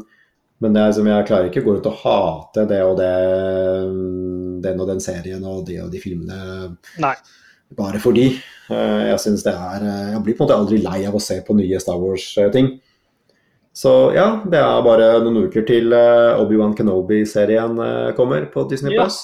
men 0.61 0.75
det 0.75 0.83
er 0.83 0.95
som 0.95 1.09
jeg 1.09 1.27
klarer 1.27 1.49
ikke 1.49 1.63
å 1.63 1.67
gå 1.67 1.75
rundt 1.77 1.89
og 1.89 2.03
hate 2.03 2.67
det 2.69 2.81
og 2.85 2.95
det 3.01 3.11
den 4.63 4.79
og 4.79 4.87
den 4.87 5.01
serien 5.03 5.43
og 5.43 5.65
de 5.67 5.79
og 5.83 5.91
de 5.91 5.99
filmene 5.99 6.37
Nei. 7.03 7.15
bare 7.75 7.99
fordi. 7.99 8.29
Eh, 8.69 9.03
Jeg 9.09 9.41
det 9.43 9.53
er 9.53 9.83
eh, 9.83 10.11
Jeg 10.13 10.23
blir 10.23 10.37
på 10.37 10.43
en 10.43 10.47
måte 10.47 10.59
aldri 10.61 10.81
lei 10.83 11.03
av 11.09 11.15
å 11.17 11.23
se 11.23 11.41
på 11.45 11.57
nye 11.57 11.81
Star 11.83 11.99
Wars-ting. 11.99 12.77
Så 13.73 13.91
ja, 14.13 14.27
det 14.45 14.59
er 14.61 14.83
bare 14.85 15.07
noen 15.23 15.47
uker 15.47 15.63
til 15.65 15.93
eh, 15.97 16.37
Obi-Wan 16.37 16.75
Kenobi-serien 16.77 17.79
eh, 17.81 18.11
kommer 18.17 18.45
på 18.53 18.67
Disney 18.69 18.93
Ja. 18.93 19.03
Plus. 19.07 19.21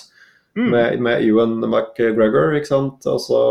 Mm. 0.57 0.69
Med, 0.73 1.01
med 1.05 1.21
Ewan 1.27 1.51
McGregor, 1.67 2.55
ikke 2.57 2.71
sant. 2.71 3.05
Og 3.07 3.19
så 3.21 3.41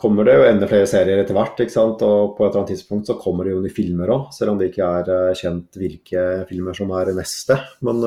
kommer 0.00 0.24
det 0.26 0.38
jo 0.38 0.46
enda 0.48 0.66
flere 0.70 0.88
serier 0.88 1.20
etter 1.20 1.36
hvert, 1.36 1.60
ikke 1.60 1.74
sant. 1.76 2.00
Og 2.02 2.32
på 2.38 2.46
et 2.46 2.48
eller 2.50 2.62
annet 2.62 2.72
tidspunkt 2.72 3.10
så 3.12 3.18
kommer 3.20 3.44
det 3.46 3.52
jo 3.52 3.60
nye 3.62 3.76
filmer 3.76 4.10
òg, 4.16 4.30
selv 4.34 4.54
om 4.54 4.58
det 4.62 4.70
ikke 4.72 4.88
er 5.02 5.12
eh, 5.18 5.36
kjent 5.38 5.78
hvilke 5.80 6.24
filmer 6.48 6.80
som 6.80 6.90
er 6.96 7.12
neste. 7.20 7.60
Men 7.84 8.00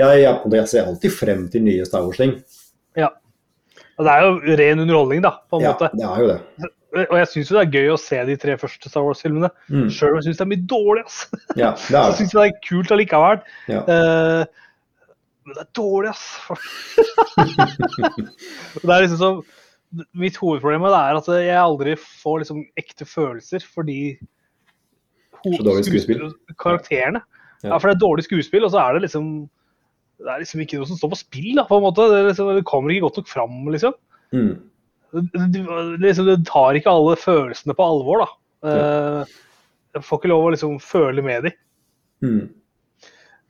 jeg, 0.00 0.22
jeg, 0.24 0.36
jeg 0.56 0.68
ser 0.72 0.88
alltid 0.88 1.12
frem 1.14 1.44
til 1.52 1.68
nye 1.68 1.84
Star 1.86 2.06
Wars-ting. 2.08 2.38
Og 4.00 4.06
det 4.08 4.12
er 4.16 4.22
jo 4.24 4.54
ren 4.56 4.80
underholdning, 4.82 5.20
da, 5.22 5.30
på 5.52 5.58
en 5.60 5.66
Ja, 5.66 5.74
måte. 5.76 5.90
det 5.92 6.06
er 6.08 6.20
jo 6.24 6.28
det. 6.32 6.68
Og 6.92 7.14
jeg 7.16 7.28
syns 7.30 7.48
jo 7.50 7.56
det 7.56 7.62
er 7.66 7.72
gøy 7.78 7.88
å 7.94 8.00
se 8.00 8.18
de 8.28 8.34
tre 8.36 8.56
første 8.60 8.90
Star 8.90 9.04
Wars-filmene, 9.06 9.48
Mm. 9.72 9.86
sjøl 9.88 10.10
om 10.12 10.18
jeg 10.20 10.26
syns 10.26 10.40
det 10.40 10.44
er 10.44 10.50
mye 10.50 10.66
dårlig. 10.68 11.04
ass. 11.06 11.20
Ja, 11.56 11.70
det 11.88 11.96
er 11.96 12.10
det. 12.10 12.16
syns 12.18 12.34
jeg 12.34 12.42
det 12.42 12.48
er 12.50 12.60
kult 12.68 12.92
allikevel. 12.92 13.40
Ja. 13.72 13.80
Uh, 13.88 14.44
men 15.46 15.56
det 15.56 15.62
er 15.64 15.70
dårlig, 15.78 16.10
ass. 16.12 16.26
det 18.82 18.92
er 18.92 19.04
liksom 19.06 19.18
så 19.22 19.32
Mitt 20.16 20.38
hovedproblem 20.40 20.86
er 20.88 21.18
at 21.18 21.26
jeg 21.28 21.52
aldri 21.60 21.92
får 22.00 22.38
liksom 22.40 22.62
ekte 22.80 23.04
følelser 23.04 23.60
fordi 23.74 24.14
Så 25.42 26.30
Karakterene. 26.62 27.20
Ja. 27.62 27.68
Ja. 27.74 27.78
for 27.78 27.88
det 27.90 27.96
er 27.96 28.00
dårlig 28.06 28.24
skuespill, 28.24 28.64
og 28.64 28.72
så 28.72 28.80
er 28.82 28.94
det 28.96 29.02
liksom 29.04 29.26
Det 30.22 30.30
er 30.32 30.38
liksom 30.42 30.62
ikke 30.64 30.78
noe 30.80 30.86
som 30.88 30.96
står 30.98 31.10
på 31.12 31.18
spill, 31.18 31.52
da, 31.58 31.64
på 31.66 31.76
en 31.76 31.82
måte. 31.84 32.04
Det, 32.10 32.18
liksom, 32.30 32.52
det 32.56 32.64
kommer 32.68 32.90
ikke 32.94 33.04
godt 33.08 33.16
nok 33.20 33.28
fram, 33.28 33.54
liksom. 33.74 33.94
Mm. 34.32 34.52
Det, 35.12 35.22
det, 35.52 35.62
liksom, 36.00 36.28
du 36.28 36.44
tar 36.48 36.78
ikke 36.78 36.92
alle 36.92 37.18
følelsene 37.20 37.76
på 37.76 37.84
alvor, 37.84 38.24
da. 38.24 38.30
Ja. 38.62 39.24
jeg 39.96 40.04
får 40.06 40.20
ikke 40.20 40.30
lov 40.30 40.44
å 40.46 40.50
liksom 40.54 40.76
føle 40.80 41.24
med 41.24 41.48
dem. 41.48 41.56
Mm. 42.22 42.42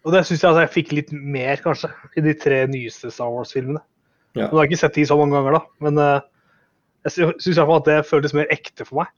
Og 0.02 0.14
det 0.14 0.24
syns 0.26 0.42
jeg 0.42 0.48
altså, 0.48 0.64
jeg 0.64 0.74
fikk 0.74 0.92
litt 0.96 1.12
mer, 1.14 1.60
kanskje, 1.62 1.92
i 2.18 2.24
de 2.24 2.34
tre 2.38 2.64
nyeste 2.70 3.12
Star 3.14 3.30
Wars-filmene. 3.30 3.82
Ja. 4.34 4.48
Nå 4.48 4.56
har 4.56 4.64
jeg 4.64 4.72
ikke 4.72 4.80
sett 4.80 4.96
de 4.96 5.04
så 5.06 5.18
mange 5.20 5.36
ganger, 5.36 5.58
da, 5.58 5.62
men 5.84 6.00
uh, 6.00 6.24
jeg 7.04 7.14
syns 7.14 7.52
i 7.52 7.58
hvert 7.58 7.68
fall 7.68 7.82
at 7.82 7.90
det 7.90 7.98
føltes 8.08 8.34
mer 8.36 8.50
ekte 8.54 8.86
for 8.88 9.02
meg. 9.02 9.12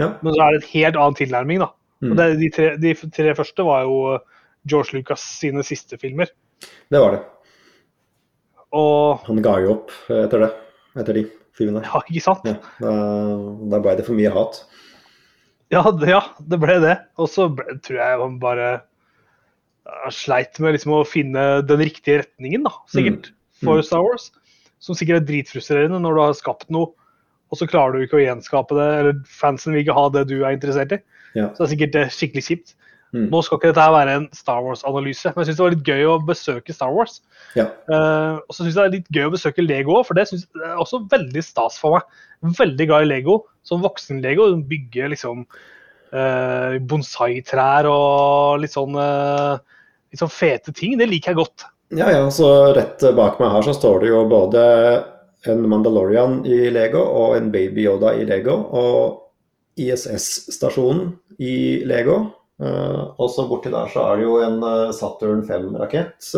Ja. 0.00 0.14
Men 0.24 0.34
så 0.34 0.42
er 0.42 0.54
det 0.54 0.62
en 0.62 0.70
helt 0.72 0.98
annen 0.98 1.18
tilnærming, 1.20 1.62
da. 1.62 1.70
Mm. 2.02 2.10
Og 2.10 2.18
det, 2.18 2.26
de, 2.40 2.50
tre, 2.54 2.72
de 2.80 2.94
tre 3.14 3.36
første 3.38 3.64
var 3.64 3.84
jo 3.86 4.00
eh, 4.12 4.24
George 4.68 4.96
Lucas 4.96 5.22
sine 5.38 5.62
siste 5.64 5.96
filmer. 6.00 6.32
Det 6.90 7.00
var 7.00 7.14
det. 7.14 7.22
Og 8.74 9.22
Han 9.28 9.38
ga 9.44 9.54
jo 9.62 9.76
opp 9.76 9.94
etter 10.10 10.42
det. 10.42 10.50
Etter 10.98 11.20
de 11.20 11.24
filmene. 11.54 11.84
ja, 11.86 12.00
ikke 12.08 12.22
sant? 12.24 12.46
Ja, 12.48 12.56
da, 12.82 12.94
da 13.74 13.80
ble 13.84 13.94
det 13.98 14.06
for 14.08 14.18
mye 14.18 14.32
hat. 14.34 14.64
Ja, 15.72 15.84
det, 15.90 16.10
ja, 16.12 16.20
det 16.50 16.58
ble 16.62 16.76
det. 16.82 16.98
Og 17.18 17.30
så 17.30 17.48
tror 17.54 17.98
jeg 17.98 18.20
han 18.20 18.36
bare 18.42 18.72
sleit 20.14 20.58
med 20.62 20.76
liksom 20.76 20.94
å 20.96 21.04
finne 21.08 21.44
den 21.66 21.82
riktige 21.82 22.22
retningen, 22.22 22.64
da, 22.66 22.72
sikkert, 22.92 23.32
for 23.62 23.80
Mm. 23.80 23.86
Star 23.86 24.04
Wars. 24.04 24.30
Som 24.84 24.96
sikkert 24.98 25.22
er 25.22 25.26
dritfrustrerende 25.28 26.00
når 26.02 26.14
du 26.16 26.20
har 26.20 26.34
skapt 26.36 26.70
noe, 26.72 26.92
og 27.52 27.58
så 27.60 27.68
klarer 27.70 27.96
du 27.96 28.04
ikke 28.04 28.18
å 28.18 28.24
gjenskape 28.24 28.76
det, 28.76 28.88
eller 29.00 29.20
fansen 29.28 29.72
vil 29.72 29.84
ikke 29.84 29.96
ha 29.96 30.08
det 30.12 30.26
du 30.28 30.38
er 30.42 30.56
interessert 30.56 30.92
i. 30.92 30.98
Ja. 31.34 31.48
Så 31.54 31.62
det 31.62 31.66
er 31.66 31.72
sikkert 31.74 31.98
eh, 32.00 32.12
skikkelig 32.12 32.44
kjipt. 32.48 32.74
Mm. 33.14 33.28
Nå 33.30 33.40
skal 33.46 33.60
ikke 33.60 33.70
dette 33.70 33.82
her 33.84 33.92
være 33.94 34.14
en 34.18 34.24
Star 34.34 34.62
Wars-analyse, 34.64 35.30
men 35.30 35.44
jeg 35.44 35.52
syns 35.52 35.58
det 35.60 35.64
var 35.64 35.74
litt 35.76 35.90
gøy 35.90 36.08
å 36.10 36.14
besøke 36.26 36.74
Star 36.74 36.90
Wars. 36.90 37.20
Ja. 37.54 37.68
Uh, 37.86 38.40
og 38.42 38.56
så 38.56 38.64
syns 38.64 38.72
jeg 38.72 38.80
det 38.80 38.86
er 38.88 38.94
litt 38.96 39.12
gøy 39.14 39.28
å 39.28 39.34
besøke 39.36 39.62
Lego 39.62 40.00
òg, 40.00 40.08
for 40.08 40.18
det, 40.18 40.26
synes, 40.32 40.48
det 40.50 40.66
er 40.66 40.80
også 40.82 41.04
veldig 41.12 41.44
stas 41.46 41.78
for 41.78 41.94
meg. 41.94 42.24
Veldig 42.58 42.88
glad 42.90 43.06
i 43.06 43.10
Lego. 43.12 43.38
Som 43.64 43.84
voksen-Lego. 43.84 44.50
Bygge 44.68 45.12
liksom 45.14 45.46
uh, 45.46 46.74
bonsai-trær 46.90 47.86
og 47.92 48.60
litt 48.64 48.74
sånn, 48.74 48.98
uh, 48.98 49.62
litt 50.10 50.20
sånn 50.20 50.34
fete 50.34 50.74
ting. 50.74 50.98
Det 50.98 51.08
liker 51.08 51.32
jeg 51.32 51.42
godt. 51.44 51.68
Ja, 51.94 52.10
ja, 52.10 52.26
så 52.34 52.74
rett 52.74 53.04
bak 53.14 53.38
meg 53.38 53.52
her 53.54 53.64
så 53.66 53.76
står 53.76 54.02
det 54.02 54.10
jo 54.10 54.24
både 54.26 54.62
en 55.46 55.66
Mandalorian 55.70 56.40
i 56.48 56.64
Lego 56.74 57.04
og 57.04 57.36
en 57.38 57.52
Baby 57.54 57.86
Yoda 57.86 58.16
i 58.18 58.26
Lego. 58.26 58.58
Og 58.74 59.20
ISS-stasjonen 59.78 61.12
i 61.38 61.84
Lego. 61.86 62.24
Eh, 62.62 63.02
og 63.18 63.30
så 63.34 63.48
borti 63.50 63.72
der 63.72 63.88
så 63.90 64.04
er 64.12 64.20
det 64.20 64.26
jo 64.28 64.36
en 64.44 64.60
eh, 64.62 64.92
Saturn 64.94 65.42
5-rakett. 65.48 66.28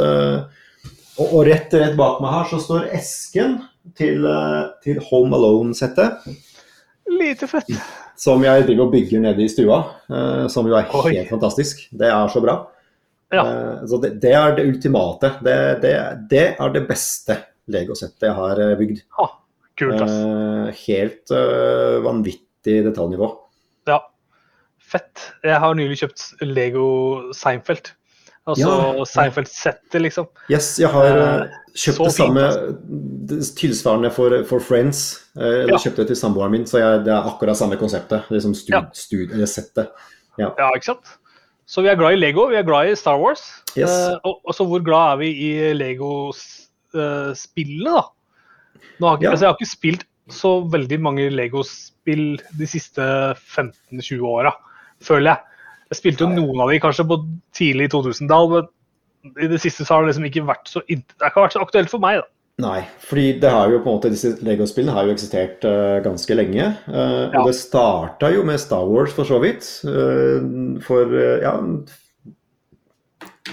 og, 1.18 1.26
og 1.32 1.42
rett, 1.48 1.72
rett 1.76 1.96
bak 1.98 2.20
meg 2.24 2.32
her 2.38 2.48
så 2.52 2.60
står 2.62 2.88
esken 2.96 3.58
til, 3.98 4.24
eh, 4.28 4.62
til 4.84 5.00
Home 5.10 5.36
Alone-settet. 5.36 6.24
Lite 7.06 7.46
fett. 7.48 7.68
Som 8.18 8.42
jeg 8.44 8.64
driver 8.66 8.86
og 8.88 8.94
bygger 8.96 9.20
nede 9.22 9.44
i 9.44 9.50
stua. 9.52 9.82
eh, 10.10 10.46
som 10.52 10.66
jo 10.66 10.74
er 10.78 10.88
Oi. 10.96 11.12
helt 11.18 11.28
fantastisk. 11.30 11.86
Det 11.92 12.08
er 12.10 12.32
så 12.32 12.40
bra. 12.42 12.56
Ja. 13.32 13.42
Eh, 13.44 13.86
Så 13.86 14.00
det, 14.02 14.14
det 14.22 14.32
er 14.34 14.56
det 14.56 14.66
ultimate. 14.70 15.34
Det, 15.44 15.58
det, 15.82 15.94
det 16.30 16.46
er 16.58 16.72
det 16.74 16.86
beste 16.88 17.36
Lego-settet 17.68 18.28
jeg 18.28 18.34
har 18.38 18.60
eh, 18.62 18.76
bygd. 18.78 19.00
Ha, 19.18 19.28
kult, 19.78 20.00
ass. 20.00 20.12
Eh, 20.12 20.84
Helt 20.86 21.30
eh, 21.34 21.96
vanvittig 22.04 22.80
detaljnivå. 22.88 23.30
Ja. 24.86 24.98
Fett. 24.98 25.32
Jeg 25.44 25.58
har 25.60 25.74
nylig 25.74 25.96
kjøpt 25.98 26.34
Lego 26.46 27.32
Seinfeld. 27.34 27.90
Altså 28.46 28.68
Ja. 28.70 29.04
Seinfeld-settet, 29.04 30.00
liksom. 30.00 30.26
Yes, 30.50 30.78
jeg 30.78 30.88
har 30.88 31.04
eh, 31.06 31.40
Eh, 31.42 31.48
kjøpt 31.76 32.04
det 32.04 32.12
samme 32.14 32.40
tilsvarende 33.58 34.10
for, 34.14 34.44
for 34.44 34.60
Friends. 34.60 35.24
Eh, 35.36 35.42
Jeg 35.66 35.68
Ja. 35.68 35.76
kjøpte 35.76 35.96
det 35.96 36.06
til 36.06 36.16
samboeren 36.16 36.50
min, 36.52 36.64
så 36.66 36.78
jeg, 36.78 37.04
det 37.04 37.12
er 37.12 37.22
akkurat 37.26 37.56
samme 37.56 37.76
konseptet. 37.76 38.22
Liksom 38.30 38.54
stud, 38.54 38.70
Ja. 38.72 38.80
stud, 38.94 39.30
eller 39.32 39.46
settet. 39.46 39.88
Ja, 40.38 40.48
ikke 40.76 40.84
sant? 40.84 41.06
Så 41.66 41.82
vi 41.82 41.88
er 41.88 41.96
glad 41.96 42.12
i 42.12 42.16
Lego, 42.16 42.46
vi 42.46 42.54
er 42.56 42.62
glad 42.62 42.86
i 42.92 42.94
Star 42.94 43.18
Wars. 43.18 43.62
Yes. 43.76 43.90
Uh, 43.90 44.16
og, 44.24 44.40
og 44.46 44.54
så 44.54 44.64
hvor 44.64 44.80
glad 44.84 45.12
er 45.12 45.16
vi 45.16 45.30
i 45.34 45.72
Lego-spillene, 45.74 47.90
da? 47.90 48.02
Har 49.02 49.16
ikke, 49.18 49.24
Ja. 49.26 49.30
altså, 49.32 49.44
jeg 49.44 49.48
har 49.50 49.56
ikke 49.58 49.76
spilt 49.76 50.04
så 50.30 50.60
veldig 50.70 51.00
mange 51.00 51.30
Lego-spill 51.30 52.38
de 52.58 52.66
siste 52.66 53.02
15-20 53.36 54.22
åra, 54.24 54.52
føler 55.04 55.32
jeg. 55.32 55.60
Jeg 55.90 56.00
spilte 56.00 56.26
jo 56.26 56.32
noen 56.34 56.62
av 56.64 56.72
de 56.72 56.80
kanskje 56.82 57.06
på 57.06 57.20
tidlig 57.54 57.90
2000-tall, 57.92 58.48
men 58.54 59.42
i 59.42 59.50
det 59.50 59.60
siste 59.62 59.84
så 59.86 59.96
har 59.96 60.04
det 60.04 60.12
liksom 60.12 60.26
ikke 60.28 60.46
vært 60.46 60.70
så, 60.70 60.82
det 60.86 61.22
har 61.22 61.30
ikke 61.32 61.44
vært 61.44 61.54
så 61.56 61.62
aktuelt 61.62 61.92
for 61.92 62.02
meg. 62.02 62.22
da. 62.22 62.30
Nei, 62.64 62.86
fordi 63.04 63.34
det 63.42 63.50
har 63.52 63.68
jo 63.68 63.82
på 63.84 63.90
en 63.90 63.98
måte, 63.98 64.08
disse 64.08 64.30
Lego-spillene 64.40 64.94
har 64.96 65.04
jo 65.04 65.12
eksistert 65.12 65.64
uh, 65.68 65.98
ganske 66.04 66.36
lenge. 66.38 66.70
Uh, 66.88 67.28
Ja. 67.28 67.42
Og 67.42 67.50
det 67.50 67.56
starta 67.58 68.30
jo 68.32 68.46
med 68.48 68.60
Star 68.62 68.86
Wars, 68.88 69.12
for 69.12 69.28
så 69.28 69.36
vidt. 69.42 69.66
Uh, 69.84 70.80
for 70.84 71.12
ja 71.42 71.52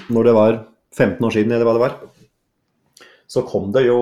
Når 0.09 0.23
det 0.23 0.33
var 0.33 0.61
15 0.95 1.25
år 1.25 1.35
siden, 1.35 1.51
eller 1.51 1.67
hva 1.67 1.75
det 1.75 1.83
var. 1.83 1.97
Så 3.27 3.43
kom 3.49 3.71
det 3.73 3.85
jo 3.87 3.99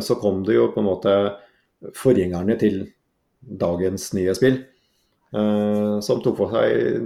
Så 0.00 0.14
kom 0.20 0.42
det 0.44 0.54
jo 0.54 0.70
på 0.72 0.80
en 0.80 0.86
måte 0.86 1.12
forgjengerne 1.96 2.56
til 2.56 2.86
dagens 3.40 4.12
nye 4.16 4.32
spill. 4.34 4.62
Eh, 5.36 5.96
som 6.04 6.22
tok 6.24 6.38
for 6.40 6.56
seg 6.56 7.02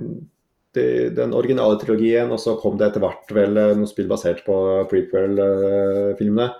de, 0.75 0.87
den 1.17 1.35
originale 1.35 1.79
trilogien, 1.81 2.31
og 2.31 2.41
så 2.43 2.57
kom 2.61 2.79
det 2.79 2.91
etter 2.91 3.03
hvert 3.03 3.35
vel 3.35 3.59
eh, 3.59 3.73
noen 3.75 3.91
spill 3.91 4.11
basert 4.11 4.45
på 4.47 4.57
prequel-filmene. 4.91 6.51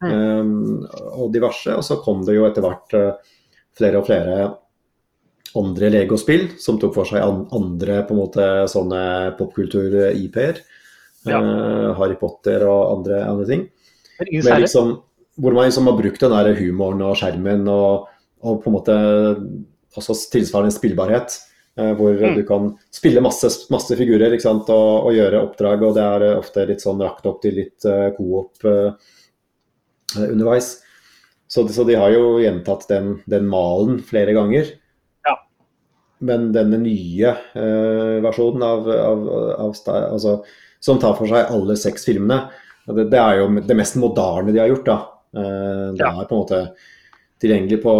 Um, 0.00 0.86
og 1.12 1.28
diverse. 1.34 1.74
Og 1.76 1.84
så 1.84 1.98
kom 2.00 2.22
det 2.24 2.38
jo 2.38 2.46
etter 2.48 2.64
hvert 2.64 2.96
eh, 2.96 3.32
flere 3.76 4.00
og 4.00 4.06
flere 4.08 4.36
andre 5.60 5.90
Lego-spill 5.90 6.46
som 6.62 6.78
tok 6.80 6.94
for 6.94 7.08
seg 7.10 7.24
an 7.24 7.42
andre 7.56 7.98
på 8.06 8.14
en 8.14 8.20
måte 8.22 8.46
sånne 8.70 9.02
popkultur-IP-er. 9.38 10.62
Ja. 11.28 11.40
Uh, 11.42 11.90
Harry 11.98 12.16
Potter 12.16 12.64
og 12.64 12.94
andre, 12.94 13.20
andre 13.28 13.48
ting. 13.50 13.66
Liksom, 14.20 14.94
hvor 15.40 15.56
man 15.56 15.68
liksom 15.68 15.88
har 15.88 15.98
brukt 15.98 16.22
den 16.22 16.32
der 16.32 16.54
humoren 16.56 17.04
og 17.04 17.18
skjermen 17.20 17.68
og, 17.72 18.08
og 18.44 18.62
på 18.62 18.70
en 18.70 18.76
måte 18.76 18.96
også 19.96 20.14
tilsvarende 20.30 20.74
spillbarhet. 20.74 21.38
eh, 21.78 21.94
Hvor 21.94 22.12
Mm. 22.20 22.34
du 22.36 22.42
kan 22.44 22.78
spille 22.90 23.20
masse, 23.20 23.48
masse 23.70 23.96
figurer? 23.96 24.32
Og, 24.44 24.70
og 25.06 25.12
gjøre 25.14 25.42
oppdrag. 25.42 25.82
Og 25.82 25.94
det 25.94 26.02
er 26.02 26.22
eh, 26.22 26.38
ofte 26.38 26.66
litt 26.66 26.80
sånn 26.80 27.00
rakt 27.00 27.26
opp 27.26 27.40
til 27.42 27.54
litt 27.54 27.84
uh, 27.86 28.10
co-op 28.16 28.64
eh, 28.64 28.92
underveis. 30.28 30.80
Så, 31.48 31.66
så 31.68 31.84
de 31.86 31.94
har 31.98 32.10
jo 32.14 32.38
gjentatt 32.38 32.86
den, 32.88 33.22
den 33.26 33.46
malen 33.50 34.00
flere 34.06 34.32
ganger. 34.36 34.66
Ja. 35.26 35.34
Men 36.20 36.52
denne 36.52 36.78
nye 36.78 37.32
uh, 37.56 38.20
versjonen 38.22 38.62
av, 38.62 38.86
av, 38.90 39.24
av 39.58 39.74
altså, 40.12 40.44
som 40.80 40.98
tar 41.02 41.16
for 41.18 41.26
seg 41.26 41.50
alle 41.50 41.74
seks 41.76 42.04
filmene, 42.06 42.44
det, 42.90 43.08
det 43.10 43.18
er 43.18 43.40
jo 43.40 43.48
det 43.66 43.76
mest 43.78 43.96
moderne 44.00 44.52
de 44.54 44.60
har 44.62 44.70
gjort. 44.70 44.86
da. 44.86 44.98
Uh, 45.34 45.90
det 45.94 46.04
Ja. 46.04 46.12
er 46.20 46.26
på 46.30 46.34
en 46.36 46.42
måte 46.44 46.62
tilgjengelig 47.40 47.82
på 47.82 47.92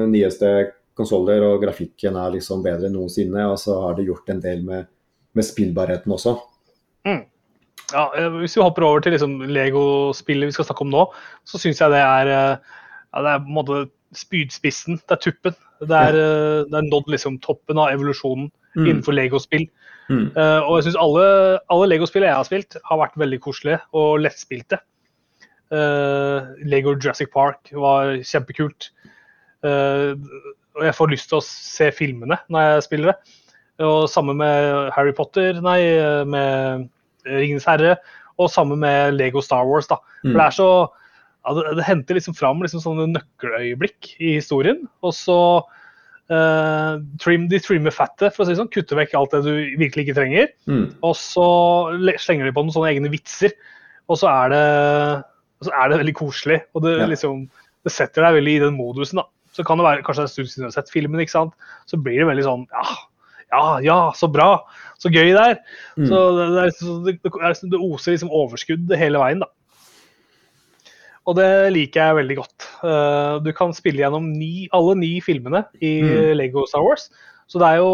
de 0.00 0.06
nyeste 0.10 0.52
konsoller, 1.00 1.42
og 1.48 1.64
grafikken 1.64 2.18
er 2.20 2.36
liksom 2.36 2.62
bedre 2.64 2.88
enn 2.88 2.96
noensinne. 2.98 3.48
Og 3.50 3.58
så 3.60 3.80
har 3.86 3.98
det 3.98 4.06
gjort 4.08 4.30
en 4.32 4.44
del 4.44 4.62
med, 4.66 4.88
med 5.36 5.46
spillbarheten 5.46 6.14
også. 6.14 6.36
Ja, 7.90 8.04
eh, 8.16 8.28
hvis 8.40 8.56
vi 8.56 8.62
hopper 8.62 8.86
over 8.86 9.02
til 9.02 9.14
liksom 9.16 9.40
Lego-spillet 9.50 10.50
vi 10.50 10.54
skal 10.54 10.68
snakke 10.68 10.86
om 10.86 10.92
nå, 10.92 11.06
så 11.48 11.60
syns 11.60 11.80
jeg 11.82 11.92
det 11.94 12.02
er 12.02 12.30
eh, 12.30 12.76
ja, 13.10 13.22
det 13.24 13.32
er 13.32 13.42
på 13.42 13.50
en 13.50 13.56
måte 13.58 13.80
spydspissen. 14.16 15.00
Det 15.02 15.16
er 15.16 15.22
tuppen. 15.24 15.56
Det 15.80 15.96
er, 15.96 16.18
eh, 16.18 16.60
det 16.70 16.78
er 16.78 16.88
nådd 16.88 17.10
liksom 17.14 17.40
toppen 17.44 17.80
av 17.80 17.94
evolusjonen 17.94 18.50
innenfor 18.78 19.16
Lego-spill. 19.16 19.66
Mm. 20.10 20.28
Uh, 20.34 20.60
og 20.66 20.76
jeg 20.76 20.88
syns 20.88 20.96
alle, 20.98 21.24
alle 21.70 21.86
Lego-spill 21.86 22.24
jeg 22.26 22.34
har 22.34 22.46
spilt, 22.46 22.74
har 22.86 22.98
vært 22.98 23.18
veldig 23.18 23.38
koselige 23.42 23.78
og 23.94 24.18
lettspilte. 24.24 24.80
Uh, 25.70 26.50
Lego 26.66 26.96
Jurassic 26.96 27.30
Park 27.34 27.70
var 27.78 28.16
kjempekult. 28.26 28.88
Eh, 29.60 30.12
og 30.80 30.86
jeg 30.88 30.96
får 30.96 31.10
lyst 31.12 31.28
til 31.30 31.38
å 31.38 31.44
se 31.44 31.90
filmene 31.92 32.38
når 32.50 32.66
jeg 32.66 32.86
spiller 32.88 33.12
det. 33.12 33.36
Og 33.86 34.08
samme 34.12 34.34
med 34.36 34.90
Harry 34.96 35.12
Potter, 35.16 35.60
nei, 35.64 35.78
med 36.28 36.88
Ringenes 37.28 37.64
herre, 37.68 37.94
og 38.40 38.48
samme 38.52 38.76
med 38.80 39.14
Lego 39.14 39.40
Star 39.44 39.64
Wars. 39.68 39.86
da. 39.88 39.96
For 40.22 40.28
Mm. 40.32 40.36
det 40.36 40.46
er 40.46 40.56
så 40.56 40.70
ja, 41.46 41.54
det, 41.56 41.76
det 41.78 41.84
henter 41.86 42.14
liksom 42.18 42.34
fram 42.36 42.60
liksom 42.60 42.80
sånne 42.84 43.06
nøkkeløyeblikk 43.14 44.10
i 44.20 44.34
historien. 44.36 44.82
Og 45.02 45.14
så 45.16 45.36
eh, 46.30 46.98
trim, 47.22 47.46
de 47.48 47.60
trimmer 47.64 47.94
fattet, 47.94 48.34
for 48.34 48.44
å 48.44 48.46
si 48.48 48.52
det 48.54 48.60
sånn. 48.60 48.70
Kutter 48.72 48.98
vekk 49.00 49.14
alt 49.18 49.32
det 49.36 49.42
du 49.46 49.52
virkelig 49.80 50.06
ikke 50.08 50.18
trenger. 50.20 50.50
Mm. 50.68 50.86
Og 51.06 51.16
så 51.18 51.46
slenger 52.20 52.44
de 52.48 52.52
på 52.56 52.64
noen 52.66 52.74
sånne 52.76 52.92
egne 52.92 53.12
vitser. 53.12 53.56
Og 54.10 54.20
så 54.20 54.28
er 54.30 54.52
det, 54.52 54.62
så 55.66 55.72
er 55.80 55.88
det 55.92 56.00
veldig 56.02 56.16
koselig. 56.20 56.60
Og 56.74 56.82
det, 56.84 56.98
Ja. 57.00 57.06
liksom, 57.06 57.48
det 57.84 57.92
setter 57.92 58.22
deg 58.26 58.38
veldig 58.40 58.56
i 58.56 58.64
den 58.66 58.76
modusen. 58.76 59.16
da. 59.22 59.26
Så 59.60 59.66
kan 59.68 59.80
det 59.80 59.86
være 59.86 60.04
kanskje 60.06 60.24
en 60.26 60.32
stund 60.32 60.50
siden 60.50 60.64
du 60.64 60.70
har 60.70 60.76
sett 60.78 60.92
filmen, 60.92 61.20
ikke 61.22 61.36
sant. 61.36 61.54
Så 61.90 62.00
blir 62.00 62.16
det 62.22 62.28
veldig 62.32 62.46
sånn 62.48 62.66
ja, 62.72 62.84
ja, 63.50 63.62
ja, 63.84 63.98
så 64.16 64.28
bra. 64.32 64.50
Så 65.02 65.10
gøy 65.12 65.32
det 65.34 65.40
er. 65.42 65.56
Mm. 65.98 66.06
Så 66.08 66.18
det, 66.38 66.44
er, 66.64 66.74
så 66.78 66.98
det, 67.06 67.16
det, 67.24 67.70
det 67.74 67.80
oser 67.82 68.14
liksom 68.16 68.32
overskudd 68.40 68.94
hele 68.96 69.20
veien, 69.22 69.42
da. 69.44 69.50
Og 71.28 71.36
det 71.36 71.48
liker 71.74 72.00
jeg 72.00 72.16
veldig 72.16 72.36
godt. 72.38 72.66
Eh, 72.88 73.34
du 73.44 73.50
kan 73.54 73.74
spille 73.76 74.00
gjennom 74.02 74.30
ni, 74.32 74.64
alle 74.74 74.96
ni 74.98 75.12
filmene 75.22 75.66
i 75.84 75.98
Mm. 76.00 76.32
Lego 76.38 76.64
Star 76.66 76.82
Wars. 76.82 77.10
Så 77.50 77.60
det 77.60 77.68
er 77.68 77.82
jo 77.82 77.92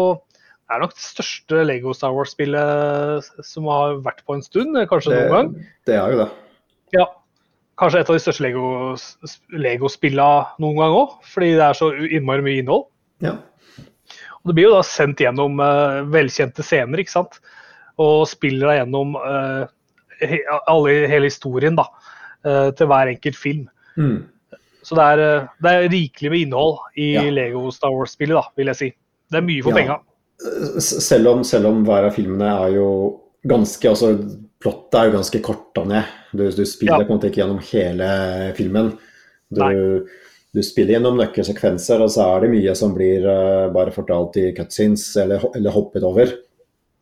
det 0.67 0.75
er 0.75 0.81
nok 0.83 0.95
det 0.95 1.03
største 1.03 1.61
Lego 1.67 1.93
Star 1.95 2.11
Wars-spillet 2.15 3.27
som 3.45 3.67
har 3.71 4.01
vært 4.03 4.23
på 4.27 4.35
en 4.35 4.41
stund, 4.43 4.75
kanskje 4.89 5.13
Det, 5.13 5.19
noen 5.23 5.35
gang. 5.35 5.67
det 5.87 5.95
er 5.95 6.11
jo 6.11 6.17
det. 6.23 6.29
Ja. 6.97 7.05
Kanskje 7.77 7.99
et 8.01 8.09
av 8.09 8.15
de 8.17 8.21
største 8.23 8.41
Lego- 8.41 8.97
Lego-spillene 9.53 10.61
noen 10.63 10.79
gang 10.79 10.95
òg, 10.97 11.17
fordi 11.29 11.51
det 11.59 11.65
er 11.67 11.77
så 11.77 11.91
innmari 12.07 12.45
mye 12.45 12.61
innhold. 12.63 12.87
Ja. 13.21 13.35
Og 14.41 14.49
det 14.49 14.55
blir 14.57 14.69
jo 14.69 14.75
da 14.77 14.83
sendt 14.87 15.21
gjennom 15.21 15.59
uh, 15.61 16.01
velkjente 16.09 16.65
scener, 16.65 17.03
ikke 17.03 17.13
sant. 17.13 17.37
Og 18.01 18.23
spiller 18.29 18.71
deg 18.71 18.79
gjennom 18.79 19.13
uh, 19.19 19.67
he, 20.21 20.39
alle, 20.69 20.95
hele 21.11 21.29
historien 21.29 21.77
da, 21.77 21.85
uh, 22.47 22.69
til 22.77 22.89
hver 22.89 23.11
enkelt 23.13 23.37
film. 23.37 23.67
Mm. 23.97 24.25
Så 24.87 24.95
det 24.97 25.05
er, 25.13 25.47
det 25.61 25.71
er 25.75 25.89
rikelig 25.91 26.31
med 26.31 26.45
innhold 26.45 26.77
i 26.97 27.11
Ja. 27.17 27.25
Lego 27.29 27.67
Star 27.75 27.91
Wars-spillet, 27.93 28.37
da, 28.39 28.45
vil 28.57 28.71
jeg 28.71 28.79
si. 28.81 28.89
Det 29.29 29.41
er 29.41 29.47
mye 29.51 29.65
for 29.65 29.75
Ja. 29.75 29.81
penga. 29.83 29.99
Selv 30.81 31.27
om, 31.33 31.43
selv 31.43 31.67
om 31.67 31.83
hver 31.85 32.07
av 32.07 32.13
filmene 32.15 32.47
er 32.63 32.75
jo 32.77 32.89
ganske 33.49 33.89
altså 33.89 34.15
Plottet 34.63 34.95
er 34.97 35.09
jo 35.09 35.17
ganske 35.19 35.41
korta 35.45 35.83
ned. 35.85 36.07
Du, 36.33 36.43
du 36.49 36.63
spiller 36.65 36.97
Ja. 36.97 37.05
på 37.05 37.11
en 37.13 37.19
måte 37.19 37.29
ikke 37.29 37.43
gjennom 37.43 37.59
hele 37.69 38.07
filmen. 38.57 38.87
Du, 39.53 39.61
du 40.53 40.61
spiller 40.65 40.95
gjennom 40.97 41.19
nøkkelsekvenser, 41.21 42.01
og 42.01 42.09
så 42.11 42.25
er 42.33 42.41
det 42.43 42.49
mye 42.55 42.73
som 42.75 42.95
blir 42.95 43.23
uh, 43.29 43.67
bare 43.75 43.93
fortalt 43.93 44.39
i 44.41 44.47
cutscenes 44.57 45.05
eller, 45.21 45.45
eller 45.55 45.75
hoppet 45.75 46.03
over. 46.07 46.33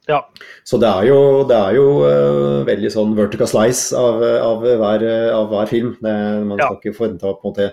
Ja. 0.09 0.19
Så 0.67 0.77
det 0.77 0.89
er 0.91 1.07
jo, 1.07 1.17
det 1.49 1.55
er 1.57 1.77
jo 1.79 1.85
uh, 2.03 2.65
veldig 2.67 2.91
sånn 2.93 3.15
vertical 3.17 3.47
slice 3.49 3.95
av, 3.97 4.19
av, 4.21 4.61
hver, 4.67 5.07
av 5.33 5.47
hver 5.53 5.71
film. 5.71 5.95
Det, 6.03 6.13
man 6.45 6.59
Ja. 6.59 6.67
skal 6.67 6.77
ikke 6.81 6.97
forvente 6.99 7.25
å 7.31 7.37
på 7.39 7.47
en 7.47 7.53
måte 7.55 7.71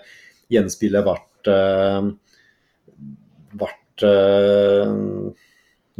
gjenspille 0.53 1.03
hvert, 1.05 1.51
uh, 1.51 2.12
hvert 3.59 4.07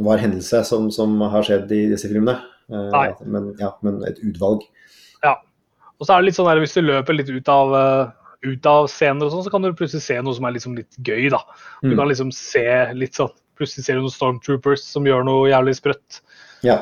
hver 0.03 0.19
hendelse 0.19 0.63
som, 0.67 0.89
som 0.91 1.13
har 1.31 1.45
skjedd 1.45 1.69
i 1.71 1.83
disse 1.91 2.09
filmene. 2.09 2.33
Eh, 2.71 3.23
men, 3.25 3.53
ja, 3.59 3.73
men 3.81 4.03
et 4.07 4.19
utvalg. 4.23 4.61
ja. 5.23 5.35
Og 5.99 6.07
så 6.07 6.13
er 6.15 6.21
det 6.21 6.25
litt 6.31 6.35
sånn 6.35 6.47
der, 6.49 6.59
hvis 6.59 6.73
du 6.73 6.81
løper 6.81 7.13
litt 7.15 7.29
ut 7.29 7.47
av, 7.53 7.73
eh, 7.77 8.49
ut 8.49 8.65
av 8.67 8.87
scener 8.91 9.25
og 9.27 9.31
sånn, 9.31 9.43
så 9.45 9.51
kan 9.53 9.61
du 9.61 9.69
plutselig 9.73 10.01
se 10.03 10.17
noe 10.21 10.33
som 10.35 10.43
er 10.45 10.51
liksom 10.55 10.75
litt 10.75 10.97
gøy, 10.99 11.29
da. 11.31 11.39
Du 11.81 11.91
Mm. 11.93 11.97
kan 11.97 12.07
liksom 12.09 12.31
se 12.33 12.93
litt 12.93 13.13
sånn 13.13 13.29
Plutselig 13.55 13.85
ser 13.85 13.93
du 13.93 14.01
noen 14.01 14.09
stormtroopers 14.09 14.81
som 14.81 15.05
gjør 15.05 15.23
noe 15.23 15.47
jævlig 15.51 15.75
sprøtt. 15.77 16.21
Ja. 16.63 16.79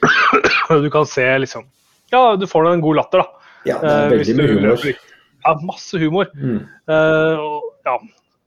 Du 0.70 0.88
kan 0.90 1.04
se 1.06 1.22
liksom 1.38 1.66
Ja, 2.10 2.34
du 2.36 2.46
får 2.46 2.64
deg 2.64 2.72
en 2.78 2.80
god 2.80 2.96
latter, 2.96 3.18
da. 3.18 3.26
ja, 3.66 3.78
det 3.78 3.90
Eh, 3.90 4.00
er 4.06 4.10
veldig 4.10 4.26
du 4.26 4.40
mye 4.40 4.54
humor. 4.54 4.94
Ja, 5.44 5.54
masse 5.62 5.98
humor. 6.00 6.26
Mm. 6.34 6.62
Uh, 6.88 7.36
og, 7.44 7.62
ja. 7.84 7.98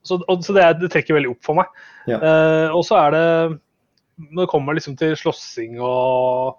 Så, 0.03 0.17
og, 0.27 0.41
så 0.43 0.53
det, 0.57 0.63
er- 0.63 0.79
det 0.81 0.89
trekker 0.91 1.13
veldig 1.19 1.29
opp 1.35 1.43
for 1.45 1.53
meg. 1.59 1.65
Ja. 2.07 2.17
Uh, 2.17 2.75
og 2.75 2.83
så 2.83 2.97
er 3.05 3.11
det 3.11 3.59
Når 4.33 4.41
det 4.47 4.49
kommer 4.49 4.73
liksom 4.73 4.97
til 4.97 5.13
slåssing 5.15 5.77
og 5.79 6.57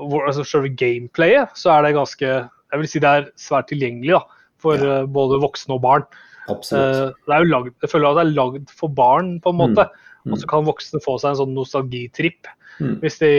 hvor, 0.00 0.20
altså 0.26 0.44
selve 0.48 0.70
gameplayet, 0.76 1.48
så 1.58 1.70
er 1.76 1.82
det 1.86 1.94
ganske 1.98 2.28
Jeg 2.70 2.78
vil 2.78 2.88
si 2.88 2.98
det 3.02 3.10
er 3.10 3.24
svært 3.36 3.66
tilgjengelig 3.68 4.12
da, 4.14 4.20
for 4.62 4.74
Ja. 4.78 5.00
eh, 5.00 5.06
både 5.10 5.40
voksne 5.42 5.74
og 5.74 5.80
barn. 5.82 6.04
Absolutt. 6.48 6.96
Eh, 6.96 7.10
det 7.26 7.34
er 7.34 7.40
jo 7.44 7.50
lagd, 7.50 7.74
jeg 7.82 7.90
føler 7.90 8.06
at 8.10 8.16
det 8.20 8.26
er 8.26 8.36
lagd 8.38 8.70
for 8.70 8.88
barn, 8.88 9.40
på 9.40 9.48
en 9.50 9.56
måte. 9.58 9.88
Mm. 10.24 10.32
Og 10.32 10.38
så 10.38 10.46
kan 10.48 10.64
voksne 10.68 11.00
få 11.02 11.18
seg 11.20 11.30
en 11.32 11.36
sånn 11.42 11.54
nostalgitripp 11.56 12.46
Mm. 12.80 12.96
hvis 13.02 13.18
de 13.18 13.30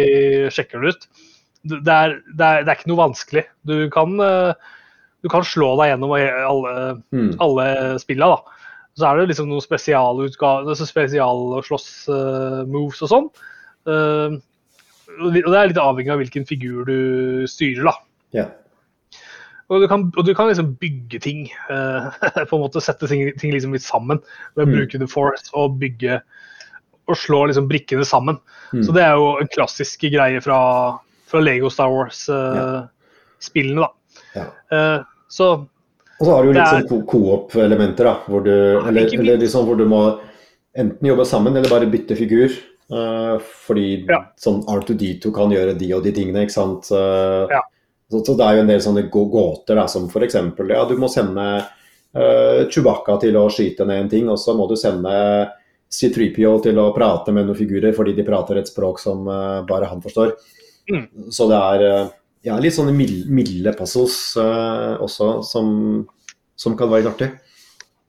sjekker 0.54 0.82
det 0.82 0.88
ut. 0.94 1.08
Det 1.66 1.88
er, 1.94 2.10
det 2.36 2.46
er, 2.46 2.64
det 2.64 2.70
er 2.70 2.76
ikke 2.78 2.88
noe 2.92 3.04
vanskelig. 3.10 3.46
Du 3.66 3.90
kan, 3.90 4.20
eh, 4.20 4.54
du 5.24 5.30
kan 5.30 5.42
slå 5.42 5.76
deg 5.80 5.90
gjennom 5.98 6.12
alle, 6.14 7.02
Mm. 7.14 7.36
alle 7.40 7.98
spilla, 8.00 8.26
da. 8.36 8.42
Så 8.98 9.06
er 9.08 9.16
det 9.18 9.28
liksom 9.30 9.48
noen 9.50 9.62
spesialutgaver, 9.64 10.68
altså 10.70 10.86
spesialslåss-moves 10.86 13.02
og 13.02 13.10
sånn. 13.10 13.30
Og 15.22 15.34
det 15.34 15.44
er 15.60 15.70
litt 15.72 15.78
avhengig 15.82 16.12
av 16.14 16.20
hvilken 16.22 16.46
figur 16.50 16.86
du 16.88 17.46
styrer, 17.48 17.84
da. 17.92 17.94
Ja. 18.34 18.46
Og 19.72 19.80
du 19.84 19.88
kan, 19.88 20.02
og 20.18 20.26
du 20.28 20.34
kan 20.36 20.50
liksom 20.50 20.74
bygge 20.82 21.20
ting. 21.24 21.46
Uh, 21.70 22.10
på 22.50 22.58
en 22.58 22.64
måte 22.66 22.82
Sette 22.84 23.08
ting, 23.08 23.24
ting 23.40 23.54
liksom 23.56 23.72
litt 23.76 23.86
sammen 23.86 24.20
ved 24.56 24.66
å 24.66 24.68
Mm. 24.68 24.74
bruke 24.76 25.00
The 25.00 25.08
Force 25.08 25.52
og 25.56 25.78
bygge 25.80 26.20
og 27.08 27.16
slå 27.18 27.46
liksom 27.50 27.68
brikkene 27.72 28.04
sammen. 28.08 28.38
Mm. 28.74 28.84
Så 28.86 28.94
det 28.96 29.04
er 29.04 29.16
jo 29.20 29.30
en 29.42 29.50
klassisk 29.52 30.04
greie 30.12 30.40
fra, 30.44 30.58
fra 31.28 31.40
Lego 31.44 31.70
Star 31.74 31.90
Wars-spillene, 31.92 33.82
da. 33.88 33.90
Ja. 34.36 34.46
Uh, 34.72 35.04
så 35.32 35.48
Og 36.20 36.28
så 36.28 36.36
har 36.36 36.44
du 36.44 36.52
jo 36.52 36.54
litt 36.54 36.68
er- 36.68 36.84
sånn 36.88 37.06
co-op-elementer, 37.10 38.04
da. 38.06 38.16
Hvor 38.28 38.44
du, 38.46 38.52
eller, 38.84 39.08
eller 39.18 39.38
liksom 39.42 39.66
hvor 39.66 39.80
du 39.80 39.86
må 39.90 40.02
enten 40.78 41.08
jobbe 41.08 41.26
sammen 41.28 41.56
eller 41.58 41.70
bare 41.72 41.90
bytte 41.92 42.16
figur. 42.16 42.52
Eh, 42.92 43.36
fordi 43.68 44.06
Ja. 44.10 44.22
sånn 44.40 44.64
R2D2 44.66 45.34
kan 45.34 45.52
gjøre 45.52 45.78
de 45.78 45.94
og 45.94 46.04
de 46.04 46.12
tingene, 46.12 46.46
ikke 46.46 46.58
sant. 46.58 46.92
Eh, 46.92 47.48
Ja. 47.56 47.62
så, 48.12 48.24
så 48.26 48.38
det 48.38 48.46
er 48.46 48.56
jo 48.56 48.62
en 48.66 48.68
del 48.74 48.82
sånne 48.82 49.06
gåter, 49.10 49.76
da, 49.76 49.88
som 49.88 50.10
f.eks. 50.10 50.36
ja, 50.70 50.86
du 50.86 50.96
må 50.98 51.08
sende 51.08 51.48
uh, 52.16 52.68
Chewbacca 52.70 53.18
til 53.22 53.38
å 53.40 53.48
skyte 53.50 53.86
ned 53.88 54.04
en 54.04 54.10
ting, 54.10 54.30
og 54.30 54.38
så 54.38 54.54
må 54.54 54.68
du 54.68 54.76
sende 54.76 55.12
C3PO 55.92 56.62
til 56.64 56.80
å 56.80 56.92
prate 56.96 57.32
med 57.32 57.48
noen 57.48 57.56
figurer 57.56 57.94
fordi 57.96 58.14
de 58.16 58.24
prater 58.28 58.60
et 58.60 58.68
språk 58.68 59.00
som 59.00 59.24
uh, 59.28 59.64
bare 59.64 59.88
han 59.88 60.04
forstår. 60.04 60.36
Mm. 60.92 61.32
Så 61.32 61.48
det 61.48 61.56
er 61.56 61.88
uh, 61.88 62.12
ja, 62.46 62.58
litt 62.62 62.76
sånne 62.76 62.94
milde, 62.96 63.74
puzzles 63.78 64.18
eh, 64.42 64.94
også, 65.04 65.34
som, 65.46 65.68
som 66.58 66.78
kan 66.78 66.90
være 66.92 67.06
litt 67.06 67.12
artig. 67.14 67.30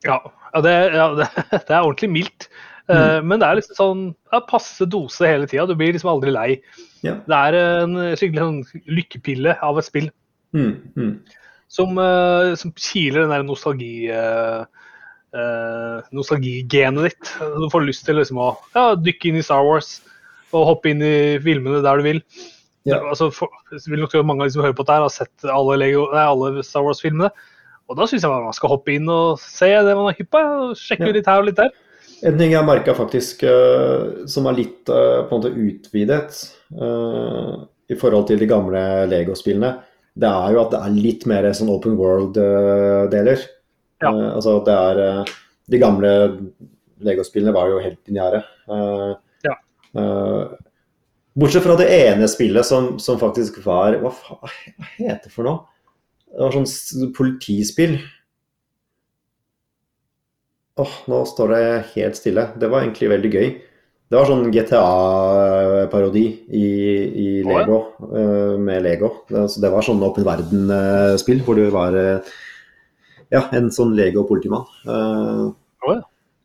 ja, 0.06 0.18
ja, 0.54 0.62
det, 0.64 0.76
ja 0.96 1.08
det, 1.18 1.28
det 1.68 1.74
er 1.74 1.80
ordentlig 1.82 2.12
mildt. 2.16 2.48
Eh, 2.90 3.20
Men 3.22 3.38
det 3.38 3.46
er 3.46 3.60
liksom 3.60 3.78
sånn 3.78 4.02
ja, 4.32 4.40
passe 4.48 4.86
dose 4.90 5.28
hele 5.28 5.46
tida. 5.46 5.66
Du 5.66 5.76
blir 5.78 5.92
liksom 5.94 6.10
aldri 6.14 6.32
lei. 6.34 6.48
Ja. 7.06 7.18
Det 7.26 7.38
er 7.38 7.58
en 7.60 7.94
skikkelig 8.16 8.42
sånn 8.42 8.82
lykkepille 8.98 9.58
av 9.62 9.78
et 9.78 9.88
spill 9.88 10.10
Mm, 10.52 10.74
mm. 11.00 11.12
som, 11.72 11.96
uh, 11.96 12.52
som 12.60 12.74
kiler 12.76 13.22
den 13.24 13.30
der 13.32 13.44
nostalgi... 13.48 14.10
Uh, 14.12 14.66
uh, 15.32 16.02
nostalgigenet 16.12 17.08
ditt. 17.08 17.30
Du 17.40 17.68
får 17.72 17.86
lyst 17.86 18.04
til 18.04 18.18
liksom 18.20 18.40
å 18.42 18.50
ja, 18.74 18.90
dykke 19.00 19.30
inn 19.30 19.38
i 19.40 19.44
Star 19.46 19.64
Wars 19.64 20.00
og 20.52 20.66
hoppe 20.68 20.92
inn 20.92 21.00
i 21.00 21.38
filmene 21.40 21.80
der 21.84 22.02
du 22.02 22.04
vil. 22.04 22.20
Ja. 22.84 22.98
Altså, 23.00 23.30
for, 23.32 23.48
vil 23.72 24.02
nok 24.02 24.18
mange 24.26 24.44
av 24.44 24.50
de 24.50 24.56
som 24.56 24.64
hører 24.66 24.76
på 24.76 24.84
dette, 24.84 24.98
har 25.00 25.14
sett 25.14 25.46
alle, 25.48 25.78
Lego, 25.80 26.08
nei, 26.12 26.26
alle 26.26 26.66
Star 26.66 26.84
Wars-filmene. 26.84 27.30
Og 27.88 27.96
da 27.98 28.06
syns 28.08 28.24
jeg 28.24 28.32
man 28.32 28.56
skal 28.56 28.72
hoppe 28.74 28.92
inn 28.94 29.08
og 29.08 29.40
se 29.40 29.70
det 29.72 29.96
man 29.96 30.10
er 30.10 30.18
hypp 30.18 30.30
på. 30.34 30.42
Sjekke 30.78 31.08
Ja. 31.08 31.16
litt 31.16 31.30
her 31.30 31.40
og 31.40 31.48
litt 31.48 31.60
der. 31.60 31.72
En 32.22 32.38
ting 32.38 32.52
jeg 32.54 32.66
merka 32.66 32.94
faktisk 32.94 33.42
eh, 33.48 34.26
som 34.30 34.46
er 34.46 34.58
litt 34.60 34.90
eh, 34.92 35.22
på 35.26 35.34
en 35.34 35.40
måte 35.40 35.50
utvidet 35.58 36.36
eh, 36.70 37.54
i 37.90 37.96
forhold 37.98 38.28
til 38.28 38.38
de 38.38 38.48
gamle 38.50 38.82
Lego-spillene, 39.10 39.72
det 40.14 40.28
er 40.28 40.54
jo 40.54 40.60
at 40.62 40.74
det 40.74 40.82
er 40.84 41.00
litt 41.02 41.26
mer 41.30 41.48
sånn 41.56 41.72
open 41.72 41.96
world-deler. 41.98 43.42
Ja. 44.02 44.10
altså 44.10 44.56
det 44.66 44.74
er 44.74 45.28
De 45.70 45.78
gamle 45.78 46.10
Lego-spillene 47.06 47.54
var 47.54 47.70
jo 47.70 47.82
helt 47.82 48.00
lineære. 48.10 48.40
Ja. 49.46 49.54
bortsett 51.38 51.64
fra 51.64 51.76
det 51.78 51.86
ene 51.94 52.26
spillet 52.30 52.66
som, 52.66 52.96
som 53.02 53.18
faktisk 53.20 53.60
var 53.66 53.94
Hva, 54.00 54.10
faen 54.14 54.40
hva 54.42 54.88
heter 54.96 55.28
det 55.28 55.34
for 55.34 55.46
noe? 55.46 55.64
Det 56.32 56.40
var 56.40 56.56
sånn 56.56 57.12
politispill. 57.16 57.98
Åh, 60.82 60.94
nå 61.10 61.20
står 61.28 61.52
det 61.52 61.66
helt 61.92 62.18
stille. 62.18 62.48
Det 62.58 62.70
var 62.70 62.82
egentlig 62.82 63.10
veldig 63.12 63.30
gøy. 63.32 63.50
Det 64.12 64.18
var 64.18 64.28
sånn 64.28 64.50
GTA-parodi 64.52 66.22
i, 66.52 66.66
i 67.08 67.26
ja. 67.40 67.46
Lego, 67.48 67.78
eh, 68.10 68.54
med 68.60 68.82
Lego. 68.84 69.12
Det, 69.28 69.46
så 69.48 69.62
det 69.62 69.70
var 69.72 69.86
sånn 69.86 70.02
åpen 70.04 70.26
verden-spill 70.26 71.40
hvor 71.46 71.56
du 71.56 71.64
var 71.72 71.96
eh, 71.96 72.32
ja, 73.32 73.46
en 73.56 73.70
sånn 73.72 73.94
Lego-politimann. 73.96 74.66
Å, 74.84 75.94
ja. 75.94 75.96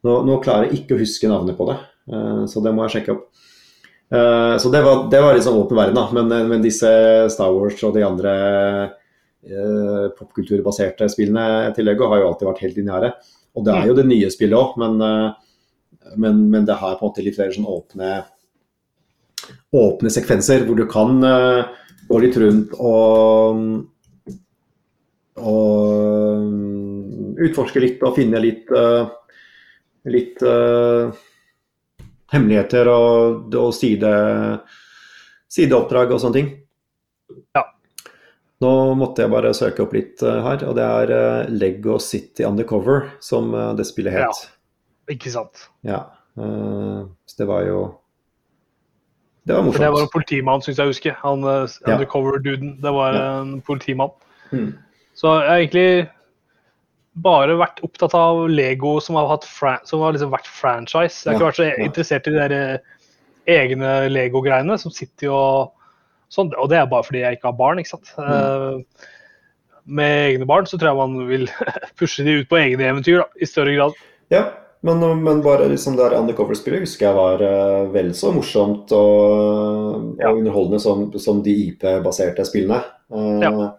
nå, 0.07 0.13
nå 0.29 0.37
klarer 0.45 0.69
jeg 0.69 0.83
ikke 0.83 0.95
å 0.95 1.01
huske 1.01 1.31
navnet 1.31 1.57
på 1.57 1.67
det, 1.67 1.75
så 2.47 2.63
det 2.63 2.71
må 2.71 2.85
jeg 2.85 2.93
sjekke 2.95 3.17
opp. 3.17 3.25
Så 4.63 4.71
det 4.71 4.79
var, 4.85 5.01
det 5.11 5.19
var 5.19 5.35
litt 5.35 5.43
sånn 5.43 5.59
åpen 5.59 5.75
verden, 5.75 5.97
da. 5.99 6.07
Men, 6.15 6.47
men 6.47 6.63
disse 6.63 6.87
Star 7.33 7.51
Wars 7.51 7.83
og 7.83 7.97
de 7.97 8.05
andre 8.07 8.37
popkulturbaserte 10.15 11.09
spillene 11.11 11.73
til 11.75 11.89
Lego 11.89 12.07
har 12.07 12.23
jo 12.23 12.29
alltid 12.31 12.47
vært 12.47 12.63
helt 12.63 12.79
lineære. 12.79 13.11
Og 13.57 13.65
det 13.65 13.73
er 13.73 13.89
jo 13.89 13.97
det 13.97 14.05
nye 14.07 14.29
spillet 14.33 14.57
òg, 14.57 14.77
men, 14.81 14.97
eh, 15.01 15.29
men, 16.15 16.45
men 16.53 16.65
det 16.67 16.77
har 16.77 16.97
på 16.97 17.05
en 17.05 17.09
måte 17.09 17.25
litt 17.25 17.37
flere 17.39 17.55
sånn 17.55 17.69
åpne 17.69 18.15
åpne 19.77 20.09
sekvenser 20.11 20.65
hvor 20.67 20.77
du 20.77 20.85
kan 20.89 21.21
eh, 21.23 21.61
gå 22.07 22.23
litt 22.23 22.37
rundt 22.41 22.75
og 22.77 23.85
og 25.37 26.41
utforske 27.45 27.81
litt 27.83 28.01
og 28.01 28.15
finne 28.17 28.39
litt 28.41 28.71
eh, 28.73 29.03
litt 30.07 30.41
uh, 30.45 31.11
hemmeligheter 32.31 32.87
og, 32.91 33.55
og 33.59 33.73
side, 33.75 34.11
sideoppdrag 35.51 36.13
og 36.13 36.21
sånne 36.23 36.37
ting. 36.37 36.49
Ja. 38.57 38.65
Nå 38.65 38.95
måtte 38.97 39.21
jeg 39.21 39.29
bare 39.29 39.53
søke 39.53 39.83
opp 39.85 39.93
litt 39.93 40.21
eh, 40.25 40.39
her, 40.41 40.63
og 40.65 40.77
det 40.79 40.85
er 40.85 41.11
eh, 41.13 41.49
Lego 41.53 41.99
City 42.01 42.45
Undercover 42.47 43.05
som 43.21 43.51
eh, 43.53 43.73
det 43.77 43.85
spillet 43.85 44.17
het. 44.17 44.47
Ikke 45.13 45.31
sant. 45.31 45.69
Ja. 45.87 46.07
så 46.37 47.37
det 47.39 47.47
var 47.47 47.63
jo 47.65 47.77
Det 49.47 49.55
var 49.55 49.71
For 49.71 49.79
det 49.81 49.91
var 49.93 50.01
en 50.03 50.11
politimann, 50.11 50.61
syns 50.61 50.77
jeg 50.77 50.89
å 50.89 50.91
huske. 50.91 51.13
Han 51.21 51.45
undercover-duden. 51.45 52.81
Det 52.81 52.91
var 52.91 53.13
Ja. 53.13 53.41
en 53.41 53.61
politimann. 53.61 54.11
Mm. 54.51 54.75
Så 55.15 55.31
jeg 55.39 55.47
har 55.47 55.61
egentlig 55.61 56.09
bare 57.15 57.55
vært 57.57 57.79
opptatt 57.81 58.13
av 58.13 58.49
Lego 58.49 58.99
som 58.99 59.15
har, 59.15 59.39
som 59.85 60.01
har 60.01 60.13
liksom 60.13 60.33
vært 60.33 60.51
franchise. 60.51 61.23
Jeg 61.23 61.31
har 61.31 61.39
ikke 61.39 61.47
vært 61.47 61.61
så 61.61 61.69
ja. 61.69 61.85
interessert 61.85 62.27
i 62.27 62.35
de 62.35 62.43
der 62.43 62.81
egne 63.47 64.09
Lego-greiene 64.11 64.77
som 64.77 64.91
sitter 64.91 65.31
og 65.31 65.76
sånn. 66.33 66.51
Og 66.59 66.69
det 66.71 66.79
er 66.81 66.89
bare 66.91 67.05
fordi 67.07 67.23
jeg 67.23 67.37
ikke 67.37 67.51
har 67.51 67.59
barn, 67.59 67.81
ikke 67.81 67.95
sant. 67.95 68.13
Mm. 68.17 68.29
Eh, 68.33 69.09
med 69.87 70.15
egne 70.33 70.47
barn 70.49 70.67
så 70.67 70.79
tror 70.79 70.91
jeg 70.91 70.99
man 70.99 71.27
vil 71.29 71.45
pushe 71.99 72.25
de 72.27 72.41
ut 72.41 72.49
på 72.51 72.59
egne 72.59 72.89
eventyr 72.91 73.21
da, 73.23 73.27
i 73.39 73.47
større 73.49 73.75
grad. 73.77 74.01
Ja, 74.33 74.43
men, 74.85 75.01
men 75.23 75.39
bare 75.45 75.69
liksom 75.71 75.95
det 75.97 76.09
undercover-spillet 76.17 76.83
husker 76.83 77.07
jeg 77.07 77.17
var 77.17 77.41
uh, 77.41 77.87
vel 77.93 78.11
så 78.15 78.33
morsomt 78.35 78.91
og, 78.95 80.17
Ja. 80.19 80.29
og 80.29 80.41
underholdende 80.41 80.81
som, 80.83 81.07
som 81.21 81.39
de 81.45 81.55
IP-baserte 81.69 82.45
spillene. 82.47 82.83
Uh, 83.13 83.39
Ja. 83.41 83.71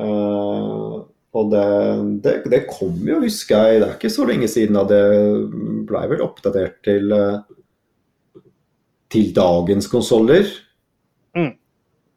uh, 0.00 0.96
og 1.38 1.50
det, 1.52 1.66
det, 2.24 2.32
det 2.50 2.62
kom 2.70 2.96
jo, 3.04 3.20
husker 3.20 3.68
jeg, 3.68 3.82
det 3.82 3.86
er 3.86 3.94
ikke 3.98 4.10
så 4.10 4.24
lenge 4.26 4.48
siden 4.50 4.78
at 4.80 4.88
det 4.90 5.04
blei 5.86 6.06
vel 6.10 6.24
oppdatert 6.24 6.80
til 6.88 7.12
til 9.12 9.30
dagens 9.36 9.88
konsoller. 9.90 10.48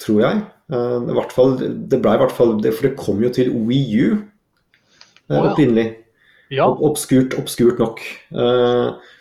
Tror 0.02 0.22
jeg. 0.24 0.44
Eh, 0.72 0.98
i 1.12 1.16
hvert 1.18 1.34
fall, 1.36 1.56
det 1.62 2.02
ble 2.02 2.18
i 2.18 2.22
hvert 2.22 2.36
fall 2.36 2.58
det, 2.64 2.76
For 2.78 2.90
det 2.90 3.00
kom 3.00 3.24
jo 3.24 3.32
til 3.34 3.52
Wii 3.68 4.04
U 4.04 4.06
eh, 4.12 5.40
opprinnelig. 5.40 5.88
Ja, 6.52 6.68
Obskurt, 6.68 7.38
obskurt 7.40 7.80
nok. 7.80 8.02
Eh, 8.36 9.12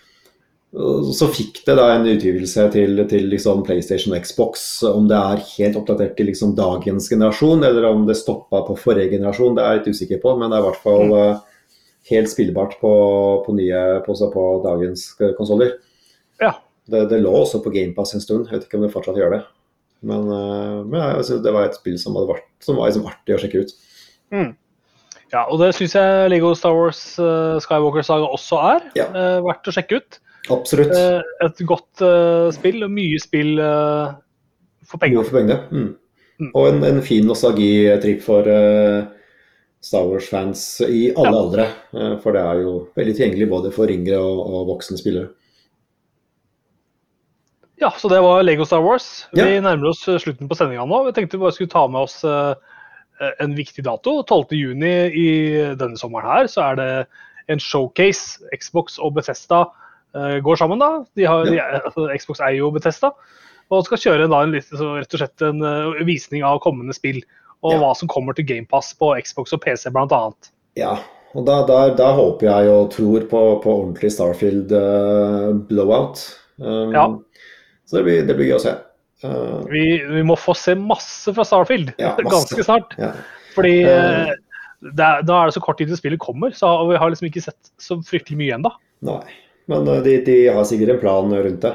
så 0.71 1.27
fikk 1.35 1.65
det 1.67 1.75
da 1.81 1.89
en 1.97 2.07
utgivelse 2.07 2.69
til, 2.71 3.01
til 3.11 3.25
liksom 3.33 3.65
PlayStation 3.67 4.15
og 4.15 4.23
Xbox. 4.23 4.65
Om 4.87 5.09
det 5.11 5.19
er 5.19 5.45
helt 5.57 5.79
oppdatert 5.81 6.17
til 6.19 6.31
liksom 6.31 6.55
dagens 6.59 7.09
generasjon, 7.11 7.65
eller 7.67 7.89
om 7.89 8.05
det 8.07 8.19
stoppa 8.19 8.63
på 8.69 8.79
forrige 8.79 9.17
generasjon, 9.17 9.57
det 9.57 9.65
er 9.65 9.73
jeg 9.75 9.81
litt 9.81 9.97
usikker 9.97 10.23
på. 10.23 10.35
Men 10.39 10.51
det 10.51 10.59
er 10.59 10.65
i 10.65 10.69
hvert 10.69 10.83
fall 10.85 11.17
eh, 11.19 11.63
helt 12.13 12.31
spillbart 12.31 12.77
på, 12.83 12.93
på, 13.47 13.55
nye, 13.59 13.85
på, 14.07 14.19
på 14.35 14.49
dagens 14.67 15.09
konsoller. 15.39 15.75
Ja. 16.43 16.55
Det, 16.91 17.07
det 17.11 17.23
lå 17.23 17.35
også 17.43 17.63
på 17.63 17.73
GamePass 17.75 18.15
en 18.15 18.23
stund, 18.23 18.47
jeg 18.47 18.59
vet 18.59 18.69
ikke 18.69 18.79
om 18.79 18.87
det 18.87 18.95
fortsatt 18.95 19.19
gjør 19.19 19.37
det. 19.37 19.43
Men, 20.03 20.25
eh, 20.33 20.81
men 20.89 21.23
synes 21.25 21.43
det 21.45 21.53
var 21.53 21.69
et 21.69 21.77
spill 21.77 21.99
som, 22.01 22.17
vært, 22.17 22.47
som 22.65 22.79
var 22.81 22.89
liksom 22.89 23.07
artig 23.11 23.37
å 23.37 23.41
sjekke 23.43 23.65
ut. 23.67 23.75
ja 25.33 25.45
og 25.51 25.61
det 25.61 25.75
syns 25.77 25.95
jeg 25.95 26.31
Lego 26.33 26.55
Star 26.57 26.73
Wars 26.75 27.03
uh, 27.21 27.59
Skywalker 27.61 28.07
Saga 28.07 28.31
også 28.33 28.61
er. 28.73 28.91
Ja. 28.97 29.07
Uh, 29.13 29.39
verdt 29.45 29.69
å 29.69 29.75
sjekke 29.77 30.01
ut. 30.01 30.21
Absolutt. 30.51 30.95
Uh, 30.97 31.21
et 31.45 31.61
godt 31.69 32.01
eh, 32.03 32.49
spill, 32.57 32.81
og 32.87 32.91
mye 32.97 33.19
spill 33.21 33.61
eh, 33.61 34.15
for 34.89 34.99
penger. 35.03 35.23
for 35.29 35.37
penger. 35.37 35.67
Mm. 35.71 35.91
Mm. 36.41 36.51
Og 36.57 36.69
en, 36.71 36.85
en 36.89 37.03
fin 37.05 37.27
nostalgitripp 37.29 38.23
for 38.25 38.49
eh, 38.49 39.03
Star 39.85 40.09
Wars-fans 40.09 40.63
i 40.89 41.11
alle 41.13 41.35
Ja. 41.35 41.43
aldre. 41.45 41.67
eh, 41.93 42.15
for 42.25 42.33
det 42.33 42.41
er 42.41 42.63
jo 42.65 42.73
veldig 42.97 43.15
tilgjengelig 43.19 43.51
både 43.53 43.73
for 43.77 43.93
yngre 43.93 44.17
og, 44.19 44.41
og 44.49 44.73
voksne 44.73 44.99
spillere. 45.01 45.35
Ja, 47.81 47.91
så 47.97 48.11
det 48.13 48.21
var 48.21 48.43
Lego 48.45 48.67
Star 48.69 48.83
Wars. 48.85 49.27
Ja. 49.33 49.47
Vi 49.49 49.61
nærmer 49.65 49.89
oss 49.91 50.03
eh, 50.09 50.19
slutten 50.21 50.51
på 50.51 50.57
sendinga 50.59 50.85
nå. 50.89 51.01
Vi 51.07 51.15
tenkte 51.17 51.39
vi 51.39 51.45
bare 51.47 51.57
skulle 51.57 51.73
ta 51.73 51.87
med 51.89 52.05
oss 52.05 52.19
eh, 52.29 52.53
en 53.41 53.55
viktig 53.57 53.85
dato. 53.87 54.19
12.6 54.29 54.85
i 55.17 55.29
denne 55.81 56.01
sommeren 56.01 56.29
her 56.29 56.51
så 56.51 56.71
er 56.71 56.81
det 56.81 56.89
en 57.53 57.63
showcase. 57.63 58.41
Xbox 58.53 58.99
og 59.01 59.15
Bethesda 59.17 59.63
eh, 60.17 60.39
går 60.45 60.61
sammen, 60.61 60.83
da. 60.83 60.91
De 61.17 61.25
har, 61.29 61.49
de, 61.49 61.61
altså, 61.61 62.09
Xbox 62.21 62.43
eier 62.45 62.61
jo 62.61 62.73
Bethesda. 62.75 63.15
Og 63.71 63.87
skal 63.87 64.03
kjøre 64.03 64.29
da 64.29 64.43
en, 64.45 64.57
så 64.67 64.97
rett 64.99 65.17
og 65.17 65.23
slett 65.23 65.47
en 65.47 65.65
eh, 65.65 66.03
visning 66.09 66.45
av 66.47 66.61
kommende 66.65 66.97
spill. 66.97 67.23
Og 67.61 67.75
Ja. 67.75 67.81
hva 67.81 67.95
som 67.97 68.09
kommer 68.09 68.37
til 68.37 68.47
GamePass 68.49 68.95
på 68.97 69.13
Xbox 69.21 69.53
og 69.57 69.61
PC 69.65 69.89
bl.a. 69.93 70.21
Ja, 70.81 70.95
og 71.37 71.45
da, 71.47 71.61
da, 71.69 71.81
da, 71.97 72.13
håper 72.17 72.49
jeg 72.49 72.71
og 72.73 72.87
tror 72.95 73.27
på, 73.29 73.43
på 73.65 73.75
ordentlig 73.83 74.13
Starfield 74.15 74.73
uh, 74.73 75.53
blowout. 75.69 76.23
Um, 76.57 76.95
Ja. 76.97 77.05
Så 77.91 77.99
det 77.99 78.07
blir, 78.07 78.23
det 78.29 78.39
blir 78.39 78.53
gøy 78.53 78.57
å 78.61 78.63
se. 78.63 78.77
Uh, 79.25 79.67
Vi, 79.69 79.85
vi 80.07 80.23
må 80.25 80.39
få 80.39 80.55
se 80.57 80.73
masse 80.79 81.35
fra 81.37 81.45
Starfield 81.45 81.91
Ja, 81.99 82.15
masse. 82.23 82.31
ganske 82.31 82.65
snart. 82.65 82.95
ja. 83.01 83.13
Fordi 83.51 83.75
det 83.83 85.05
er, 85.05 85.25
da 85.27 85.41
er 85.41 85.51
det 85.51 85.57
så 85.57 85.63
kort 85.65 85.81
tid 85.81 85.91
til 85.91 85.99
spillet 85.99 86.23
kommer, 86.23 86.55
så 86.57 86.71
vi 86.89 86.99
har 87.03 87.11
liksom 87.13 87.27
ikke 87.29 87.43
sett 87.45 87.73
så 87.83 87.99
fryktelig 88.07 88.39
mye 88.41 88.55
ennå. 88.57 88.71
Nei, 89.05 89.25
men 89.69 89.89
de, 90.07 90.15
de 90.25 90.37
har 90.55 90.65
sikkert 90.69 90.95
en 90.95 91.03
plan 91.03 91.35
rundt 91.35 91.67
det. 91.67 91.75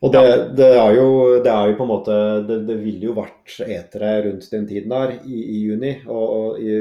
Og 0.00 0.14
det, 0.14 0.22
det, 0.56 0.70
er, 0.80 0.94
jo, 0.96 1.08
det 1.44 1.52
er 1.52 1.68
jo 1.68 1.76
på 1.76 1.84
en 1.84 1.90
måte 1.90 2.14
Det, 2.48 2.62
det 2.64 2.76
ville 2.80 3.10
jo 3.10 3.16
vært 3.18 3.58
etere 3.66 4.14
rundt 4.24 4.46
den 4.48 4.64
tiden 4.68 4.92
der, 4.94 5.12
i, 5.28 5.40
i 5.44 5.58
juni. 5.66 5.92
Og, 6.08 6.24
og 6.24 6.62
i 6.62 6.78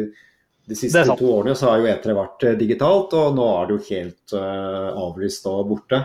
de 0.69 0.77
siste 0.77 1.03
to 1.19 1.33
årene 1.33 1.55
så 1.57 1.71
har 1.71 1.81
jo 1.81 1.89
etere 1.91 2.15
vært 2.15 2.45
digitalt, 2.61 3.15
og 3.17 3.35
nå 3.35 3.47
er 3.57 3.67
det 3.67 3.75
jo 3.75 3.87
helt 3.89 4.35
uh, 4.37 4.95
avlyst 5.03 5.47
og 5.51 5.65
borte. 5.73 5.99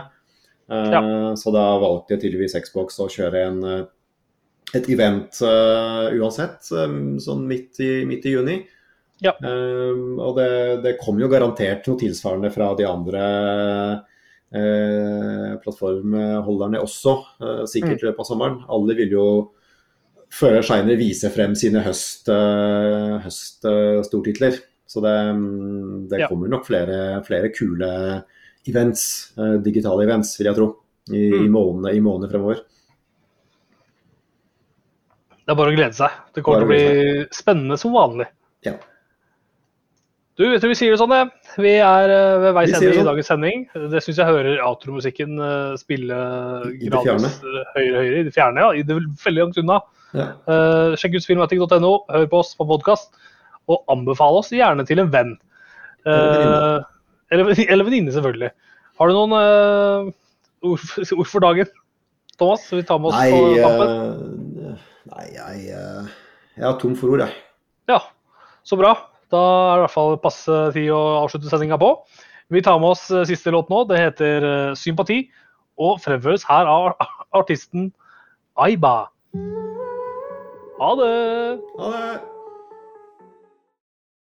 Eh, 0.69 1.35
Så 1.37 1.51
da 1.53 1.65
valgte 1.79 2.15
jeg 2.15 2.21
tydeligvis 2.23 2.55
Xbox 2.65 2.97
å 2.99 3.09
kjøre 3.11 3.41
en, 3.47 3.59
eh, 3.63 3.85
et 4.73 4.87
event 4.89 5.41
eh, 5.45 6.15
uansett, 6.17 6.61
sånn 6.65 7.45
midt 7.47 7.79
i, 7.85 8.05
midt 8.05 8.25
i 8.25 8.33
juni. 8.33 8.57
Ja. 9.23 9.31
Og 9.39 10.35
det, 10.35 10.81
det 10.83 10.97
kom 10.99 11.19
jo 11.21 11.29
garantert 11.31 11.85
noe 11.87 11.97
tilsvarende 12.01 12.49
fra 12.51 12.73
de 12.75 12.83
andre 12.83 13.21
plattformholderne 15.63 16.79
også, 16.83 17.13
sikkert 17.67 18.01
Mm. 18.01 18.03
i 18.03 18.05
løpet 18.09 18.19
av 18.19 18.25
sommeren. 18.29 18.57
Alle 18.69 18.95
vil 18.95 19.09
jo 19.15 19.51
før 20.31 20.51
eller 20.57 20.67
seinere 20.67 20.97
vise 20.99 21.29
frem 21.31 21.55
sine 21.55 21.81
høst, 21.83 22.27
høststortitler. 23.23 24.59
Så 24.87 25.01
det, 25.01 25.15
mm, 25.35 26.07
det 26.09 26.19
Ja. 26.19 26.27
kommer 26.27 26.47
nok 26.49 26.65
flere, 26.65 27.23
flere 27.25 27.49
kule 27.55 28.23
events, 28.71 29.33
eh, 29.37 29.57
digitale 29.65 30.03
events, 30.07 30.35
vil 30.39 30.49
jeg 30.51 30.57
tro, 30.57 30.69
i, 31.11 31.27
i 31.27 31.43
Mm. 31.45 31.51
månedene 31.53 31.93
i 31.95 32.01
månedene 32.01 32.31
fremover. 32.31 32.63
Det 35.45 35.53
er 35.53 35.57
bare 35.59 35.71
å 35.71 35.77
glede 35.77 35.93
seg. 35.93 36.13
Det 36.33 36.41
kommer 36.41 36.63
til 36.63 36.65
å 36.65 36.73
bli 36.73 37.25
spennende 37.35 37.77
som 37.77 37.93
vanlig. 37.93 38.25
Ja. 38.65 38.73
Du, 40.35 40.43
vet 40.49 40.63
du, 40.63 40.67
vi 40.67 40.75
sier 40.75 40.91
det 40.91 40.99
sånn, 40.99 41.13
det. 41.13 41.53
Vi 41.61 41.75
er 41.79 42.11
eh, 42.11 42.37
ved 42.41 42.55
veis 42.57 42.73
ende 42.73 42.89
i 42.89 42.95
sånn. 42.97 43.07
dagens 43.07 43.29
sending. 43.29 43.61
Det 43.93 44.01
syns 44.03 44.17
jeg 44.19 44.27
hører 44.27 44.57
outromusikken 44.65 45.37
eh, 45.39 45.75
spille 45.79 46.17
gradvis 46.81 47.37
høyere 47.77 48.01
høyere. 48.01 48.17
I 48.19 48.25
det 48.27 48.33
fjerne, 48.35 48.65
ja. 48.65 48.71
I 48.73 48.83
det 48.83 48.97
veldig 49.21 49.45
langt 49.45 49.61
unna. 49.61 49.77
Ja. 50.15 50.25
Uh, 50.47 50.93
sjekk 50.99 51.17
ut 51.17 51.25
spillmatic.no, 51.25 51.93
hør 52.07 52.27
på 52.31 52.39
oss 52.39 52.53
på 52.55 52.67
podkast, 52.67 53.15
og 53.67 53.81
anbefale 53.91 54.39
oss 54.39 54.51
gjerne 54.55 54.85
til 54.87 55.01
en 55.03 55.09
venn. 55.11 55.33
Uh, 56.07 56.79
eller 57.31 57.55
eller 57.71 57.87
venninne, 57.87 58.13
selvfølgelig. 58.15 58.51
Har 58.99 59.11
du 59.11 59.15
noen 59.17 59.33
uh, 59.35 60.11
ord, 60.65 60.85
ord 61.17 61.31
for 61.31 61.43
dagen, 61.43 61.71
Thomas? 62.39 62.67
Skal 62.67 62.81
vi 62.81 62.87
ta 62.87 62.99
med 62.99 63.11
oss 63.11 63.17
Nei, 63.17 63.31
på 63.33 63.41
kampen? 63.59 63.97
Uh, 64.61 64.85
nei 65.11 65.25
jeg, 65.33 65.65
uh, 65.75 66.13
jeg 66.55 66.69
er 66.69 66.79
tom 66.81 66.95
for 66.99 67.15
ord, 67.15 67.25
jeg. 67.25 67.43
Ja, 67.91 67.99
så 68.65 68.79
bra. 68.79 68.95
Da 69.33 69.41
er 69.41 69.73
det 69.73 69.81
i 69.81 69.83
hvert 69.85 69.95
fall 69.95 70.15
passe 70.21 70.61
tid 70.75 70.91
å 70.93 71.01
avslutte 71.23 71.51
sendinga 71.51 71.79
på. 71.81 71.91
Vi 72.53 72.61
tar 72.61 72.79
med 72.79 72.93
oss 72.93 73.09
eh, 73.11 73.25
siste 73.25 73.53
låt 73.53 73.71
nå. 73.73 73.83
Det 73.89 73.97
heter 73.99 74.45
eh, 74.45 74.75
'Sympati', 74.77 75.25
og 75.81 75.99
fremføres 76.01 76.45
her 76.45 76.69
av 76.69 76.93
artisten 77.39 77.91
Aiba. 78.55 79.09
Ha 80.79 80.93
det! 81.01 81.59
Ha 81.79 81.91
det! 81.91 82.34